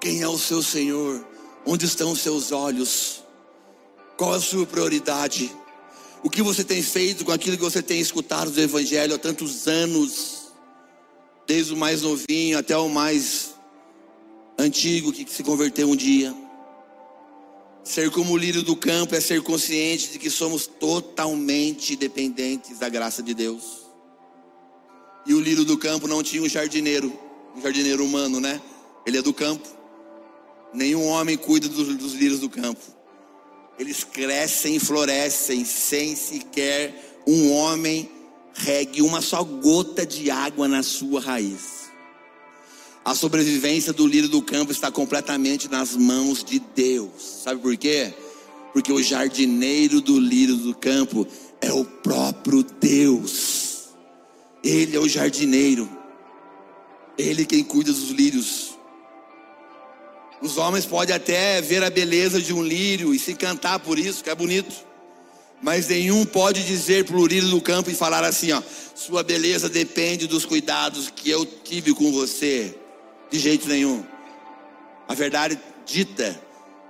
Quem 0.00 0.22
é 0.22 0.28
o 0.28 0.38
seu 0.38 0.62
Senhor? 0.62 1.26
Onde 1.64 1.86
estão 1.86 2.12
os 2.12 2.20
seus 2.20 2.52
olhos? 2.52 3.24
Qual 4.16 4.34
é 4.34 4.36
a 4.36 4.40
sua 4.40 4.66
prioridade? 4.66 5.54
O 6.22 6.30
que 6.30 6.42
você 6.42 6.64
tem 6.64 6.82
feito 6.82 7.24
com 7.24 7.32
aquilo 7.32 7.56
que 7.56 7.62
você 7.62 7.82
tem 7.82 8.00
escutado 8.00 8.50
do 8.50 8.60
Evangelho 8.60 9.14
há 9.14 9.18
tantos 9.18 9.66
anos, 9.68 10.52
desde 11.46 11.72
o 11.72 11.76
mais 11.76 12.02
novinho 12.02 12.58
até 12.58 12.76
o 12.76 12.88
mais 12.88 13.54
antigo 14.58 15.12
que 15.12 15.30
se 15.30 15.42
converteu 15.42 15.88
um 15.88 15.96
dia. 15.96 16.34
Ser 17.84 18.10
como 18.10 18.32
o 18.32 18.36
lírio 18.36 18.62
do 18.62 18.74
campo 18.74 19.14
é 19.14 19.20
ser 19.20 19.42
consciente 19.42 20.10
de 20.10 20.18
que 20.18 20.28
somos 20.28 20.66
totalmente 20.66 21.94
dependentes 21.94 22.78
da 22.78 22.88
graça 22.88 23.22
de 23.22 23.32
Deus. 23.32 23.86
E 25.24 25.34
o 25.34 25.40
lírio 25.40 25.64
do 25.64 25.78
campo 25.78 26.08
não 26.08 26.22
tinha 26.22 26.42
um 26.42 26.48
jardineiro, 26.48 27.12
um 27.54 27.60
jardineiro 27.60 28.04
humano, 28.04 28.40
né? 28.40 28.60
Ele 29.06 29.18
é 29.18 29.22
do 29.22 29.32
campo. 29.32 29.68
Nenhum 30.74 31.06
homem 31.06 31.36
cuida 31.36 31.68
dos, 31.68 31.96
dos 31.96 32.12
lírios 32.14 32.40
do 32.40 32.50
campo. 32.50 32.95
Eles 33.78 34.04
crescem 34.04 34.76
e 34.76 34.80
florescem 34.80 35.64
sem 35.64 36.16
sequer 36.16 37.22
um 37.26 37.52
homem 37.52 38.10
regue 38.54 39.02
uma 39.02 39.20
só 39.20 39.44
gota 39.44 40.06
de 40.06 40.30
água 40.30 40.66
na 40.66 40.82
sua 40.82 41.20
raiz. 41.20 41.86
A 43.04 43.14
sobrevivência 43.14 43.92
do 43.92 44.06
lírio 44.06 44.28
do 44.28 44.42
campo 44.42 44.72
está 44.72 44.90
completamente 44.90 45.68
nas 45.68 45.94
mãos 45.94 46.42
de 46.42 46.58
Deus. 46.58 47.10
Sabe 47.44 47.60
por 47.60 47.76
quê? 47.76 48.12
Porque 48.72 48.92
o 48.92 49.02
jardineiro 49.02 50.00
do 50.00 50.18
lírio 50.18 50.56
do 50.56 50.74
campo 50.74 51.26
é 51.60 51.72
o 51.72 51.84
próprio 51.84 52.64
Deus. 52.64 53.90
Ele 54.64 54.96
é 54.96 54.98
o 54.98 55.08
jardineiro. 55.08 55.88
Ele 57.16 57.46
quem 57.46 57.62
cuida 57.62 57.92
dos 57.92 58.10
lírios. 58.10 58.75
Os 60.40 60.58
homens 60.58 60.84
podem 60.84 61.14
até 61.14 61.60
ver 61.60 61.82
a 61.82 61.90
beleza 61.90 62.40
de 62.40 62.52
um 62.52 62.62
lírio 62.62 63.14
e 63.14 63.18
se 63.18 63.34
cantar 63.34 63.78
por 63.78 63.98
isso, 63.98 64.22
que 64.22 64.30
é 64.30 64.34
bonito. 64.34 64.74
Mas 65.62 65.88
nenhum 65.88 66.24
pode 66.26 66.64
dizer 66.64 67.04
para 67.04 67.16
o 67.16 67.26
lírio 67.26 67.48
do 67.48 67.60
campo 67.60 67.90
e 67.90 67.94
falar 67.94 68.22
assim: 68.22 68.52
ó, 68.52 68.62
sua 68.94 69.22
beleza 69.22 69.68
depende 69.68 70.26
dos 70.26 70.44
cuidados 70.44 71.10
que 71.10 71.30
eu 71.30 71.46
tive 71.46 71.94
com 71.94 72.12
você. 72.12 72.74
De 73.30 73.38
jeito 73.38 73.66
nenhum. 73.66 74.04
A 75.08 75.14
verdade 75.14 75.58
dita 75.84 76.38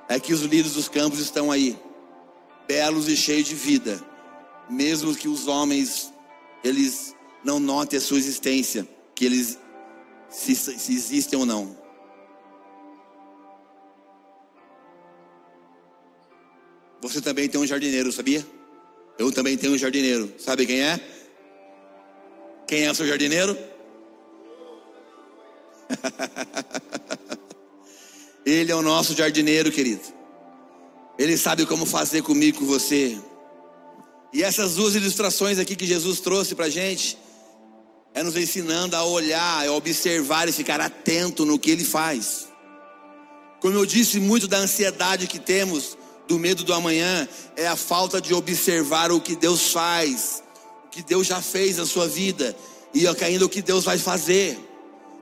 é 0.08 0.18
que 0.18 0.32
os 0.32 0.42
lírios 0.42 0.74
dos 0.74 0.88
campos 0.88 1.20
estão 1.20 1.50
aí, 1.50 1.76
belos 2.66 3.08
e 3.08 3.16
cheios 3.16 3.48
de 3.48 3.54
vida, 3.54 4.02
mesmo 4.68 5.14
que 5.14 5.28
os 5.28 5.46
homens 5.46 6.12
eles 6.64 7.14
não 7.44 7.60
notem 7.60 7.98
a 7.98 8.00
sua 8.00 8.18
existência, 8.18 8.86
que 9.14 9.24
eles 9.24 9.58
se, 10.28 10.54
se 10.54 10.92
existem 10.92 11.38
ou 11.38 11.46
não. 11.46 11.85
Você 17.08 17.20
também 17.20 17.48
tem 17.48 17.60
um 17.60 17.66
jardineiro, 17.66 18.10
sabia? 18.10 18.44
Eu 19.16 19.30
também 19.30 19.56
tenho 19.56 19.74
um 19.74 19.78
jardineiro. 19.78 20.34
Sabe 20.38 20.66
quem 20.66 20.82
é? 20.82 21.00
Quem 22.66 22.84
é 22.84 22.90
o 22.90 22.94
seu 22.96 23.06
jardineiro? 23.06 23.56
Ele 28.44 28.72
é 28.72 28.74
o 28.74 28.82
nosso 28.82 29.14
jardineiro, 29.14 29.70
querido. 29.70 30.02
Ele 31.16 31.38
sabe 31.38 31.64
como 31.64 31.86
fazer 31.86 32.22
comigo, 32.22 32.58
com 32.58 32.66
você. 32.66 33.16
E 34.32 34.42
essas 34.42 34.74
duas 34.74 34.96
ilustrações 34.96 35.60
aqui 35.60 35.76
que 35.76 35.86
Jesus 35.86 36.18
trouxe 36.18 36.56
para 36.56 36.68
gente, 36.68 37.16
é 38.14 38.22
nos 38.22 38.36
ensinando 38.36 38.96
a 38.96 39.04
olhar, 39.04 39.64
a 39.64 39.72
observar 39.72 40.48
e 40.48 40.52
ficar 40.52 40.80
atento 40.80 41.44
no 41.44 41.56
que 41.56 41.70
Ele 41.70 41.84
faz. 41.84 42.48
Como 43.60 43.74
eu 43.74 43.86
disse, 43.86 44.18
muito 44.18 44.48
da 44.48 44.58
ansiedade 44.58 45.28
que 45.28 45.38
temos 45.38 45.96
do 46.26 46.38
medo 46.38 46.64
do 46.64 46.74
amanhã 46.74 47.28
é 47.56 47.66
a 47.66 47.76
falta 47.76 48.20
de 48.20 48.34
observar 48.34 49.12
o 49.12 49.20
que 49.20 49.36
Deus 49.36 49.72
faz, 49.72 50.42
o 50.86 50.88
que 50.88 51.02
Deus 51.02 51.26
já 51.26 51.40
fez 51.40 51.76
na 51.76 51.86
sua 51.86 52.08
vida 52.08 52.56
e 52.92 53.06
ainda 53.06 53.44
o 53.44 53.48
que 53.48 53.62
Deus 53.62 53.84
vai 53.84 53.98
fazer, 53.98 54.58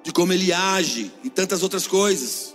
de 0.03 0.13
como 0.13 0.33
Ele 0.33 0.53
age 0.53 1.13
e 1.23 1.31
tantas 1.31 1.63
outras 1.63 1.87
coisas. 1.87 2.55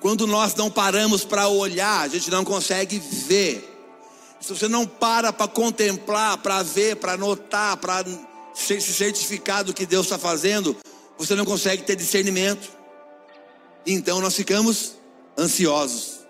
Quando 0.00 0.26
nós 0.26 0.54
não 0.54 0.70
paramos 0.70 1.24
para 1.24 1.48
olhar, 1.48 2.02
a 2.02 2.08
gente 2.08 2.30
não 2.30 2.44
consegue 2.44 2.98
ver. 2.98 3.70
Se 4.40 4.52
você 4.52 4.68
não 4.68 4.86
para 4.86 5.32
para 5.32 5.48
contemplar, 5.48 6.38
para 6.38 6.62
ver, 6.62 6.96
para 6.96 7.16
notar, 7.16 7.76
para 7.78 8.04
se 8.54 8.80
certificar 8.80 9.64
do 9.64 9.72
que 9.72 9.86
Deus 9.86 10.06
está 10.06 10.18
fazendo, 10.18 10.76
você 11.16 11.34
não 11.34 11.44
consegue 11.44 11.82
ter 11.82 11.96
discernimento. 11.96 12.70
Então 13.86 14.20
nós 14.20 14.34
ficamos 14.34 14.94
ansiosos. 15.38 16.23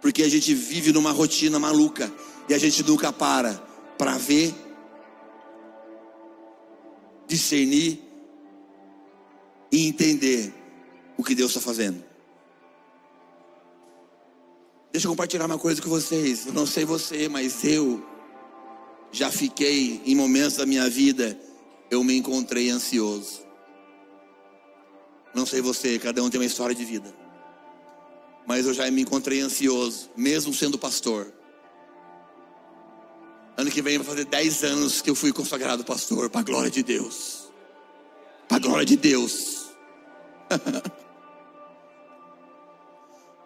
Porque 0.00 0.22
a 0.22 0.28
gente 0.28 0.54
vive 0.54 0.92
numa 0.92 1.10
rotina 1.10 1.58
maluca 1.58 2.12
e 2.48 2.54
a 2.54 2.58
gente 2.58 2.82
nunca 2.82 3.12
para 3.12 3.68
para 3.98 4.16
ver, 4.16 4.54
discernir 7.26 8.00
e 9.72 9.88
entender 9.88 10.54
o 11.16 11.24
que 11.24 11.34
Deus 11.34 11.50
está 11.50 11.60
fazendo. 11.60 12.02
Deixa 14.92 15.06
eu 15.06 15.10
compartilhar 15.10 15.46
uma 15.46 15.58
coisa 15.58 15.82
com 15.82 15.90
vocês. 15.90 16.46
Eu 16.46 16.52
não 16.52 16.64
sei 16.64 16.84
você, 16.84 17.28
mas 17.28 17.64
eu 17.64 18.06
já 19.10 19.30
fiquei 19.30 20.00
em 20.06 20.14
momentos 20.14 20.56
da 20.56 20.64
minha 20.64 20.88
vida, 20.88 21.38
eu 21.90 22.04
me 22.04 22.16
encontrei 22.16 22.70
ansioso. 22.70 23.42
Não 25.34 25.44
sei 25.44 25.60
você, 25.60 25.98
cada 25.98 26.22
um 26.22 26.30
tem 26.30 26.40
uma 26.40 26.46
história 26.46 26.74
de 26.74 26.84
vida 26.84 27.27
mas 28.48 28.64
eu 28.64 28.72
já 28.72 28.90
me 28.90 29.02
encontrei 29.02 29.42
ansioso, 29.42 30.08
mesmo 30.16 30.54
sendo 30.54 30.78
pastor. 30.78 31.30
Ano 33.58 33.70
que 33.70 33.82
vem 33.82 33.98
vai 33.98 34.06
fazer 34.06 34.24
10 34.24 34.64
anos 34.64 35.02
que 35.02 35.10
eu 35.10 35.14
fui 35.14 35.34
consagrado 35.34 35.84
pastor, 35.84 36.30
para 36.30 36.40
a 36.40 36.44
glória 36.44 36.70
de 36.70 36.82
Deus. 36.82 37.50
Para 38.48 38.56
a 38.56 38.60
glória 38.60 38.86
de 38.86 38.96
Deus. 38.96 39.66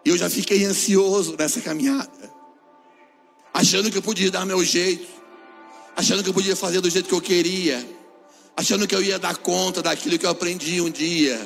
E 0.05 0.09
eu 0.09 0.17
já 0.17 0.29
fiquei 0.29 0.65
ansioso 0.65 1.37
nessa 1.39 1.61
caminhada, 1.61 2.29
achando 3.53 3.89
que 3.89 3.97
eu 3.97 4.01
podia 4.01 4.29
dar 4.29 4.45
meu 4.45 4.61
jeito, 4.61 5.07
achando 5.95 6.21
que 6.21 6.27
eu 6.27 6.33
podia 6.33 6.57
fazer 6.57 6.81
do 6.81 6.89
jeito 6.89 7.07
que 7.07 7.15
eu 7.15 7.21
queria, 7.21 7.89
achando 8.53 8.85
que 8.85 8.93
eu 8.93 9.01
ia 9.01 9.17
dar 9.17 9.37
conta 9.37 9.81
daquilo 9.81 10.19
que 10.19 10.25
eu 10.25 10.29
aprendi 10.29 10.81
um 10.81 10.89
dia. 10.89 11.39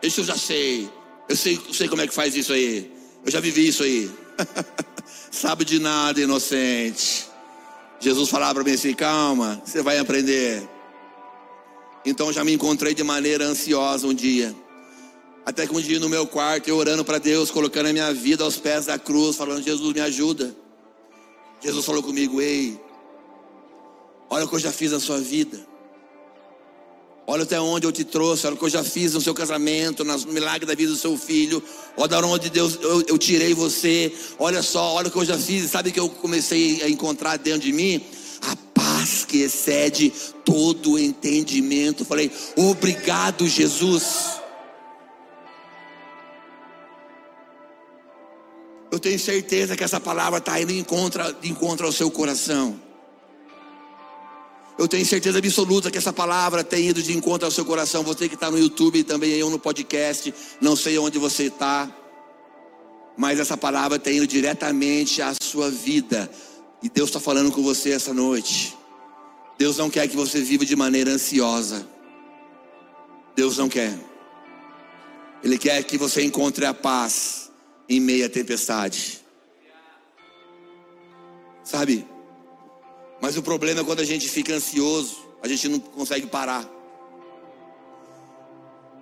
Isso 0.00 0.20
eu 0.20 0.24
já 0.24 0.36
sei. 0.36 0.88
Eu 1.28 1.36
sei, 1.36 1.60
eu 1.68 1.74
sei 1.74 1.88
como 1.88 2.00
é 2.00 2.06
que 2.06 2.14
faz 2.14 2.34
isso 2.34 2.52
aí. 2.52 2.90
Eu 3.24 3.30
já 3.30 3.40
vivi 3.40 3.68
isso 3.68 3.82
aí. 3.82 4.10
Sabe 5.30 5.64
de 5.64 5.78
nada, 5.78 6.20
inocente. 6.20 7.28
Jesus 8.00 8.28
falava 8.30 8.54
para 8.54 8.64
mim 8.64 8.72
assim: 8.72 8.94
calma, 8.94 9.60
você 9.64 9.82
vai 9.82 9.98
aprender. 9.98 10.66
Então 12.04 12.32
já 12.32 12.42
me 12.42 12.52
encontrei 12.52 12.94
de 12.94 13.02
maneira 13.02 13.44
ansiosa 13.44 14.06
um 14.06 14.14
dia. 14.14 14.54
Até 15.44 15.66
que 15.66 15.74
um 15.74 15.80
dia 15.80 15.98
no 16.00 16.08
meu 16.08 16.26
quarto, 16.26 16.68
eu 16.68 16.76
orando 16.76 17.04
para 17.04 17.18
Deus, 17.18 17.50
colocando 17.50 17.86
a 17.86 17.92
minha 17.92 18.12
vida 18.12 18.44
aos 18.44 18.56
pés 18.56 18.86
da 18.86 18.98
cruz, 18.98 19.36
falando: 19.36 19.62
Jesus, 19.62 19.92
me 19.92 20.00
ajuda. 20.00 20.54
Jesus 21.60 21.84
falou 21.84 22.02
comigo: 22.02 22.40
Ei, 22.40 22.80
olha 24.30 24.46
o 24.46 24.48
que 24.48 24.54
eu 24.54 24.60
já 24.60 24.72
fiz 24.72 24.92
na 24.92 25.00
sua 25.00 25.18
vida. 25.18 25.67
Olha 27.30 27.42
até 27.42 27.60
onde 27.60 27.86
eu 27.86 27.92
te 27.92 28.04
trouxe, 28.04 28.46
olha 28.46 28.56
o 28.56 28.58
que 28.58 28.64
eu 28.64 28.70
já 28.70 28.82
fiz 28.82 29.12
no 29.12 29.20
seu 29.20 29.34
casamento, 29.34 30.02
no 30.02 30.32
milagre 30.32 30.64
da 30.64 30.74
vida 30.74 30.90
do 30.90 30.96
seu 30.96 31.14
filho. 31.18 31.62
Olha 31.94 32.24
onde 32.24 32.48
Deus 32.48 32.78
eu, 32.80 33.02
eu 33.02 33.18
tirei 33.18 33.52
você. 33.52 34.10
Olha 34.38 34.62
só, 34.62 34.94
olha 34.94 35.08
o 35.08 35.10
que 35.10 35.18
eu 35.18 35.26
já 35.26 35.36
fiz. 35.36 35.70
Sabe 35.70 35.92
que 35.92 36.00
eu 36.00 36.08
comecei 36.08 36.82
a 36.82 36.88
encontrar 36.88 37.36
dentro 37.36 37.60
de 37.60 37.72
mim? 37.72 38.02
A 38.40 38.56
paz 38.72 39.26
que 39.26 39.42
excede 39.42 40.10
todo 40.42 40.98
entendimento. 40.98 42.02
Falei, 42.02 42.32
obrigado, 42.56 43.46
Jesus. 43.46 44.40
Eu 48.90 48.98
tenho 48.98 49.18
certeza 49.18 49.76
que 49.76 49.84
essa 49.84 50.00
palavra 50.00 50.38
está 50.38 50.58
indo 50.58 50.72
em 50.72 50.82
de 51.42 51.50
encontro 51.50 51.84
ao 51.84 51.92
seu 51.92 52.10
coração. 52.10 52.87
Eu 54.78 54.86
tenho 54.86 55.04
certeza 55.04 55.38
absoluta 55.38 55.90
que 55.90 55.98
essa 55.98 56.12
palavra 56.12 56.62
tem 56.62 56.88
ido 56.88 57.02
de 57.02 57.12
encontro 57.16 57.44
ao 57.44 57.50
seu 57.50 57.64
coração. 57.64 58.04
Você 58.04 58.28
que 58.28 58.36
está 58.36 58.48
no 58.48 58.56
YouTube 58.56 59.00
e 59.00 59.04
também 59.04 59.32
eu 59.32 59.50
no 59.50 59.58
podcast, 59.58 60.32
não 60.60 60.76
sei 60.76 60.96
onde 60.98 61.18
você 61.18 61.44
está, 61.44 61.90
mas 63.16 63.40
essa 63.40 63.56
palavra 63.56 63.98
tem 63.98 64.18
ido 64.18 64.26
diretamente 64.28 65.20
à 65.20 65.34
sua 65.42 65.68
vida. 65.68 66.30
E 66.80 66.88
Deus 66.88 67.08
está 67.08 67.18
falando 67.18 67.50
com 67.50 67.60
você 67.60 67.90
essa 67.90 68.14
noite. 68.14 68.78
Deus 69.58 69.76
não 69.76 69.90
quer 69.90 70.06
que 70.06 70.14
você 70.14 70.40
viva 70.40 70.64
de 70.64 70.76
maneira 70.76 71.10
ansiosa. 71.10 71.84
Deus 73.34 73.58
não 73.58 73.68
quer. 73.68 73.98
Ele 75.42 75.58
quer 75.58 75.82
que 75.82 75.98
você 75.98 76.22
encontre 76.22 76.64
a 76.64 76.72
paz 76.72 77.50
em 77.88 77.98
meio 77.98 78.26
à 78.26 78.28
tempestade. 78.28 79.24
Sabe? 81.64 82.06
Mas 83.20 83.36
o 83.36 83.42
problema 83.42 83.80
é 83.80 83.84
quando 83.84 84.00
a 84.00 84.04
gente 84.04 84.28
fica 84.28 84.54
ansioso, 84.54 85.16
a 85.42 85.48
gente 85.48 85.68
não 85.68 85.80
consegue 85.80 86.26
parar. 86.26 86.68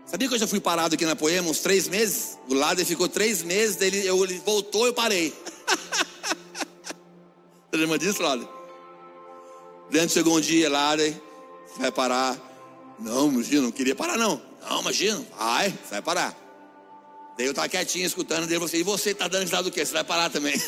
Sabia 0.07 0.29
que 0.29 0.35
eu 0.35 0.39
já 0.39 0.47
fui 0.47 0.61
parado 0.61 0.95
aqui 0.95 1.05
na 1.05 1.17
Poema 1.17 1.51
uns 1.51 1.59
três 1.59 1.89
meses? 1.89 2.39
O 2.49 2.55
lado 2.55 2.79
ele 2.79 2.87
ficou 2.87 3.09
três 3.09 3.43
meses, 3.43 3.81
ele, 3.81 4.07
eu, 4.07 4.23
ele 4.25 4.41
voltou 4.45 4.87
eu 4.87 4.95
parei. 4.95 5.33
Você 7.71 7.77
lembra 7.77 7.99
disso, 7.99 8.23
Lado? 8.23 8.49
Dentro 9.91 10.11
chegou 10.11 10.37
um 10.37 10.41
dia, 10.41 10.71
Lado, 10.71 11.03
você 11.03 11.79
vai 11.79 11.93
parar. 11.93 12.39
Não, 12.99 13.29
imagina, 13.29 13.63
não 13.63 13.73
queria 13.73 13.95
parar 13.95 14.17
não. 14.17 14.41
Não, 14.69 14.81
imagina, 14.81 15.25
vai, 15.37 15.71
você 15.71 15.91
vai 15.91 16.03
parar. 16.03 16.37
Daí 17.37 17.47
eu 17.47 17.51
estava 17.51 17.69
quietinho 17.69 18.07
escutando, 18.07 18.47
dele 18.47 18.59
você, 18.59 18.79
e 18.79 18.83
você 18.83 19.11
está 19.11 19.29
dando 19.29 19.43
risada 19.43 19.65
do 19.65 19.71
quê? 19.71 19.85
Você 19.85 19.93
vai 19.93 20.05
parar 20.05 20.31
também. 20.31 20.55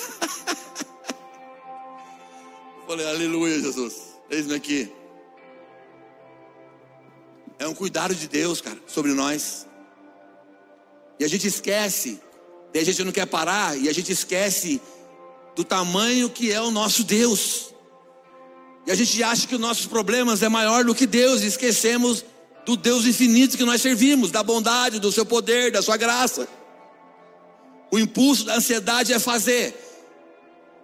Falei, 2.88 3.06
aleluia, 3.06 3.60
Jesus. 3.60 3.96
Eis-me 4.30 4.54
aqui. 4.54 4.90
É 7.58 7.68
um 7.68 7.74
cuidado 7.74 8.14
de 8.14 8.26
Deus, 8.26 8.62
cara, 8.62 8.78
sobre 8.86 9.12
nós. 9.12 9.66
E 11.20 11.24
a 11.24 11.28
gente 11.28 11.46
esquece, 11.46 12.18
e 12.72 12.78
a 12.78 12.82
gente 12.82 13.04
não 13.04 13.12
quer 13.12 13.26
parar, 13.26 13.76
e 13.76 13.90
a 13.90 13.92
gente 13.92 14.10
esquece 14.10 14.80
do 15.54 15.62
tamanho 15.64 16.30
que 16.30 16.50
é 16.50 16.62
o 16.62 16.70
nosso 16.70 17.04
Deus. 17.04 17.74
E 18.86 18.90
a 18.90 18.94
gente 18.94 19.22
acha 19.22 19.46
que 19.46 19.56
os 19.56 19.60
nossos 19.60 19.84
problemas 19.84 20.42
é 20.42 20.48
maior 20.48 20.82
do 20.82 20.94
que 20.94 21.06
Deus, 21.06 21.42
e 21.42 21.46
esquecemos 21.46 22.24
do 22.64 22.74
Deus 22.74 23.04
infinito 23.04 23.58
que 23.58 23.64
nós 23.64 23.82
servimos, 23.82 24.30
da 24.30 24.42
bondade, 24.42 24.98
do 24.98 25.12
seu 25.12 25.26
poder, 25.26 25.70
da 25.70 25.82
sua 25.82 25.98
graça. 25.98 26.48
O 27.92 27.98
impulso 27.98 28.46
da 28.46 28.54
ansiedade 28.54 29.12
é 29.12 29.18
fazer. 29.18 29.87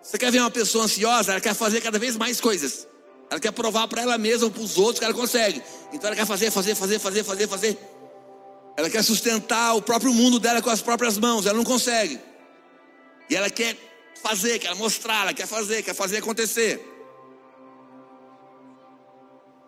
Você 0.04 0.18
quer 0.18 0.30
ver 0.30 0.40
uma 0.40 0.50
pessoa 0.50 0.84
ansiosa? 0.84 1.32
Ela 1.32 1.40
quer 1.40 1.54
fazer 1.54 1.80
cada 1.80 1.98
vez 1.98 2.14
mais 2.14 2.38
coisas. 2.38 2.86
Ela 3.30 3.40
quer 3.40 3.52
provar 3.52 3.88
para 3.88 4.02
ela 4.02 4.18
mesma, 4.18 4.50
para 4.50 4.60
os 4.60 4.76
outros 4.76 4.98
que 4.98 5.04
ela 5.04 5.14
consegue. 5.14 5.62
Então 5.94 6.08
ela 6.08 6.14
quer 6.14 6.26
fazer, 6.26 6.50
fazer, 6.50 6.74
fazer, 6.74 6.98
fazer, 6.98 7.24
fazer, 7.24 7.48
fazer. 7.48 7.78
Ela 8.76 8.90
quer 8.90 9.02
sustentar 9.02 9.74
o 9.74 9.80
próprio 9.80 10.12
mundo 10.12 10.38
dela 10.38 10.60
com 10.60 10.68
as 10.68 10.82
próprias 10.82 11.16
mãos. 11.16 11.46
Ela 11.46 11.56
não 11.56 11.64
consegue. 11.64 12.20
E 13.30 13.34
ela 13.34 13.48
quer 13.48 13.78
fazer, 14.22 14.58
quer 14.58 14.74
mostrar, 14.74 15.22
ela 15.22 15.32
quer 15.32 15.46
fazer, 15.46 15.82
quer 15.82 15.94
fazer 15.94 16.18
acontecer. 16.18 16.78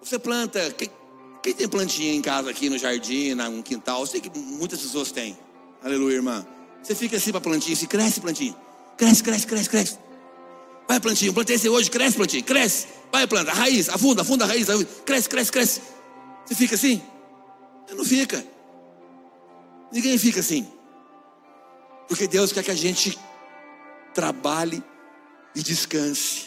Você 0.02 0.18
planta. 0.18 0.70
Quem, 0.76 0.90
quem 1.42 1.54
tem 1.54 1.66
plantinha 1.66 2.12
em 2.12 2.20
casa 2.20 2.50
aqui 2.50 2.68
no 2.68 2.76
jardim, 2.76 3.32
no 3.32 3.62
quintal? 3.62 4.00
Eu 4.00 4.06
sei 4.06 4.20
que 4.20 4.30
muitas 4.38 4.82
pessoas 4.82 5.10
têm. 5.10 5.34
Aleluia, 5.82 6.16
irmã. 6.16 6.46
Você 6.82 6.94
fica 6.94 7.16
assim 7.16 7.32
para 7.32 7.40
plantinha, 7.40 7.74
se 7.74 7.86
cresce 7.86 8.20
plantinha. 8.20 8.54
Cresce, 8.98 9.22
cresce, 9.22 9.46
cresce, 9.46 9.70
cresce. 9.70 10.05
Vai, 10.88 11.00
plantinho, 11.00 11.32
plantei 11.32 11.56
esse 11.56 11.68
hoje, 11.68 11.90
cresce, 11.90 12.16
plantinho, 12.16 12.44
cresce. 12.44 12.86
Vai, 13.10 13.26
planta, 13.26 13.52
raiz, 13.52 13.88
afunda, 13.88 14.22
afunda 14.22 14.44
a 14.44 14.48
raiz, 14.48 14.66
cresce, 15.04 15.28
cresce, 15.28 15.52
cresce. 15.52 15.82
Você 16.46 16.54
fica 16.54 16.74
assim? 16.74 17.02
Não 17.92 18.04
fica. 18.04 18.44
Ninguém 19.92 20.16
fica 20.18 20.40
assim. 20.40 20.66
Porque 22.08 22.26
Deus 22.26 22.52
quer 22.52 22.62
que 22.62 22.70
a 22.70 22.74
gente 22.74 23.18
trabalhe 24.14 24.82
e 25.54 25.62
descanse. 25.62 26.46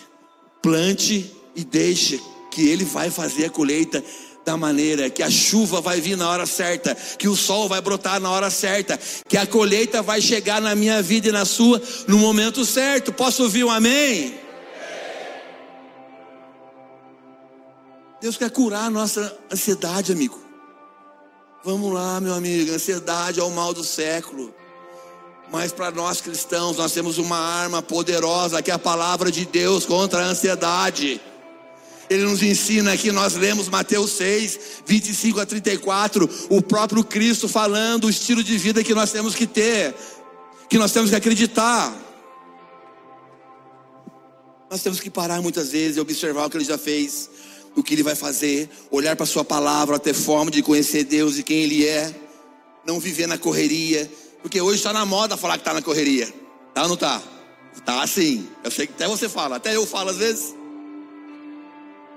Plante 0.61 1.33
e 1.55 1.63
deixe 1.63 2.21
que 2.51 2.67
Ele 2.67 2.85
vai 2.85 3.09
fazer 3.09 3.45
a 3.45 3.49
colheita 3.49 4.03
da 4.45 4.57
maneira 4.57 5.09
que 5.09 5.21
a 5.21 5.29
chuva 5.29 5.81
vai 5.81 6.01
vir 6.01 6.15
na 6.15 6.29
hora 6.29 6.45
certa, 6.45 6.95
que 6.95 7.27
o 7.27 7.35
sol 7.35 7.67
vai 7.67 7.81
brotar 7.81 8.19
na 8.19 8.31
hora 8.31 8.49
certa, 8.49 8.99
que 9.27 9.37
a 9.37 9.45
colheita 9.45 10.01
vai 10.01 10.21
chegar 10.21 10.61
na 10.61 10.75
minha 10.75 11.01
vida 11.01 11.29
e 11.29 11.31
na 11.31 11.45
sua 11.45 11.81
no 12.07 12.17
momento 12.17 12.65
certo. 12.65 13.13
Posso 13.13 13.43
ouvir 13.43 13.63
um 13.63 13.69
amém? 13.69 14.39
Deus 18.21 18.35
quer 18.35 18.49
curar 18.49 18.85
a 18.85 18.89
nossa 18.89 19.37
ansiedade, 19.51 20.11
amigo. 20.11 20.39
Vamos 21.63 21.93
lá, 21.93 22.19
meu 22.19 22.33
amigo. 22.33 22.73
Ansiedade 22.73 23.39
é 23.39 23.43
o 23.43 23.49
mal 23.49 23.73
do 23.73 23.83
século. 23.83 24.53
Mas 25.51 25.71
para 25.71 25.89
nós 25.89 26.21
cristãos, 26.21 26.77
nós 26.77 26.91
temos 26.91 27.17
uma 27.17 27.37
arma 27.37 27.81
poderosa 27.81 28.61
que 28.61 28.71
é 28.71 28.73
a 28.73 28.79
palavra 28.79 29.31
de 29.31 29.45
Deus 29.45 29.85
contra 29.85 30.23
a 30.23 30.27
ansiedade. 30.27 31.19
Ele 32.09 32.23
nos 32.23 32.41
ensina 32.41 32.93
aqui, 32.93 33.11
nós 33.11 33.35
lemos 33.35 33.69
Mateus 33.69 34.11
6, 34.13 34.59
25 34.85 35.39
a 35.39 35.45
34, 35.45 36.27
o 36.49 36.61
próprio 36.61 37.03
Cristo 37.03 37.47
falando 37.47 38.05
o 38.05 38.09
estilo 38.09 38.43
de 38.43 38.57
vida 38.57 38.83
que 38.83 38.95
nós 38.95 39.11
temos 39.11 39.35
que 39.35 39.45
ter, 39.45 39.93
que 40.67 40.77
nós 40.79 40.91
temos 40.91 41.11
que 41.11 41.15
acreditar. 41.15 41.95
Nós 44.71 44.81
temos 44.81 44.99
que 44.99 45.09
parar 45.09 45.39
muitas 45.41 45.71
vezes 45.71 45.97
e 45.97 45.99
observar 45.99 46.45
o 46.45 46.49
que 46.49 46.57
ele 46.57 46.65
já 46.65 46.79
fez, 46.79 47.29
o 47.75 47.83
que 47.83 47.93
ele 47.93 48.03
vai 48.03 48.15
fazer, 48.15 48.67
olhar 48.89 49.15
para 49.15 49.27
sua 49.27 49.45
palavra, 49.45 49.99
ter 49.99 50.13
forma 50.15 50.49
de 50.49 50.63
conhecer 50.63 51.03
Deus 51.03 51.37
e 51.37 51.43
quem 51.43 51.63
ele 51.63 51.85
é, 51.85 52.13
não 52.85 52.99
viver 52.99 53.27
na 53.27 53.37
correria, 53.37 54.11
porque 54.41 54.59
hoje 54.59 54.77
está 54.77 54.91
na 54.91 55.05
moda 55.05 55.37
falar 55.37 55.57
que 55.57 55.61
está 55.61 55.73
na 55.73 55.81
correria, 55.81 56.31
tá 56.73 56.83
ou 56.83 56.87
não 56.87 56.95
está? 56.95 57.21
Tá 57.85 58.05
sim, 58.07 58.47
eu 58.63 58.71
sei 58.71 58.87
que 58.87 58.93
até 58.93 59.07
você 59.07 59.29
fala, 59.29 59.57
até 59.57 59.75
eu 59.75 59.85
falo 59.85 60.09
às 60.09 60.17
vezes. 60.17 60.58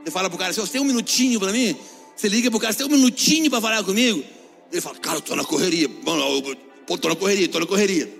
Você 0.04 0.10
fala 0.10 0.28
pro 0.28 0.38
cara, 0.38 0.52
você 0.52 0.66
tem 0.66 0.80
um 0.80 0.84
minutinho 0.84 1.38
para 1.38 1.52
mim? 1.52 1.76
Você 2.16 2.28
liga 2.28 2.50
pro 2.50 2.58
cara, 2.58 2.72
você 2.72 2.78
tem 2.78 2.86
um 2.86 2.96
minutinho 2.96 3.50
para 3.50 3.60
falar 3.60 3.84
comigo? 3.84 4.24
Ele 4.70 4.80
fala, 4.80 4.96
cara, 4.98 5.18
eu 5.18 5.20
tô 5.22 5.36
na 5.36 5.44
correria. 5.44 5.88
Mano, 6.04 6.22
eu, 6.22 6.56
pô, 6.86 6.98
tô 6.98 7.08
na 7.08 7.16
correria, 7.16 7.48
tô 7.48 7.60
na 7.60 7.66
correria. 7.66 8.12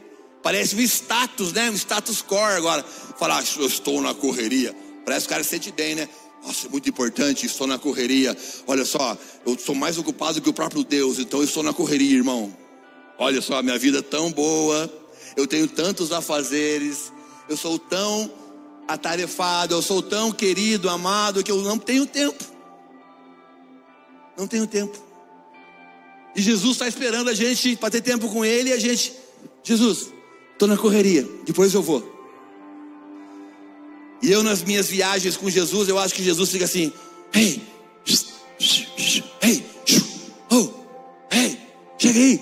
Parece 0.42 0.76
um 0.76 0.80
status, 0.80 1.52
né? 1.52 1.70
Um 1.70 1.74
status 1.74 2.22
core 2.22 2.56
agora. 2.56 2.84
Falar, 3.18 3.38
ah, 3.38 3.44
eu 3.58 3.66
estou 3.66 4.00
na 4.00 4.14
correria. 4.14 4.74
Parece 5.04 5.26
que 5.26 5.32
o 5.32 5.34
cara 5.34 5.42
se 5.42 5.50
sente 5.50 5.72
bem, 5.72 5.94
né? 5.94 6.08
Nossa, 6.44 6.66
é 6.66 6.70
muito 6.70 6.88
importante, 6.88 7.46
estou 7.46 7.66
na 7.66 7.78
correria. 7.78 8.36
Olha 8.66 8.84
só, 8.84 9.16
eu 9.46 9.56
sou 9.58 9.74
mais 9.74 9.96
ocupado 9.96 10.40
que 10.40 10.50
o 10.50 10.52
próprio 10.52 10.82
Deus, 10.82 11.18
então 11.18 11.40
eu 11.40 11.44
estou 11.44 11.62
na 11.62 11.72
correria, 11.72 12.16
irmão. 12.16 12.52
Olha 13.18 13.40
só, 13.40 13.62
minha 13.62 13.78
vida 13.78 13.98
é 13.98 14.02
tão 14.02 14.32
boa, 14.32 14.92
eu 15.36 15.46
tenho 15.46 15.68
tantos 15.68 16.10
afazeres, 16.10 17.12
eu 17.48 17.56
sou 17.56 17.78
tão 17.78 18.28
atarefado, 18.86 19.74
eu 19.74 19.82
sou 19.82 20.02
tão 20.02 20.32
querido, 20.32 20.88
amado, 20.88 21.42
que 21.42 21.50
eu 21.50 21.62
não 21.62 21.78
tenho 21.78 22.06
tempo. 22.06 22.44
Não 24.36 24.46
tenho 24.46 24.66
tempo. 24.66 24.98
E 26.34 26.40
Jesus 26.40 26.72
está 26.72 26.88
esperando 26.88 27.28
a 27.28 27.34
gente 27.34 27.76
para 27.76 27.90
ter 27.90 28.00
tempo 28.00 28.28
com 28.28 28.44
Ele 28.44 28.70
e 28.70 28.72
a 28.72 28.78
gente, 28.78 29.12
Jesus, 29.62 30.12
estou 30.52 30.66
na 30.66 30.76
correria, 30.76 31.28
depois 31.44 31.74
eu 31.74 31.82
vou. 31.82 32.10
E 34.22 34.30
eu 34.30 34.42
nas 34.42 34.62
minhas 34.62 34.88
viagens 34.88 35.36
com 35.36 35.50
Jesus, 35.50 35.88
eu 35.88 35.98
acho 35.98 36.14
que 36.14 36.22
Jesus 36.22 36.50
fica 36.50 36.64
assim, 36.64 36.92
hey, 37.34 37.60
hey, 39.42 39.64
oh, 40.50 40.70
hey, 41.30 41.58
chega 41.98 42.18
aí. 42.18 42.40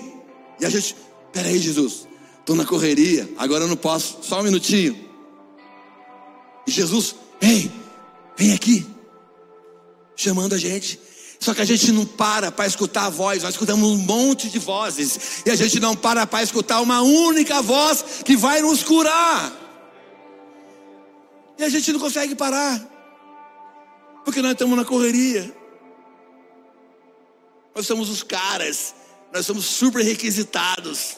E 0.59 0.65
a 0.65 0.69
gente, 0.69 0.95
peraí 1.33 1.57
Jesus, 1.57 2.07
estou 2.39 2.55
na 2.55 2.65
correria, 2.65 3.27
agora 3.37 3.63
eu 3.65 3.67
não 3.67 3.75
posso, 3.75 4.19
só 4.21 4.39
um 4.39 4.43
minutinho. 4.43 5.10
E 6.71 6.73
Jesus, 6.73 7.15
ei, 7.41 7.69
vem 8.37 8.53
aqui, 8.53 8.87
chamando 10.15 10.55
a 10.55 10.57
gente. 10.57 10.97
Só 11.37 11.53
que 11.53 11.59
a 11.59 11.65
gente 11.65 11.91
não 11.91 12.05
para 12.05 12.49
para 12.49 12.65
escutar 12.65 13.07
a 13.07 13.09
voz, 13.09 13.43
nós 13.43 13.55
escutamos 13.55 13.89
um 13.89 13.97
monte 13.97 14.49
de 14.49 14.57
vozes, 14.57 15.41
e 15.45 15.49
a 15.49 15.55
gente 15.55 15.81
não 15.81 15.97
para 15.97 16.25
para 16.25 16.41
escutar 16.41 16.79
uma 16.79 17.01
única 17.01 17.61
voz 17.61 18.23
que 18.23 18.37
vai 18.37 18.61
nos 18.61 18.83
curar. 18.83 19.51
E 21.57 21.63
a 21.65 21.67
gente 21.67 21.91
não 21.91 21.99
consegue 21.99 22.35
parar, 22.35 22.79
porque 24.23 24.41
nós 24.41 24.53
estamos 24.53 24.77
na 24.77 24.85
correria. 24.85 25.53
Nós 27.75 27.85
somos 27.85 28.09
os 28.09 28.23
caras, 28.23 28.95
nós 29.33 29.45
somos 29.45 29.65
super 29.65 30.05
requisitados. 30.05 31.17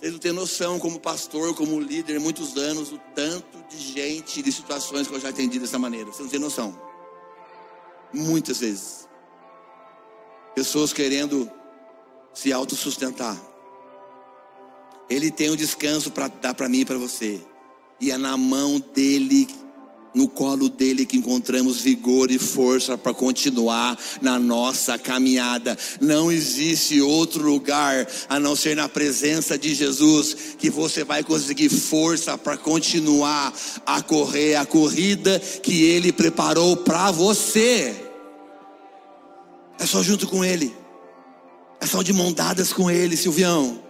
Vocês 0.00 0.12
não 0.12 0.18
têm 0.18 0.32
noção, 0.32 0.78
como 0.78 0.98
pastor, 0.98 1.54
como 1.54 1.78
líder, 1.78 2.18
muitos 2.18 2.56
anos, 2.56 2.90
o 2.90 2.98
tanto 3.14 3.62
de 3.68 3.76
gente, 3.76 4.40
de 4.40 4.50
situações 4.50 5.06
que 5.06 5.14
eu 5.14 5.20
já 5.20 5.28
atendi 5.28 5.58
dessa 5.58 5.78
maneira. 5.78 6.06
Vocês 6.06 6.20
não 6.20 6.30
têm 6.30 6.40
noção. 6.40 6.80
Muitas 8.10 8.60
vezes. 8.60 9.06
Pessoas 10.54 10.94
querendo 10.94 11.50
se 12.32 12.50
autossustentar. 12.50 13.38
Ele 15.10 15.30
tem 15.30 15.50
um 15.50 15.56
descanso 15.56 16.10
para 16.10 16.28
dar 16.28 16.54
para 16.54 16.66
mim 16.66 16.80
e 16.80 16.84
para 16.86 16.96
você. 16.96 17.38
E 18.00 18.10
é 18.10 18.16
na 18.16 18.38
mão 18.38 18.80
dele 18.80 19.46
no 20.14 20.28
colo 20.28 20.68
dele 20.68 21.06
que 21.06 21.16
encontramos 21.16 21.80
vigor 21.80 22.30
e 22.30 22.38
força 22.38 22.98
para 22.98 23.14
continuar 23.14 23.98
na 24.20 24.38
nossa 24.38 24.98
caminhada. 24.98 25.76
Não 26.00 26.30
existe 26.30 27.00
outro 27.00 27.42
lugar 27.42 28.06
a 28.28 28.40
não 28.40 28.56
ser 28.56 28.76
na 28.76 28.88
presença 28.88 29.58
de 29.58 29.74
Jesus 29.74 30.56
que 30.58 30.70
você 30.70 31.04
vai 31.04 31.22
conseguir 31.22 31.68
força 31.68 32.36
para 32.36 32.56
continuar 32.56 33.52
a 33.86 34.02
correr 34.02 34.56
a 34.56 34.66
corrida 34.66 35.38
que 35.62 35.84
ele 35.84 36.12
preparou 36.12 36.76
para 36.76 37.10
você. 37.10 37.94
É 39.78 39.86
só 39.86 40.02
junto 40.02 40.26
com 40.26 40.44
ele. 40.44 40.74
É 41.80 41.86
só 41.86 42.02
de 42.02 42.12
mão 42.12 42.32
dadas 42.32 42.72
com 42.72 42.90
ele, 42.90 43.16
Silvião. 43.16 43.82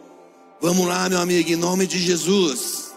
Vamos 0.60 0.86
lá, 0.86 1.08
meu 1.08 1.18
amigo, 1.18 1.50
em 1.50 1.56
nome 1.56 1.86
de 1.86 1.98
Jesus. 1.98 2.89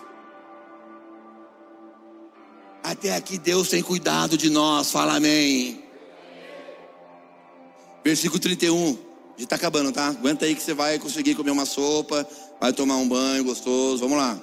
Até 2.93 3.15
aqui 3.15 3.39
Deus 3.39 3.69
tem 3.69 3.81
cuidado 3.81 4.37
de 4.37 4.51
nós, 4.51 4.91
fala 4.91 5.15
amém. 5.15 5.83
Versículo 8.03 8.39
31. 8.39 8.75
A 8.75 8.85
gente 8.85 8.99
está 9.39 9.55
acabando, 9.55 9.91
tá? 9.91 10.09
Aguenta 10.09 10.45
aí 10.45 10.53
que 10.53 10.61
você 10.61 10.75
vai 10.75 10.99
conseguir 10.99 11.33
comer 11.33 11.49
uma 11.49 11.65
sopa, 11.65 12.27
vai 12.61 12.71
tomar 12.71 12.97
um 12.97 13.09
banho 13.09 13.43
gostoso. 13.45 13.97
Vamos 13.97 14.15
lá. 14.15 14.39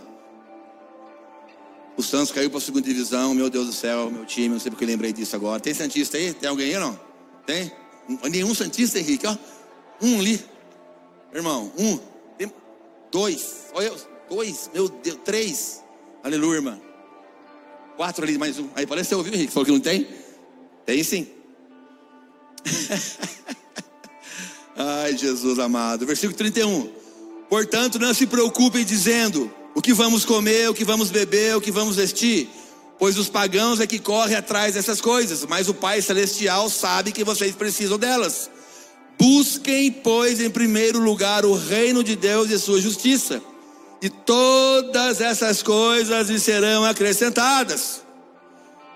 O 1.97 2.03
Santos 2.03 2.33
caiu 2.33 2.51
para 2.51 2.59
a 2.59 2.61
segunda 2.61 2.85
divisão, 2.85 3.35
meu 3.35 3.49
Deus 3.49 3.69
do 3.69 3.73
céu, 3.73 4.11
meu 4.11 4.27
time, 4.27 4.49
não 4.49 4.59
sei 4.59 4.73
porque 4.73 4.85
lembrei 4.85 5.13
disso 5.13 5.37
agora. 5.37 5.61
Tem 5.61 5.73
Santista 5.73 6.17
aí? 6.17 6.35
Tem 6.35 6.49
alguém 6.49 6.75
aí 6.75 6.81
não? 6.81 6.99
Tem? 7.47 7.71
Nenhum 8.29 8.53
Santista, 8.53 8.99
Henrique, 8.99 9.29
ó. 9.29 9.37
Um 10.03 10.19
ali. 10.19 10.45
Irmão, 11.33 11.71
um. 11.79 11.99
Tem 12.37 12.53
dois. 13.13 13.67
Olha, 13.75 13.93
dois, 14.29 14.69
meu 14.75 14.89
Deus, 14.89 15.19
três. 15.25 15.85
Aleluia, 16.25 16.57
irmão. 16.57 16.90
Quatro 18.01 18.25
ali, 18.25 18.39
mais 18.39 18.59
um. 18.59 18.67
Aí 18.75 18.87
parece 18.87 19.11
que 19.11 19.11
você 19.11 19.15
ouviu, 19.17 19.35
Henrique. 19.35 19.53
Falou 19.53 19.67
que 19.67 19.73
não 19.73 19.79
tem? 19.79 20.09
Tem 20.87 21.05
sim. 21.05 21.27
Ai, 24.75 25.15
Jesus 25.19 25.59
amado. 25.59 26.07
Versículo 26.07 26.35
31. 26.35 26.89
Portanto, 27.51 27.99
não 27.99 28.15
se 28.15 28.27
preocupem 28.27 28.87
dizendo 28.87 29.53
o 29.75 29.83
que 29.83 29.93
vamos 29.93 30.25
comer, 30.25 30.71
o 30.71 30.73
que 30.73 30.83
vamos 30.83 31.11
beber, 31.11 31.55
o 31.55 31.61
que 31.61 31.71
vamos 31.71 31.97
vestir, 31.97 32.49
pois 32.99 33.19
os 33.19 33.29
pagãos 33.29 33.81
é 33.81 33.87
que 33.87 33.99
correm 33.99 34.35
atrás 34.35 34.73
dessas 34.73 34.99
coisas, 34.99 35.45
mas 35.45 35.69
o 35.69 35.75
Pai 35.75 36.01
Celestial 36.01 36.71
sabe 36.71 37.13
que 37.13 37.23
vocês 37.23 37.55
precisam 37.55 37.99
delas. 37.99 38.49
Busquem, 39.19 39.93
pois, 39.93 40.41
em 40.41 40.49
primeiro 40.49 41.01
lugar 41.01 41.45
o 41.45 41.53
reino 41.53 42.03
de 42.03 42.17
Deus 42.17 42.49
e 42.49 42.59
sua 42.59 42.81
justiça 42.81 43.43
e 44.03 44.09
todas 44.09 45.21
essas 45.21 45.63
coisas 45.63 46.29
lhe 46.29 46.41
serão 46.41 46.85
acrescentadas. 46.85 48.03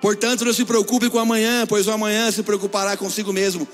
Portanto, 0.00 0.44
não 0.44 0.52
se 0.52 0.64
preocupe 0.64 1.08
com 1.08 1.18
amanhã, 1.18 1.66
pois 1.66 1.86
o 1.86 1.92
amanhã 1.92 2.30
se 2.30 2.42
preocupará 2.42 2.96
consigo 2.96 3.32
mesmo. 3.32 3.66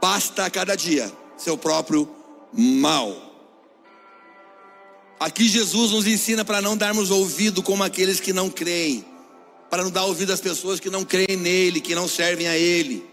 Basta 0.00 0.48
cada 0.50 0.74
dia 0.74 1.10
seu 1.36 1.56
próprio 1.56 2.08
mal. 2.52 3.30
Aqui 5.18 5.48
Jesus 5.48 5.90
nos 5.90 6.06
ensina 6.06 6.44
para 6.44 6.62
não 6.62 6.76
darmos 6.76 7.10
ouvido 7.10 7.62
como 7.62 7.82
aqueles 7.82 8.20
que 8.20 8.32
não 8.32 8.48
creem, 8.48 9.04
para 9.68 9.82
não 9.82 9.90
dar 9.90 10.04
ouvido 10.04 10.32
às 10.32 10.40
pessoas 10.40 10.80
que 10.80 10.88
não 10.88 11.04
creem 11.04 11.36
nele, 11.36 11.80
que 11.80 11.94
não 11.94 12.08
servem 12.08 12.48
a 12.48 12.56
ele. 12.56 13.06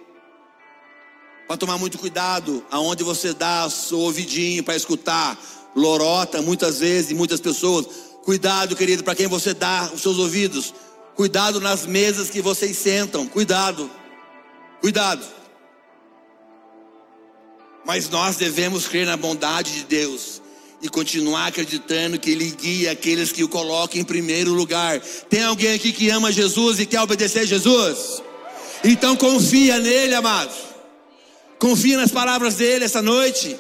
Para 1.48 1.58
tomar 1.58 1.78
muito 1.78 1.98
cuidado 1.98 2.66
aonde 2.72 3.04
você 3.04 3.34
dá 3.34 3.66
o 3.66 3.70
seu 3.70 4.00
ouvidinho 4.00 4.64
para 4.64 4.76
escutar, 4.76 5.38
lorota 5.76 6.42
muitas 6.42 6.80
vezes, 6.80 7.12
muitas 7.12 7.40
pessoas. 7.40 7.86
Cuidado, 8.24 8.76
querido, 8.76 9.04
para 9.04 9.16
quem 9.16 9.28
você 9.28 9.54
dá 9.54 9.90
os 9.94 10.02
seus 10.02 10.18
ouvidos. 10.18 10.74
Cuidado 11.16 11.60
nas 11.60 11.86
mesas 11.86 12.30
que 12.30 12.42
vocês 12.42 12.78
sentam. 12.78 13.28
Cuidado. 13.28 13.90
Cuidado. 14.82 15.26
Mas 17.86 18.10
nós 18.10 18.36
devemos 18.36 18.88
crer 18.88 19.06
na 19.06 19.16
bondade 19.16 19.72
de 19.72 19.84
Deus 19.86 20.42
e 20.82 20.90
continuar 20.90 21.48
acreditando 21.48 22.20
que 22.20 22.32
Ele 22.32 22.52
guia 22.52 22.92
aqueles 22.92 23.32
que 23.32 23.44
o 23.44 23.50
colocam 23.50 24.00
em 24.00 24.04
primeiro 24.04 24.54
lugar. 24.54 25.00
Tem 25.30 25.44
alguém 25.44 25.74
aqui 25.74 25.92
que 25.92 26.10
ama 26.10 26.32
Jesus 26.32 26.80
e 26.80 26.86
quer 26.86 27.02
obedecer 27.02 27.40
a 27.40 27.46
Jesus? 27.46 28.22
Então 28.84 29.16
confia 29.16 29.80
nele, 29.80 30.14
amado. 30.14 30.54
Confia 31.58 31.98
nas 31.98 32.12
palavras 32.12 32.56
dele 32.56 32.86
essa 32.86 33.02
noite 33.02 33.58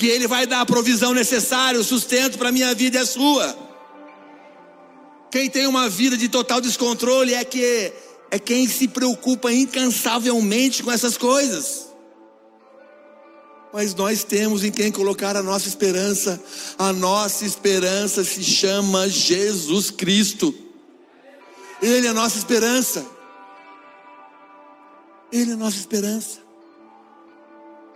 que 0.00 0.06
Ele 0.06 0.26
vai 0.26 0.46
dar 0.46 0.62
a 0.62 0.66
provisão 0.66 1.12
necessária, 1.12 1.78
o 1.78 1.84
sustento 1.84 2.38
para 2.38 2.48
a 2.48 2.52
minha 2.52 2.74
vida 2.74 2.96
e 2.96 3.00
a 3.02 3.04
sua. 3.04 3.54
Quem 5.30 5.50
tem 5.50 5.66
uma 5.66 5.90
vida 5.90 6.16
de 6.16 6.26
total 6.26 6.58
descontrole 6.58 7.34
é 7.34 7.44
que 7.44 7.92
é 8.30 8.38
quem 8.38 8.66
se 8.66 8.88
preocupa 8.88 9.52
incansavelmente 9.52 10.82
com 10.82 10.90
essas 10.90 11.18
coisas. 11.18 11.90
Mas 13.74 13.94
nós 13.94 14.24
temos 14.24 14.64
em 14.64 14.72
quem 14.72 14.90
colocar 14.90 15.36
a 15.36 15.42
nossa 15.42 15.68
esperança. 15.68 16.42
A 16.78 16.94
nossa 16.94 17.44
esperança 17.44 18.24
se 18.24 18.42
chama 18.42 19.06
Jesus 19.06 19.90
Cristo. 19.90 20.54
Ele 21.82 22.06
é 22.06 22.10
a 22.10 22.14
nossa 22.14 22.38
esperança. 22.38 23.04
Ele 25.30 25.50
é 25.50 25.54
a 25.54 25.58
nossa 25.58 25.76
esperança. 25.76 26.49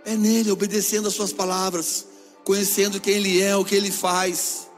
É 0.05 0.15
nele, 0.15 0.51
obedecendo 0.51 1.07
as 1.07 1.15
suas 1.15 1.33
palavras, 1.33 2.05
conhecendo 2.43 3.01
quem 3.01 3.15
ele 3.15 3.41
é, 3.41 3.55
o 3.55 3.65
que 3.65 3.75
ele 3.75 3.91
faz, 3.91 4.69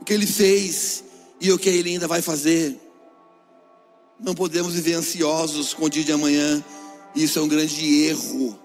o 0.00 0.04
que 0.04 0.14
ele 0.14 0.26
fez 0.26 1.04
e 1.38 1.52
o 1.52 1.58
que 1.58 1.68
ele 1.68 1.90
ainda 1.90 2.08
vai 2.08 2.22
fazer. 2.22 2.80
Não 4.18 4.34
podemos 4.34 4.72
viver 4.72 4.94
ansiosos 4.94 5.74
com 5.74 5.84
o 5.84 5.90
dia 5.90 6.02
de 6.02 6.12
amanhã. 6.12 6.64
Isso 7.14 7.38
é 7.38 7.42
um 7.42 7.48
grande 7.48 8.04
erro. 8.04 8.58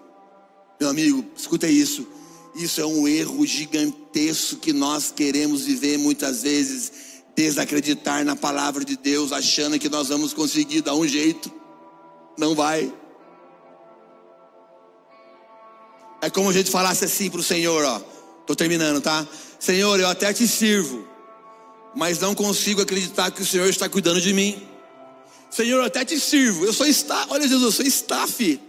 Meu 0.79 0.89
amigo, 0.89 1.25
escuta 1.35 1.67
isso. 1.67 2.07
Isso 2.55 2.79
é 2.79 2.85
um 2.85 3.05
erro 3.05 3.45
gigantesco 3.45 4.55
que 4.55 4.71
nós 4.71 5.11
queremos 5.11 5.63
viver 5.63 5.97
muitas 5.97 6.43
vezes, 6.43 6.91
desacreditar 7.35 8.23
na 8.23 8.35
palavra 8.35 8.85
de 8.85 8.95
Deus, 8.95 9.33
achando 9.33 9.77
que 9.77 9.89
nós 9.89 10.07
vamos 10.07 10.33
conseguir 10.33 10.81
dar 10.81 10.95
um 10.95 11.05
jeito. 11.05 11.51
Não 12.37 12.55
vai. 12.55 12.93
É 16.25 16.29
como 16.31 16.49
a 16.49 16.53
gente 16.53 16.71
falasse 16.71 17.05
assim 17.05 17.29
para 17.29 17.39
o 17.39 17.43
Senhor, 17.43 17.85
ó. 17.85 18.01
Estou 18.41 18.55
terminando, 18.55 18.99
tá? 18.99 19.27
Senhor, 19.59 19.99
eu 19.99 20.07
até 20.07 20.33
te 20.33 20.47
sirvo, 20.47 21.07
mas 21.95 22.17
não 22.17 22.33
consigo 22.33 22.81
acreditar 22.81 23.29
que 23.29 23.43
o 23.43 23.45
Senhor 23.45 23.69
está 23.69 23.87
cuidando 23.87 24.19
de 24.19 24.33
mim. 24.33 24.67
Senhor, 25.51 25.77
eu 25.77 25.85
até 25.85 26.03
te 26.03 26.19
sirvo. 26.19 26.65
Eu 26.65 26.73
sou 26.73 26.87
staff. 26.87 27.27
Olha, 27.29 27.43
Jesus, 27.43 27.61
eu 27.61 27.71
sou 27.71 27.85
staff. 27.85 28.59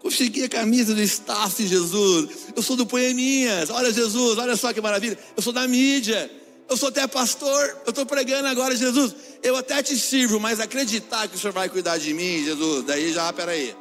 Consegui 0.00 0.44
a 0.44 0.50
camisa 0.50 0.94
do 0.94 1.00
staff, 1.00 1.66
Jesus. 1.66 2.28
Eu 2.54 2.62
sou 2.62 2.76
do 2.76 2.84
Poeminhas. 2.84 3.70
Olha, 3.70 3.90
Jesus, 3.90 4.36
olha 4.36 4.54
só 4.54 4.70
que 4.70 4.80
maravilha. 4.82 5.18
Eu 5.34 5.42
sou 5.42 5.52
da 5.52 5.66
mídia. 5.66 6.30
Eu 6.68 6.76
sou 6.76 6.90
até 6.90 7.06
pastor. 7.06 7.78
Eu 7.86 7.90
estou 7.90 8.04
pregando 8.04 8.48
agora, 8.48 8.76
Jesus. 8.76 9.14
Eu 9.42 9.56
até 9.56 9.82
te 9.82 9.98
sirvo, 9.98 10.38
mas 10.38 10.60
acreditar 10.60 11.26
que 11.26 11.36
o 11.36 11.38
Senhor 11.38 11.54
vai 11.54 11.70
cuidar 11.70 11.96
de 11.96 12.12
mim, 12.12 12.44
Jesus, 12.44 12.84
daí 12.84 13.14
já, 13.14 13.32
peraí. 13.32 13.74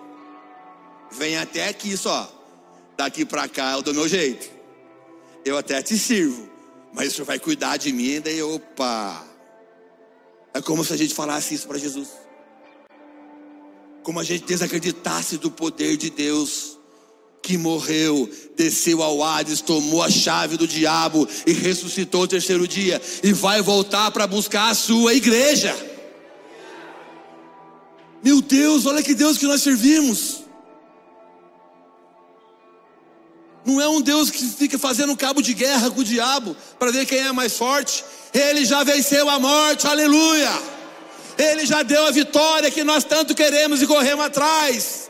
Vem 1.12 1.38
até 1.38 1.68
aqui 1.68 1.98
só. 1.98 2.41
Daqui 3.02 3.26
para 3.26 3.48
cá 3.48 3.72
eu 3.72 3.82
dou 3.82 3.96
meu 3.96 4.08
jeito. 4.08 4.48
Eu 5.44 5.58
até 5.58 5.82
te 5.82 5.98
sirvo, 5.98 6.48
mas 6.94 7.08
o 7.08 7.12
Senhor 7.16 7.26
vai 7.26 7.40
cuidar 7.40 7.76
de 7.76 7.92
mim. 7.92 8.22
Daí, 8.22 8.44
opa. 8.44 9.26
É 10.54 10.62
como 10.62 10.86
se 10.86 10.94
a 10.94 10.96
gente 10.96 11.16
falasse 11.16 11.56
isso 11.56 11.68
para 11.68 11.80
Jesus. 11.80 12.10
Como 14.04 14.20
a 14.20 14.24
gente 14.24 14.46
desacreditasse 14.46 15.38
do 15.38 15.50
poder 15.50 15.98
de 15.98 16.12
Deus 16.12 16.78
que 17.42 17.58
morreu, 17.58 18.30
desceu 18.56 19.02
ao 19.02 19.24
Hades, 19.24 19.62
tomou 19.62 20.04
a 20.04 20.10
chave 20.12 20.56
do 20.56 20.68
diabo 20.68 21.28
e 21.48 21.54
ressuscitou 21.54 22.22
o 22.22 22.28
terceiro 22.28 22.68
dia 22.68 23.02
e 23.24 23.34
vai 23.34 23.64
voltar 23.64 24.12
para 24.12 24.28
buscar 24.28 24.70
a 24.70 24.76
sua 24.76 25.16
igreja. 25.16 25.76
Meu 28.24 28.44
Deus, 28.44 28.86
olha 28.86 29.02
que 29.02 29.16
Deus 29.16 29.40
que 29.40 29.48
nós 29.48 29.64
servimos. 29.64 30.41
Não 33.72 33.80
é 33.80 33.88
um 33.88 34.02
Deus 34.02 34.30
que 34.30 34.46
fica 34.46 34.78
fazendo 34.78 35.16
cabo 35.16 35.42
de 35.42 35.54
guerra 35.54 35.90
com 35.90 36.02
o 36.02 36.04
diabo 36.04 36.56
para 36.78 36.92
ver 36.92 37.06
quem 37.06 37.20
é 37.20 37.32
mais 37.32 37.58
forte. 37.58 38.04
Ele 38.34 38.66
já 38.66 38.84
venceu 38.84 39.30
a 39.30 39.40
morte, 39.40 39.88
aleluia. 39.88 40.52
Ele 41.38 41.66
já 41.66 41.82
deu 41.82 42.06
a 42.06 42.12
vitória 42.12 42.70
que 42.70 42.84
nós 42.84 43.06
tanto 43.06 43.34
queremos 43.34 43.82
e 43.82 43.88
corremos 43.88 44.26
atrás. 44.26 45.10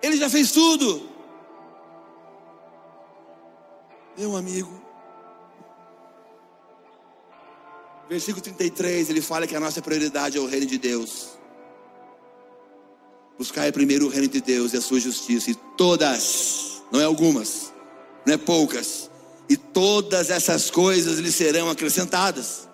Ele 0.00 0.16
já 0.16 0.30
fez 0.30 0.52
tudo. 0.52 1.10
Meu 4.16 4.36
amigo, 4.36 4.80
versículo 8.08 8.42
33, 8.42 9.10
ele 9.10 9.20
fala 9.20 9.46
que 9.46 9.56
a 9.56 9.60
nossa 9.60 9.82
prioridade 9.82 10.38
é 10.38 10.40
o 10.40 10.46
reino 10.46 10.66
de 10.66 10.78
Deus. 10.78 11.30
Buscar 13.36 13.70
primeiro 13.72 14.06
o 14.06 14.08
reino 14.08 14.28
de 14.28 14.40
Deus 14.40 14.72
e 14.72 14.76
a 14.78 14.80
sua 14.80 14.98
justiça, 14.98 15.50
e 15.50 15.54
todas, 15.76 16.65
não 16.92 17.00
é 17.00 17.04
algumas, 17.04 17.72
não 18.26 18.34
é 18.34 18.36
poucas, 18.36 19.10
e 19.48 19.56
todas 19.56 20.30
essas 20.30 20.70
coisas 20.70 21.18
lhe 21.18 21.30
serão 21.30 21.70
acrescentadas. 21.70 22.66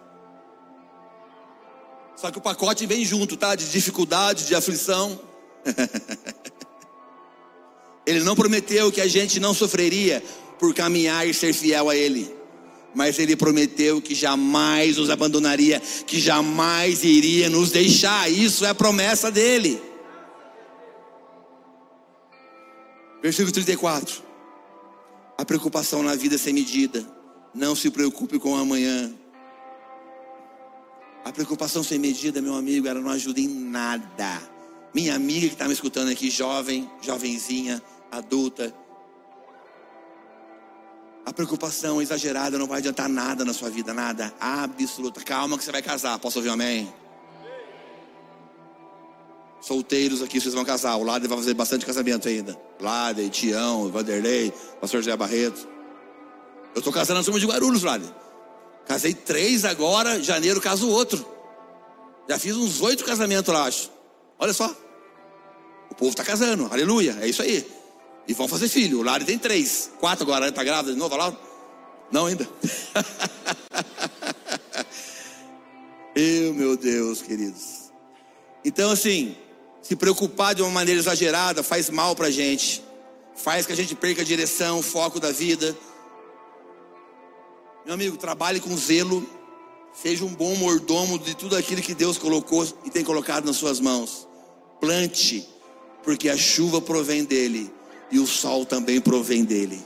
Só 2.17 2.31
que 2.31 2.39
o 2.39 2.41
pacote 2.41 2.87
vem 2.87 3.05
junto, 3.05 3.37
tá? 3.37 3.55
De 3.55 3.69
dificuldade, 3.69 4.47
de 4.47 4.55
aflição. 4.55 5.21
Ele 8.07 8.21
não 8.21 8.35
prometeu 8.35 8.93
que 8.93 9.01
a 9.01 9.09
gente 9.09 9.41
não 9.41 9.53
sofreria 9.53 10.23
por 10.59 10.75
caminhar 10.75 11.27
e 11.27 11.35
ser 11.35 11.53
fiel 11.53 11.91
a 11.91 11.97
Ele. 11.97 12.33
Mas 12.95 13.19
Ele 13.19 13.35
prometeu 13.35 14.01
que 14.01 14.15
jamais 14.15 14.99
nos 14.99 15.11
abandonaria, 15.11 15.81
que 16.07 16.21
jamais 16.21 17.03
iria 17.03 17.51
nos 17.51 17.71
deixar. 17.71 18.31
Isso 18.31 18.65
é 18.65 18.69
a 18.69 18.75
promessa 18.75 19.31
dele. 19.31 19.83
Versículo 23.23 23.53
34. 23.53 24.23
A 25.39 25.45
preocupação 25.45 26.03
na 26.03 26.15
vida 26.15 26.37
sem 26.37 26.53
medida. 26.53 27.07
Não 27.55 27.77
se 27.77 27.91
preocupe 27.91 28.39
com 28.39 28.53
o 28.53 28.57
amanhã. 28.57 29.13
A 31.25 31.31
preocupação 31.31 31.85
sem 31.85 31.99
medida, 31.99 32.43
meu 32.43 32.55
amigo, 32.55 32.89
ela 32.89 33.01
não 33.01 33.11
ajuda 33.11 33.41
em 33.41 33.49
nada. 33.49 34.43
Minha 34.93 35.15
amiga 35.15 35.47
que 35.47 35.55
está 35.55 35.67
me 35.67 35.73
escutando 35.73 36.11
aqui, 36.11 36.29
jovem, 36.29 36.91
jovenzinha, 37.01 37.81
adulta, 38.11 38.75
a 41.25 41.33
preocupação 41.33 42.03
exagerada 42.03 42.59
não 42.59 42.67
vai 42.67 42.79
adiantar 42.79 43.09
nada 43.09 43.45
na 43.45 43.53
sua 43.53 43.71
vida, 43.71 43.95
nada, 43.95 44.35
absoluta. 44.41 45.21
Calma 45.23 45.57
que 45.57 45.65
você 45.65 45.71
vai 45.71 45.81
casar, 45.81 46.19
posso 46.19 46.39
ouvir 46.39 46.51
um 46.51 46.55
amém? 46.55 46.93
Solteiros 49.63 50.21
aqui, 50.21 50.41
vocês 50.41 50.53
vão 50.53 50.65
casar. 50.65 50.97
O 50.97 51.05
Lade 51.05 51.29
vai 51.29 51.39
fazer 51.39 51.55
bastante 51.55 51.87
casamento 51.87 52.27
ainda. 52.27 52.59
Lade, 52.81 53.31
Tião, 53.31 53.89
Vanderlei, 53.91 54.53
Pastor 54.81 55.01
José 55.01 55.17
Barreto. 55.17 55.69
Eu 56.75 56.81
estou 56.81 56.93
casando 56.93 57.21
na 57.21 57.25
turma 57.25 57.39
de 57.39 57.47
Guarulhos, 57.47 57.85
Lade. 57.85 58.13
Casei 58.87 59.15
três 59.15 59.65
agora, 59.65 60.21
janeiro 60.21 60.61
caso 60.61 60.89
outro. 60.89 61.25
Já 62.29 62.41
fiz 62.41 62.57
uns 62.57 62.81
oito 62.81 63.05
casamentos 63.05 63.55
lá, 63.55 63.65
acho. 63.65 63.89
Olha 64.37 64.53
só. 64.53 64.69
O 65.89 65.95
povo 65.95 66.11
está 66.11 66.25
casando, 66.25 66.69
aleluia, 66.73 67.17
é 67.21 67.29
isso 67.29 67.43
aí. 67.43 67.65
E 68.27 68.35
vão 68.35 68.49
fazer 68.49 68.69
filho. 68.69 68.99
O 68.99 69.03
Lari 69.03 69.25
tem 69.25 69.39
três. 69.39 69.93
Quatro 70.01 70.25
agora, 70.25 70.49
está 70.49 70.65
grávida 70.65 70.93
de 70.93 70.99
novo, 70.99 71.15
Laura? 71.15 71.37
Não 72.11 72.27
ainda. 72.27 72.49
Eu, 76.17 76.53
meu 76.53 76.77
Deus, 76.77 77.23
queridos. 77.23 77.93
Então, 78.65 78.91
assim, 78.91 79.37
se 79.83 79.97
preocupar 79.97 80.55
de 80.55 80.63
uma 80.63 80.71
maneira 80.71 81.01
exagerada 81.01 81.63
faz 81.63 81.91
mal 81.91 82.15
para 82.15 82.29
a 82.29 82.31
gente. 82.31 82.83
Faz 83.35 83.67
que 83.67 83.73
a 83.73 83.77
gente 83.77 83.95
perca 83.95 84.23
a 84.23 84.25
direção, 84.25 84.79
o 84.79 84.83
foco 84.83 85.19
da 85.19 85.33
vida. 85.33 85.77
Meu 87.85 87.95
amigo, 87.95 88.17
trabalhe 88.17 88.61
com 88.61 88.77
zelo. 88.77 89.29
Seja 89.93 90.25
um 90.25 90.35
bom 90.35 90.55
mordomo 90.55 91.19
de 91.19 91.35
tudo 91.35 91.57
aquilo 91.57 91.83
que 91.83 91.95
Deus 91.95 92.17
colocou 92.17 92.67
e 92.85 92.91
tem 92.91 93.05
colocado 93.05 93.45
nas 93.45 93.57
suas 93.57 93.81
mãos. 93.81 94.27
Plante, 94.81 95.47
porque 96.03 96.29
a 96.29 96.37
chuva 96.37 96.81
provém 96.81 97.25
dele 97.25 97.71
e 98.11 98.19
o 98.19 98.27
sol 98.27 98.65
também 98.65 99.01
provém 99.01 99.45
dele. 99.45 99.83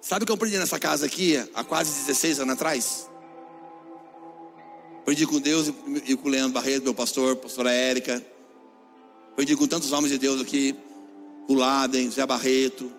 Sabe 0.00 0.22
o 0.22 0.26
que 0.26 0.32
eu 0.32 0.36
aprendi 0.36 0.58
nessa 0.58 0.78
casa 0.78 1.06
aqui 1.06 1.36
há 1.54 1.62
quase 1.62 1.92
16 2.06 2.40
anos 2.40 2.54
atrás? 2.54 3.09
Aprendi 5.00 5.26
com 5.26 5.40
Deus 5.40 5.72
e 6.06 6.16
com 6.16 6.28
o 6.28 6.30
Leandro 6.30 6.52
Barreto, 6.52 6.84
meu 6.84 6.94
pastor, 6.94 7.36
pastora 7.36 7.72
Érica. 7.72 8.24
Aprendi 9.32 9.56
com 9.56 9.66
tantos 9.66 9.92
homens 9.92 10.12
de 10.12 10.18
Deus 10.18 10.40
aqui, 10.40 10.74
o 11.48 11.54
Laden, 11.54 12.10
Zé 12.10 12.24
Barreto, 12.26 12.92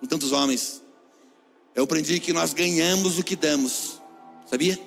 com 0.00 0.06
tantos 0.06 0.32
homens. 0.32 0.82
Eu 1.74 1.84
aprendi 1.84 2.20
que 2.20 2.32
nós 2.32 2.52
ganhamos 2.52 3.18
o 3.18 3.24
que 3.24 3.34
damos, 3.34 4.00
sabia? 4.46 4.78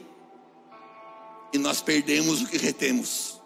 E 1.53 1.57
nós 1.57 1.81
perdemos 1.81 2.41
o 2.41 2.47
que 2.47 2.57
retemos. 2.57 3.41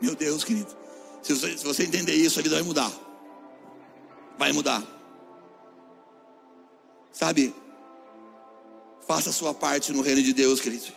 Meu 0.00 0.14
Deus, 0.14 0.44
querido. 0.44 0.76
Se 1.22 1.34
você, 1.34 1.58
se 1.58 1.64
você 1.64 1.82
entender 1.84 2.14
isso, 2.14 2.38
a 2.38 2.42
vida 2.42 2.54
vai 2.54 2.64
mudar 2.64 3.06
vai 4.38 4.52
mudar. 4.52 4.82
Sabe? 7.12 7.54
Faça 9.06 9.30
a 9.30 9.32
sua 9.32 9.54
parte 9.54 9.92
no 9.92 10.02
reino 10.02 10.22
de 10.22 10.32
Deus, 10.32 10.60
querido. 10.60 10.92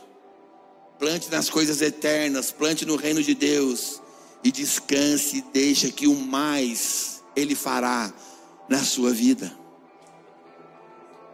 Plante 1.00 1.32
nas 1.32 1.50
coisas 1.50 1.82
eternas, 1.82 2.52
plante 2.52 2.86
no 2.86 2.98
reino 2.98 3.24
de 3.24 3.34
Deus 3.34 4.02
e 4.44 4.52
descanse 4.52 5.38
e 5.38 5.42
deixa 5.42 5.90
que 5.90 6.08
o 6.08 6.16
mais 6.16 7.24
ele 7.36 7.56
fará 7.56 8.14
na 8.68 8.84
sua 8.84 9.12
vida. 9.12 9.58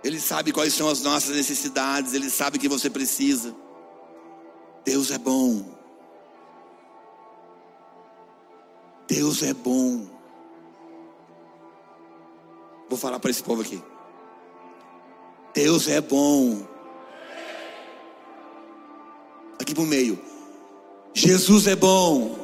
Ele 0.03 0.19
sabe 0.19 0.51
quais 0.51 0.71
são 0.71 0.87
as 0.87 1.01
nossas 1.01 1.35
necessidades, 1.35 2.13
ele 2.13 2.29
sabe 2.29 2.59
que 2.59 2.69
você 2.69 2.91
precisa. 2.91 3.55
Deus 4.85 5.09
é 5.09 5.17
bom. 5.17 5.65
Deus 9.07 9.41
é 9.41 9.51
bom. 9.51 10.07
Vou 12.87 12.99
falar 12.99 13.19
para 13.19 13.31
esse 13.31 13.41
povo 13.41 13.63
aqui. 13.63 13.81
Deus 15.55 15.87
é 15.87 15.99
bom. 15.99 16.74
Aqui 19.59 19.73
pro 19.73 19.85
meio. 19.85 20.19
Jesus 21.13 21.67
é 21.67 21.75
bom. 21.75 22.37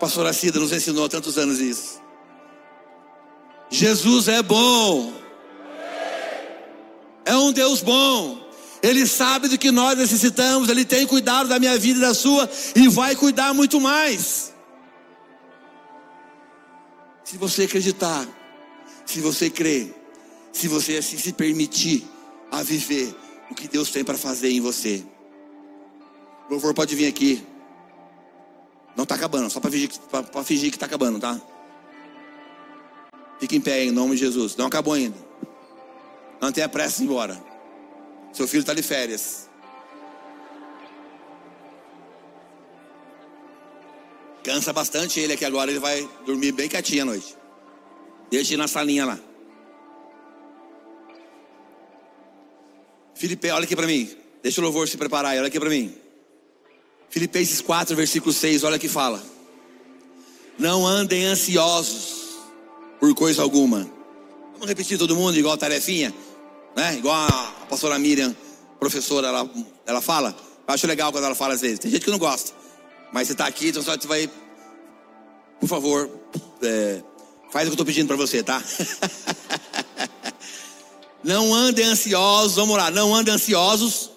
Pastor 0.00 0.32
Cida 0.34 0.58
nos 0.58 0.72
ensinou 0.72 1.04
há 1.04 1.08
tantos 1.08 1.38
anos 1.38 1.58
isso. 1.60 2.00
Jesus 3.70 4.28
é 4.28 4.42
bom. 4.42 5.12
É 7.24 7.36
um 7.36 7.52
Deus 7.52 7.80
bom. 7.80 8.44
Ele 8.82 9.06
sabe 9.06 9.48
do 9.48 9.58
que 9.58 9.70
nós 9.70 9.98
necessitamos. 9.98 10.68
Ele 10.68 10.84
tem 10.84 11.06
cuidado 11.06 11.48
da 11.48 11.58
minha 11.58 11.78
vida 11.78 11.98
e 11.98 12.02
da 12.02 12.14
sua. 12.14 12.48
E 12.74 12.88
vai 12.88 13.16
cuidar 13.16 13.54
muito 13.54 13.80
mais. 13.80 14.52
Se 17.24 17.36
você 17.36 17.64
acreditar 17.64 18.26
se 19.06 19.20
você 19.20 19.48
crer, 19.48 19.94
se 20.52 20.66
você 20.66 20.96
assim 20.96 21.16
se 21.16 21.32
permitir 21.32 22.04
a 22.50 22.62
viver 22.62 23.14
o 23.50 23.54
que 23.54 23.68
Deus 23.68 23.90
tem 23.90 24.04
para 24.04 24.18
fazer 24.18 24.50
em 24.50 24.60
você. 24.60 25.04
O 26.48 26.52
louvor 26.52 26.74
pode 26.74 26.94
vir 26.94 27.06
aqui. 27.06 27.44
Não 28.94 29.02
está 29.02 29.14
acabando, 29.14 29.50
só 29.50 29.60
para 29.60 29.70
fingir, 29.70 29.90
fingir 30.44 30.70
que 30.70 30.76
está 30.76 30.86
acabando, 30.86 31.20
tá? 31.20 31.40
Fique 33.38 33.56
em 33.56 33.60
pé 33.60 33.84
em 33.84 33.90
nome 33.90 34.12
de 34.12 34.18
Jesus. 34.18 34.56
Não 34.56 34.66
acabou 34.66 34.94
ainda. 34.94 35.16
Não 36.40 36.50
tenha 36.52 36.68
pressa 36.68 37.02
ir 37.02 37.04
embora. 37.04 37.42
Seu 38.32 38.48
filho 38.48 38.60
está 38.60 38.72
de 38.72 38.82
férias. 38.82 39.48
Cansa 44.42 44.72
bastante 44.72 45.18
ele 45.18 45.32
aqui 45.32 45.44
agora, 45.44 45.70
ele 45.70 45.80
vai 45.80 46.08
dormir 46.24 46.52
bem 46.52 46.68
quietinho 46.68 47.02
à 47.02 47.04
noite. 47.06 47.36
Deixa 48.30 48.54
ir 48.54 48.56
na 48.56 48.68
salinha 48.68 49.04
lá. 49.04 49.18
Filipe, 53.14 53.50
olha 53.50 53.64
aqui 53.64 53.74
para 53.74 53.86
mim. 53.86 54.08
Deixa 54.42 54.60
o 54.60 54.64
louvor 54.64 54.86
se 54.86 54.96
preparar 54.96 55.36
olha 55.36 55.48
aqui 55.48 55.58
para 55.58 55.70
mim. 55.70 56.05
Filipenses 57.10 57.60
4, 57.60 57.96
versículo 57.96 58.32
6, 58.32 58.64
olha 58.64 58.78
que 58.78 58.88
fala. 58.88 59.22
Não 60.58 60.86
andem 60.86 61.24
ansiosos 61.24 62.36
por 62.98 63.14
coisa 63.14 63.42
alguma. 63.42 63.88
Vamos 64.52 64.68
repetir 64.68 64.98
todo 64.98 65.14
mundo, 65.14 65.38
igual 65.38 65.54
a 65.54 65.58
tarefinha, 65.58 66.14
né? 66.74 66.96
Igual 66.96 67.14
a 67.14 67.66
pastora 67.68 67.98
Miriam, 67.98 68.34
professora, 68.78 69.28
ela, 69.28 69.50
ela 69.86 70.00
fala. 70.00 70.34
Eu 70.66 70.74
acho 70.74 70.86
legal 70.86 71.12
quando 71.12 71.24
ela 71.24 71.34
fala 71.34 71.54
às 71.54 71.60
vezes. 71.60 71.78
Tem 71.78 71.90
gente 71.90 72.04
que 72.04 72.10
não 72.10 72.18
gosta. 72.18 72.52
Mas 73.12 73.28
você 73.28 73.32
está 73.32 73.46
aqui, 73.46 73.68
então 73.68 73.82
você 73.82 74.06
vai, 74.06 74.30
por 75.60 75.68
favor, 75.68 76.10
é, 76.62 77.02
Faz 77.50 77.66
o 77.66 77.70
que 77.70 77.70
eu 77.70 77.74
estou 77.74 77.86
pedindo 77.86 78.08
para 78.08 78.16
você, 78.16 78.42
tá? 78.42 78.62
Não 81.22 81.54
andem 81.54 81.84
ansiosos, 81.84 82.54
vamos 82.54 82.76
lá, 82.76 82.88
não 82.88 83.12
andem 83.12 83.34
ansiosos. 83.34 84.12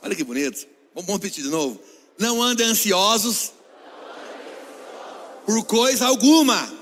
Olha 0.00 0.14
que 0.14 0.22
bonito. 0.22 0.64
Vamos 0.94 1.10
repetir 1.12 1.44
de 1.44 1.50
novo. 1.50 1.80
Não 2.18 2.42
andem 2.42 2.66
ansiosos 2.66 3.52
por 5.46 5.64
coisa 5.64 6.06
alguma. 6.06 6.72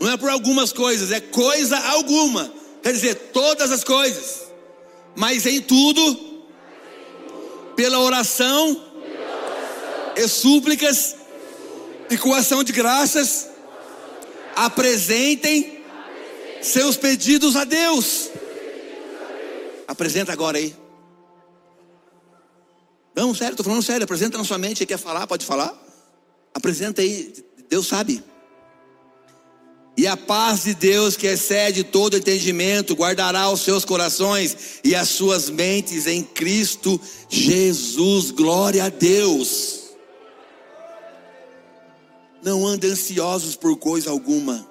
Não 0.00 0.10
é 0.10 0.16
por 0.16 0.28
algumas 0.28 0.72
coisas, 0.72 1.10
é 1.10 1.20
coisa 1.20 1.78
alguma. 1.78 2.52
Quer 2.82 2.92
dizer, 2.92 3.14
todas 3.32 3.70
as 3.70 3.82
coisas. 3.82 4.42
Mas 5.16 5.46
em 5.46 5.60
tudo, 5.60 6.42
pela 7.76 8.00
oração 8.00 8.84
e 10.16 10.28
súplicas 10.28 11.16
e 12.10 12.16
com 12.16 12.34
ação 12.34 12.62
de 12.62 12.72
graças, 12.72 13.48
apresentem 14.54 15.82
seus 16.60 16.96
pedidos 16.96 17.56
a 17.56 17.64
Deus. 17.64 18.30
Apresenta 19.86 20.32
agora 20.32 20.58
aí. 20.58 20.83
Não, 23.14 23.34
sério, 23.34 23.52
estou 23.52 23.64
falando 23.64 23.82
sério. 23.82 24.04
Apresenta 24.04 24.36
na 24.36 24.44
sua 24.44 24.58
mente. 24.58 24.78
Você 24.78 24.86
quer 24.86 24.98
falar? 24.98 25.26
Pode 25.26 25.46
falar. 25.46 25.72
Apresenta 26.52 27.00
aí. 27.00 27.32
Deus 27.68 27.86
sabe. 27.86 28.22
E 29.96 30.08
a 30.08 30.16
paz 30.16 30.64
de 30.64 30.74
Deus, 30.74 31.16
que 31.16 31.28
excede 31.28 31.84
todo 31.84 32.16
entendimento, 32.16 32.96
guardará 32.96 33.48
os 33.48 33.60
seus 33.60 33.84
corações 33.84 34.80
e 34.82 34.92
as 34.94 35.08
suas 35.08 35.48
mentes 35.48 36.08
em 36.08 36.22
Cristo 36.22 37.00
Jesus. 37.28 38.32
Glória 38.32 38.84
a 38.84 38.88
Deus. 38.88 39.84
Não 42.42 42.66
andem 42.66 42.90
ansiosos 42.90 43.54
por 43.54 43.76
coisa 43.76 44.10
alguma. 44.10 44.68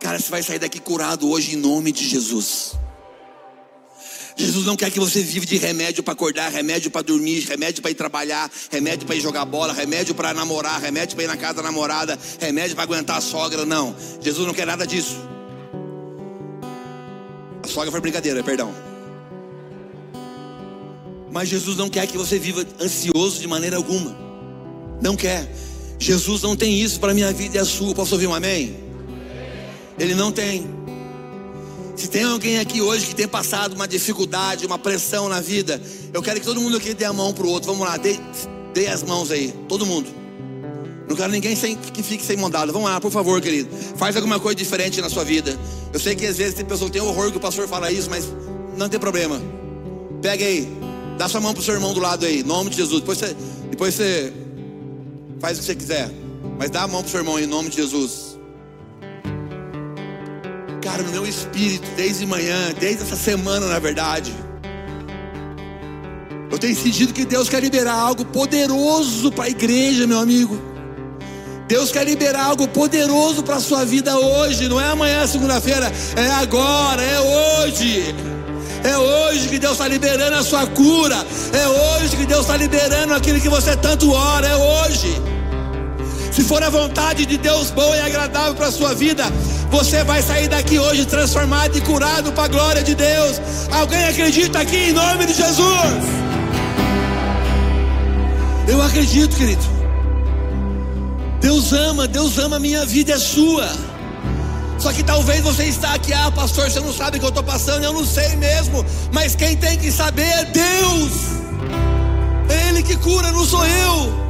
Cara, 0.00 0.18
você 0.18 0.30
vai 0.30 0.42
sair 0.42 0.58
daqui 0.58 0.80
curado 0.80 1.28
hoje 1.28 1.54
em 1.54 1.56
nome 1.56 1.92
de 1.92 2.08
Jesus. 2.08 2.72
Jesus 4.38 4.64
não 4.64 4.76
quer 4.76 4.88
que 4.88 5.00
você 5.00 5.20
viva 5.20 5.44
de 5.44 5.56
remédio 5.56 6.00
para 6.00 6.12
acordar, 6.12 6.48
remédio 6.52 6.92
para 6.92 7.02
dormir, 7.02 7.40
remédio 7.40 7.82
para 7.82 7.90
ir 7.90 7.94
trabalhar, 7.94 8.48
remédio 8.70 9.04
para 9.04 9.16
ir 9.16 9.20
jogar 9.20 9.44
bola, 9.44 9.72
remédio 9.72 10.14
para 10.14 10.32
namorar, 10.32 10.80
remédio 10.80 11.16
para 11.16 11.24
ir 11.24 11.26
na 11.26 11.36
casa 11.36 11.54
da 11.54 11.62
namorada, 11.64 12.16
remédio 12.38 12.76
para 12.76 12.84
aguentar 12.84 13.18
a 13.18 13.20
sogra. 13.20 13.66
Não, 13.66 13.96
Jesus 14.22 14.46
não 14.46 14.54
quer 14.54 14.64
nada 14.64 14.86
disso. 14.86 15.16
A 17.64 17.66
sogra 17.66 17.90
foi 17.90 18.00
brincadeira, 18.00 18.40
perdão. 18.44 18.72
Mas 21.32 21.48
Jesus 21.48 21.76
não 21.76 21.90
quer 21.90 22.06
que 22.06 22.16
você 22.16 22.38
viva 22.38 22.64
ansioso 22.80 23.40
de 23.40 23.48
maneira 23.48 23.76
alguma. 23.76 24.16
Não 25.02 25.16
quer. 25.16 25.52
Jesus 25.98 26.42
não 26.42 26.54
tem 26.54 26.80
isso 26.80 27.00
para 27.00 27.12
minha 27.12 27.32
vida 27.32 27.56
e 27.56 27.60
a 27.60 27.64
sua. 27.64 27.92
Posso 27.92 28.14
ouvir 28.14 28.28
um 28.28 28.34
amém? 28.34 28.76
Ele 29.98 30.14
não 30.14 30.30
tem. 30.30 30.77
Se 31.98 32.06
tem 32.06 32.22
alguém 32.22 32.60
aqui 32.60 32.80
hoje 32.80 33.06
que 33.06 33.14
tem 33.14 33.26
passado 33.26 33.74
uma 33.74 33.88
dificuldade, 33.88 34.64
uma 34.64 34.78
pressão 34.78 35.28
na 35.28 35.40
vida, 35.40 35.82
eu 36.14 36.22
quero 36.22 36.38
que 36.38 36.46
todo 36.46 36.60
mundo 36.60 36.76
aqui 36.76 36.94
dê 36.94 37.04
a 37.04 37.12
mão 37.12 37.34
para 37.34 37.44
o 37.44 37.48
outro. 37.48 37.72
Vamos 37.72 37.84
lá, 37.84 37.96
dê, 37.96 38.16
dê, 38.72 38.86
as 38.86 39.02
mãos 39.02 39.32
aí, 39.32 39.52
todo 39.68 39.84
mundo. 39.84 40.08
Não 41.08 41.16
quero 41.16 41.32
ninguém 41.32 41.56
sem, 41.56 41.74
que 41.74 42.00
fique 42.00 42.24
sem 42.24 42.36
mão 42.36 42.48
dada. 42.48 42.70
Vamos 42.70 42.88
lá, 42.88 43.00
por 43.00 43.10
favor, 43.10 43.40
querido. 43.40 43.68
Faz 43.96 44.14
alguma 44.14 44.38
coisa 44.38 44.54
diferente 44.54 45.00
na 45.00 45.10
sua 45.10 45.24
vida. 45.24 45.58
Eu 45.92 45.98
sei 45.98 46.14
que 46.14 46.24
às 46.24 46.36
vezes 46.36 46.54
tem 46.54 46.64
pessoas 46.64 46.88
que 46.88 47.00
têm 47.00 47.06
horror 47.06 47.32
que 47.32 47.38
o 47.38 47.40
pastor 47.40 47.66
fala 47.66 47.90
isso, 47.90 48.08
mas 48.08 48.28
não 48.76 48.88
tem 48.88 49.00
problema. 49.00 49.42
Pega 50.22 50.44
aí, 50.44 50.68
dá 51.18 51.28
sua 51.28 51.40
mão 51.40 51.52
pro 51.52 51.64
seu 51.64 51.74
irmão 51.74 51.92
do 51.92 51.98
lado 51.98 52.24
aí, 52.24 52.42
em 52.42 52.44
nome 52.44 52.70
de 52.70 52.76
Jesus. 52.76 53.00
Depois 53.00 53.18
você, 53.18 53.36
depois 53.70 53.94
você 53.94 54.32
faz 55.40 55.58
o 55.58 55.60
que 55.62 55.66
você 55.66 55.74
quiser. 55.74 56.08
Mas 56.60 56.70
dá 56.70 56.82
a 56.82 56.86
mão 56.86 57.02
pro 57.02 57.10
seu 57.10 57.18
irmão 57.18 57.34
aí, 57.34 57.42
em 57.42 57.48
nome 57.48 57.70
de 57.70 57.76
Jesus. 57.76 58.27
Cara, 60.88 61.02
no 61.02 61.12
meu 61.12 61.26
espírito, 61.26 61.86
desde 61.96 62.24
manhã, 62.24 62.72
desde 62.80 63.02
essa 63.02 63.14
semana, 63.14 63.66
na 63.66 63.78
verdade, 63.78 64.34
eu 66.50 66.58
tenho 66.58 66.74
sentido 66.74 67.12
que 67.12 67.26
Deus 67.26 67.46
quer 67.46 67.60
liberar 67.60 67.92
algo 67.92 68.24
poderoso 68.24 69.30
para 69.30 69.44
a 69.44 69.48
igreja, 69.50 70.06
meu 70.06 70.18
amigo. 70.18 70.58
Deus 71.68 71.92
quer 71.92 72.06
liberar 72.06 72.46
algo 72.46 72.66
poderoso 72.66 73.42
para 73.42 73.56
a 73.56 73.60
sua 73.60 73.84
vida 73.84 74.16
hoje, 74.16 74.66
não 74.66 74.80
é 74.80 74.88
amanhã, 74.88 75.26
segunda-feira, 75.26 75.92
é 76.16 76.30
agora, 76.30 77.02
é 77.02 77.20
hoje. 77.20 78.14
É 78.82 78.96
hoje 78.96 79.46
que 79.46 79.58
Deus 79.58 79.72
está 79.72 79.86
liberando 79.86 80.36
a 80.36 80.42
sua 80.42 80.66
cura. 80.68 81.16
É 81.52 81.68
hoje 81.68 82.16
que 82.16 82.24
Deus 82.24 82.40
está 82.42 82.56
liberando 82.56 83.12
aquilo 83.12 83.38
que 83.38 83.48
você 83.48 83.76
tanto 83.76 84.10
ora. 84.10 84.46
É 84.46 84.56
hoje. 84.56 85.37
Se 86.38 86.44
for 86.44 86.62
a 86.62 86.70
vontade 86.70 87.26
de 87.26 87.36
Deus 87.36 87.72
boa 87.72 87.96
e 87.96 88.00
agradável 88.00 88.54
para 88.54 88.68
a 88.68 88.70
sua 88.70 88.94
vida, 88.94 89.24
você 89.72 90.04
vai 90.04 90.22
sair 90.22 90.46
daqui 90.46 90.78
hoje 90.78 91.04
transformado 91.04 91.76
e 91.76 91.80
curado 91.80 92.30
para 92.32 92.44
a 92.44 92.48
glória 92.48 92.80
de 92.80 92.94
Deus. 92.94 93.40
Alguém 93.72 94.04
acredita 94.04 94.60
aqui 94.60 94.76
em 94.76 94.92
nome 94.92 95.26
de 95.26 95.34
Jesus? 95.34 96.04
Eu 98.68 98.80
acredito, 98.80 99.34
querido. 99.34 99.64
Deus 101.40 101.72
ama, 101.72 102.06
Deus 102.06 102.38
ama 102.38 102.54
a 102.54 102.60
minha 102.60 102.86
vida, 102.86 103.14
é 103.14 103.18
sua. 103.18 103.68
Só 104.78 104.92
que 104.92 105.02
talvez 105.02 105.40
você 105.40 105.64
está 105.64 105.94
aqui, 105.94 106.12
ah, 106.12 106.30
pastor, 106.30 106.70
você 106.70 106.78
não 106.78 106.92
sabe 106.92 107.16
o 107.16 107.20
que 107.20 107.26
eu 107.26 107.30
estou 107.30 107.42
passando, 107.42 107.82
eu 107.82 107.92
não 107.92 108.06
sei 108.06 108.36
mesmo. 108.36 108.86
Mas 109.10 109.34
quem 109.34 109.56
tem 109.56 109.76
que 109.76 109.90
saber 109.90 110.28
é 110.28 110.44
Deus. 110.44 111.12
É 112.48 112.68
Ele 112.68 112.84
que 112.84 112.94
cura, 112.94 113.32
não 113.32 113.44
sou 113.44 113.66
eu. 113.66 114.27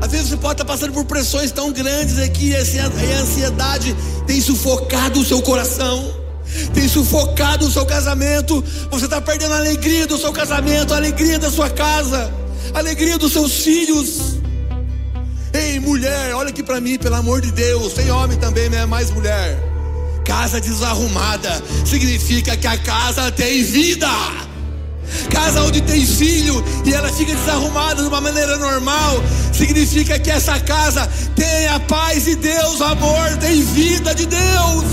Às 0.00 0.10
vezes 0.10 0.28
você 0.30 0.36
pode 0.36 0.54
estar 0.54 0.64
passando 0.64 0.92
por 0.92 1.04
pressões 1.04 1.52
tão 1.52 1.72
grandes 1.72 2.18
aqui, 2.18 2.50
e 2.50 2.56
a 2.56 3.20
ansiedade 3.20 3.94
tem 4.26 4.40
sufocado 4.40 5.20
o 5.20 5.24
seu 5.24 5.42
coração, 5.42 6.14
tem 6.72 6.88
sufocado 6.88 7.66
o 7.66 7.70
seu 7.70 7.84
casamento. 7.84 8.64
Você 8.90 9.04
está 9.04 9.20
perdendo 9.20 9.52
a 9.54 9.58
alegria 9.58 10.06
do 10.06 10.16
seu 10.16 10.32
casamento, 10.32 10.94
a 10.94 10.96
alegria 10.96 11.38
da 11.38 11.50
sua 11.50 11.68
casa, 11.68 12.32
a 12.74 12.78
alegria 12.78 13.18
dos 13.18 13.32
seus 13.32 13.52
filhos. 13.62 14.38
Ei, 15.52 15.78
mulher, 15.80 16.34
olha 16.34 16.50
aqui 16.50 16.62
para 16.62 16.80
mim, 16.80 16.96
pelo 16.96 17.16
amor 17.16 17.40
de 17.40 17.50
Deus. 17.50 17.92
Tem 17.92 18.10
homem 18.10 18.38
também, 18.38 18.68
né? 18.70 18.86
Mais 18.86 19.10
mulher. 19.10 19.58
Casa 20.24 20.60
desarrumada 20.60 21.62
significa 21.84 22.56
que 22.56 22.66
a 22.66 22.78
casa 22.78 23.30
tem 23.32 23.62
vida. 23.64 24.08
Casa 25.30 25.62
onde 25.62 25.80
tem 25.80 26.04
filho 26.06 26.62
e 26.84 26.92
ela 26.92 27.08
fica 27.12 27.34
desarrumada 27.34 28.02
de 28.02 28.08
uma 28.08 28.20
maneira 28.20 28.56
normal, 28.58 29.22
significa 29.52 30.18
que 30.18 30.30
essa 30.30 30.58
casa 30.60 31.08
tem 31.34 31.66
a 31.68 31.80
paz 31.80 32.24
de 32.24 32.36
Deus, 32.36 32.80
amor, 32.80 33.36
tem 33.38 33.62
vida 33.62 34.14
de 34.14 34.26
Deus. 34.26 34.84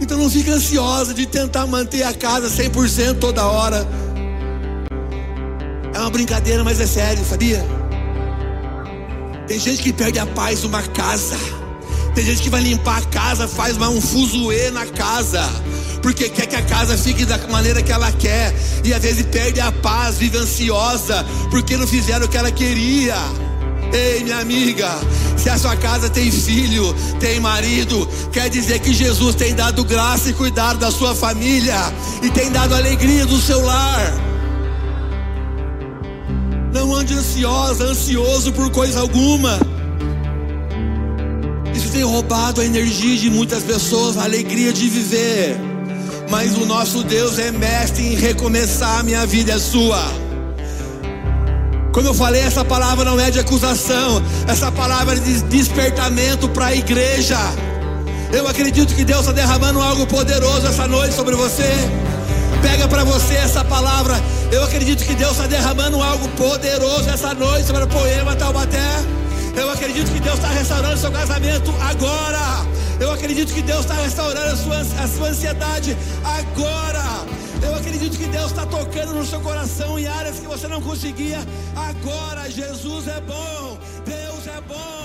Então 0.00 0.18
não 0.18 0.30
fica 0.30 0.52
ansiosa 0.52 1.12
de 1.12 1.26
tentar 1.26 1.66
manter 1.66 2.02
a 2.04 2.14
casa 2.14 2.48
100% 2.48 3.18
toda 3.18 3.44
hora. 3.44 3.86
É 5.92 5.98
uma 5.98 6.10
brincadeira, 6.10 6.62
mas 6.62 6.80
é 6.80 6.86
sério, 6.86 7.24
sabia? 7.24 7.66
Tem 9.48 9.58
gente 9.58 9.82
que 9.82 9.92
perde 9.92 10.18
a 10.18 10.26
paz 10.26 10.62
numa 10.62 10.82
casa. 10.82 11.36
Tem 12.14 12.24
gente 12.24 12.42
que 12.42 12.50
vai 12.50 12.62
limpar 12.62 12.98
a 12.98 13.02
casa, 13.02 13.48
faz 13.48 13.76
um 13.76 14.00
fuzuê 14.00 14.70
na 14.70 14.86
casa 14.86 15.42
porque 16.06 16.28
quer 16.28 16.46
que 16.46 16.54
a 16.54 16.62
casa 16.62 16.96
fique 16.96 17.24
da 17.24 17.36
maneira 17.48 17.82
que 17.82 17.90
ela 17.90 18.12
quer, 18.12 18.54
e 18.84 18.94
às 18.94 19.02
vezes 19.02 19.26
perde 19.26 19.58
a 19.58 19.72
paz, 19.72 20.18
vive 20.18 20.38
ansiosa, 20.38 21.26
porque 21.50 21.76
não 21.76 21.84
fizeram 21.84 22.26
o 22.26 22.28
que 22.28 22.36
ela 22.36 22.52
queria. 22.52 23.16
Ei, 23.92 24.22
minha 24.22 24.38
amiga, 24.38 24.88
se 25.36 25.50
a 25.50 25.58
sua 25.58 25.74
casa 25.74 26.08
tem 26.08 26.30
filho, 26.30 26.94
tem 27.18 27.40
marido, 27.40 28.08
quer 28.30 28.48
dizer 28.48 28.78
que 28.78 28.94
Jesus 28.94 29.34
tem 29.34 29.52
dado 29.52 29.84
graça 29.84 30.30
e 30.30 30.32
cuidado 30.32 30.78
da 30.78 30.92
sua 30.92 31.12
família, 31.12 31.92
e 32.22 32.30
tem 32.30 32.52
dado 32.52 32.76
alegria 32.76 33.26
do 33.26 33.40
seu 33.40 33.60
lar. 33.64 34.14
Não 36.72 36.94
ande 36.94 37.14
ansiosa, 37.14 37.82
ansioso 37.82 38.52
por 38.52 38.70
coisa 38.70 39.00
alguma. 39.00 39.58
Isso 41.74 41.90
tem 41.90 42.04
roubado 42.04 42.60
a 42.60 42.64
energia 42.64 43.16
de 43.16 43.28
muitas 43.28 43.64
pessoas, 43.64 44.16
a 44.16 44.22
alegria 44.22 44.72
de 44.72 44.88
viver 44.88 45.75
mas 46.28 46.56
o 46.56 46.66
nosso 46.66 47.02
Deus 47.02 47.38
é 47.38 47.50
mestre 47.50 48.14
em 48.14 48.14
recomeçar, 48.14 49.04
minha 49.04 49.26
vida 49.26 49.52
é 49.52 49.58
sua. 49.58 50.02
Como 51.92 52.08
eu 52.08 52.14
falei, 52.14 52.42
essa 52.42 52.64
palavra 52.64 53.04
não 53.04 53.18
é 53.18 53.30
de 53.30 53.38
acusação, 53.38 54.22
essa 54.46 54.70
palavra 54.70 55.16
é 55.16 55.18
de 55.18 55.42
despertamento 55.42 56.48
para 56.48 56.66
a 56.66 56.74
igreja. 56.74 57.38
Eu 58.32 58.46
acredito 58.46 58.94
que 58.94 59.04
Deus 59.04 59.20
está 59.20 59.32
derramando 59.32 59.80
algo 59.80 60.06
poderoso 60.06 60.66
essa 60.66 60.86
noite 60.86 61.14
sobre 61.14 61.34
você. 61.36 61.72
Pega 62.60 62.88
para 62.88 63.04
você 63.04 63.34
essa 63.34 63.64
palavra. 63.64 64.20
Eu 64.50 64.64
acredito 64.64 65.04
que 65.04 65.14
Deus 65.14 65.32
está 65.32 65.46
derramando 65.46 66.02
algo 66.02 66.28
poderoso 66.30 67.08
essa 67.08 67.32
noite 67.32 67.66
sobre 67.66 67.84
o 67.84 67.86
poema 67.86 68.34
Taubaté. 68.34 69.04
Eu 69.54 69.70
acredito 69.70 70.12
que 70.12 70.20
Deus 70.20 70.34
está 70.36 70.48
restaurando 70.48 70.98
seu 70.98 71.10
casamento 71.10 71.72
agora. 71.80 72.66
Eu 72.98 73.12
acredito 73.12 73.52
que 73.52 73.62
Deus 73.62 73.80
está 73.80 73.94
restaurando 73.94 74.52
a 74.52 74.56
sua, 74.56 74.80
a 74.80 75.08
sua 75.08 75.28
ansiedade 75.28 75.96
agora. 76.24 77.26
Eu 77.62 77.74
acredito 77.74 78.16
que 78.16 78.26
Deus 78.26 78.50
está 78.50 78.64
tocando 78.64 79.12
no 79.12 79.24
seu 79.24 79.40
coração 79.40 79.98
em 79.98 80.06
áreas 80.06 80.38
que 80.38 80.46
você 80.46 80.66
não 80.66 80.80
conseguia. 80.80 81.38
Agora, 81.74 82.50
Jesus 82.50 83.06
é 83.08 83.20
bom, 83.20 83.78
Deus 84.04 84.46
é 84.46 84.60
bom, 84.62 84.95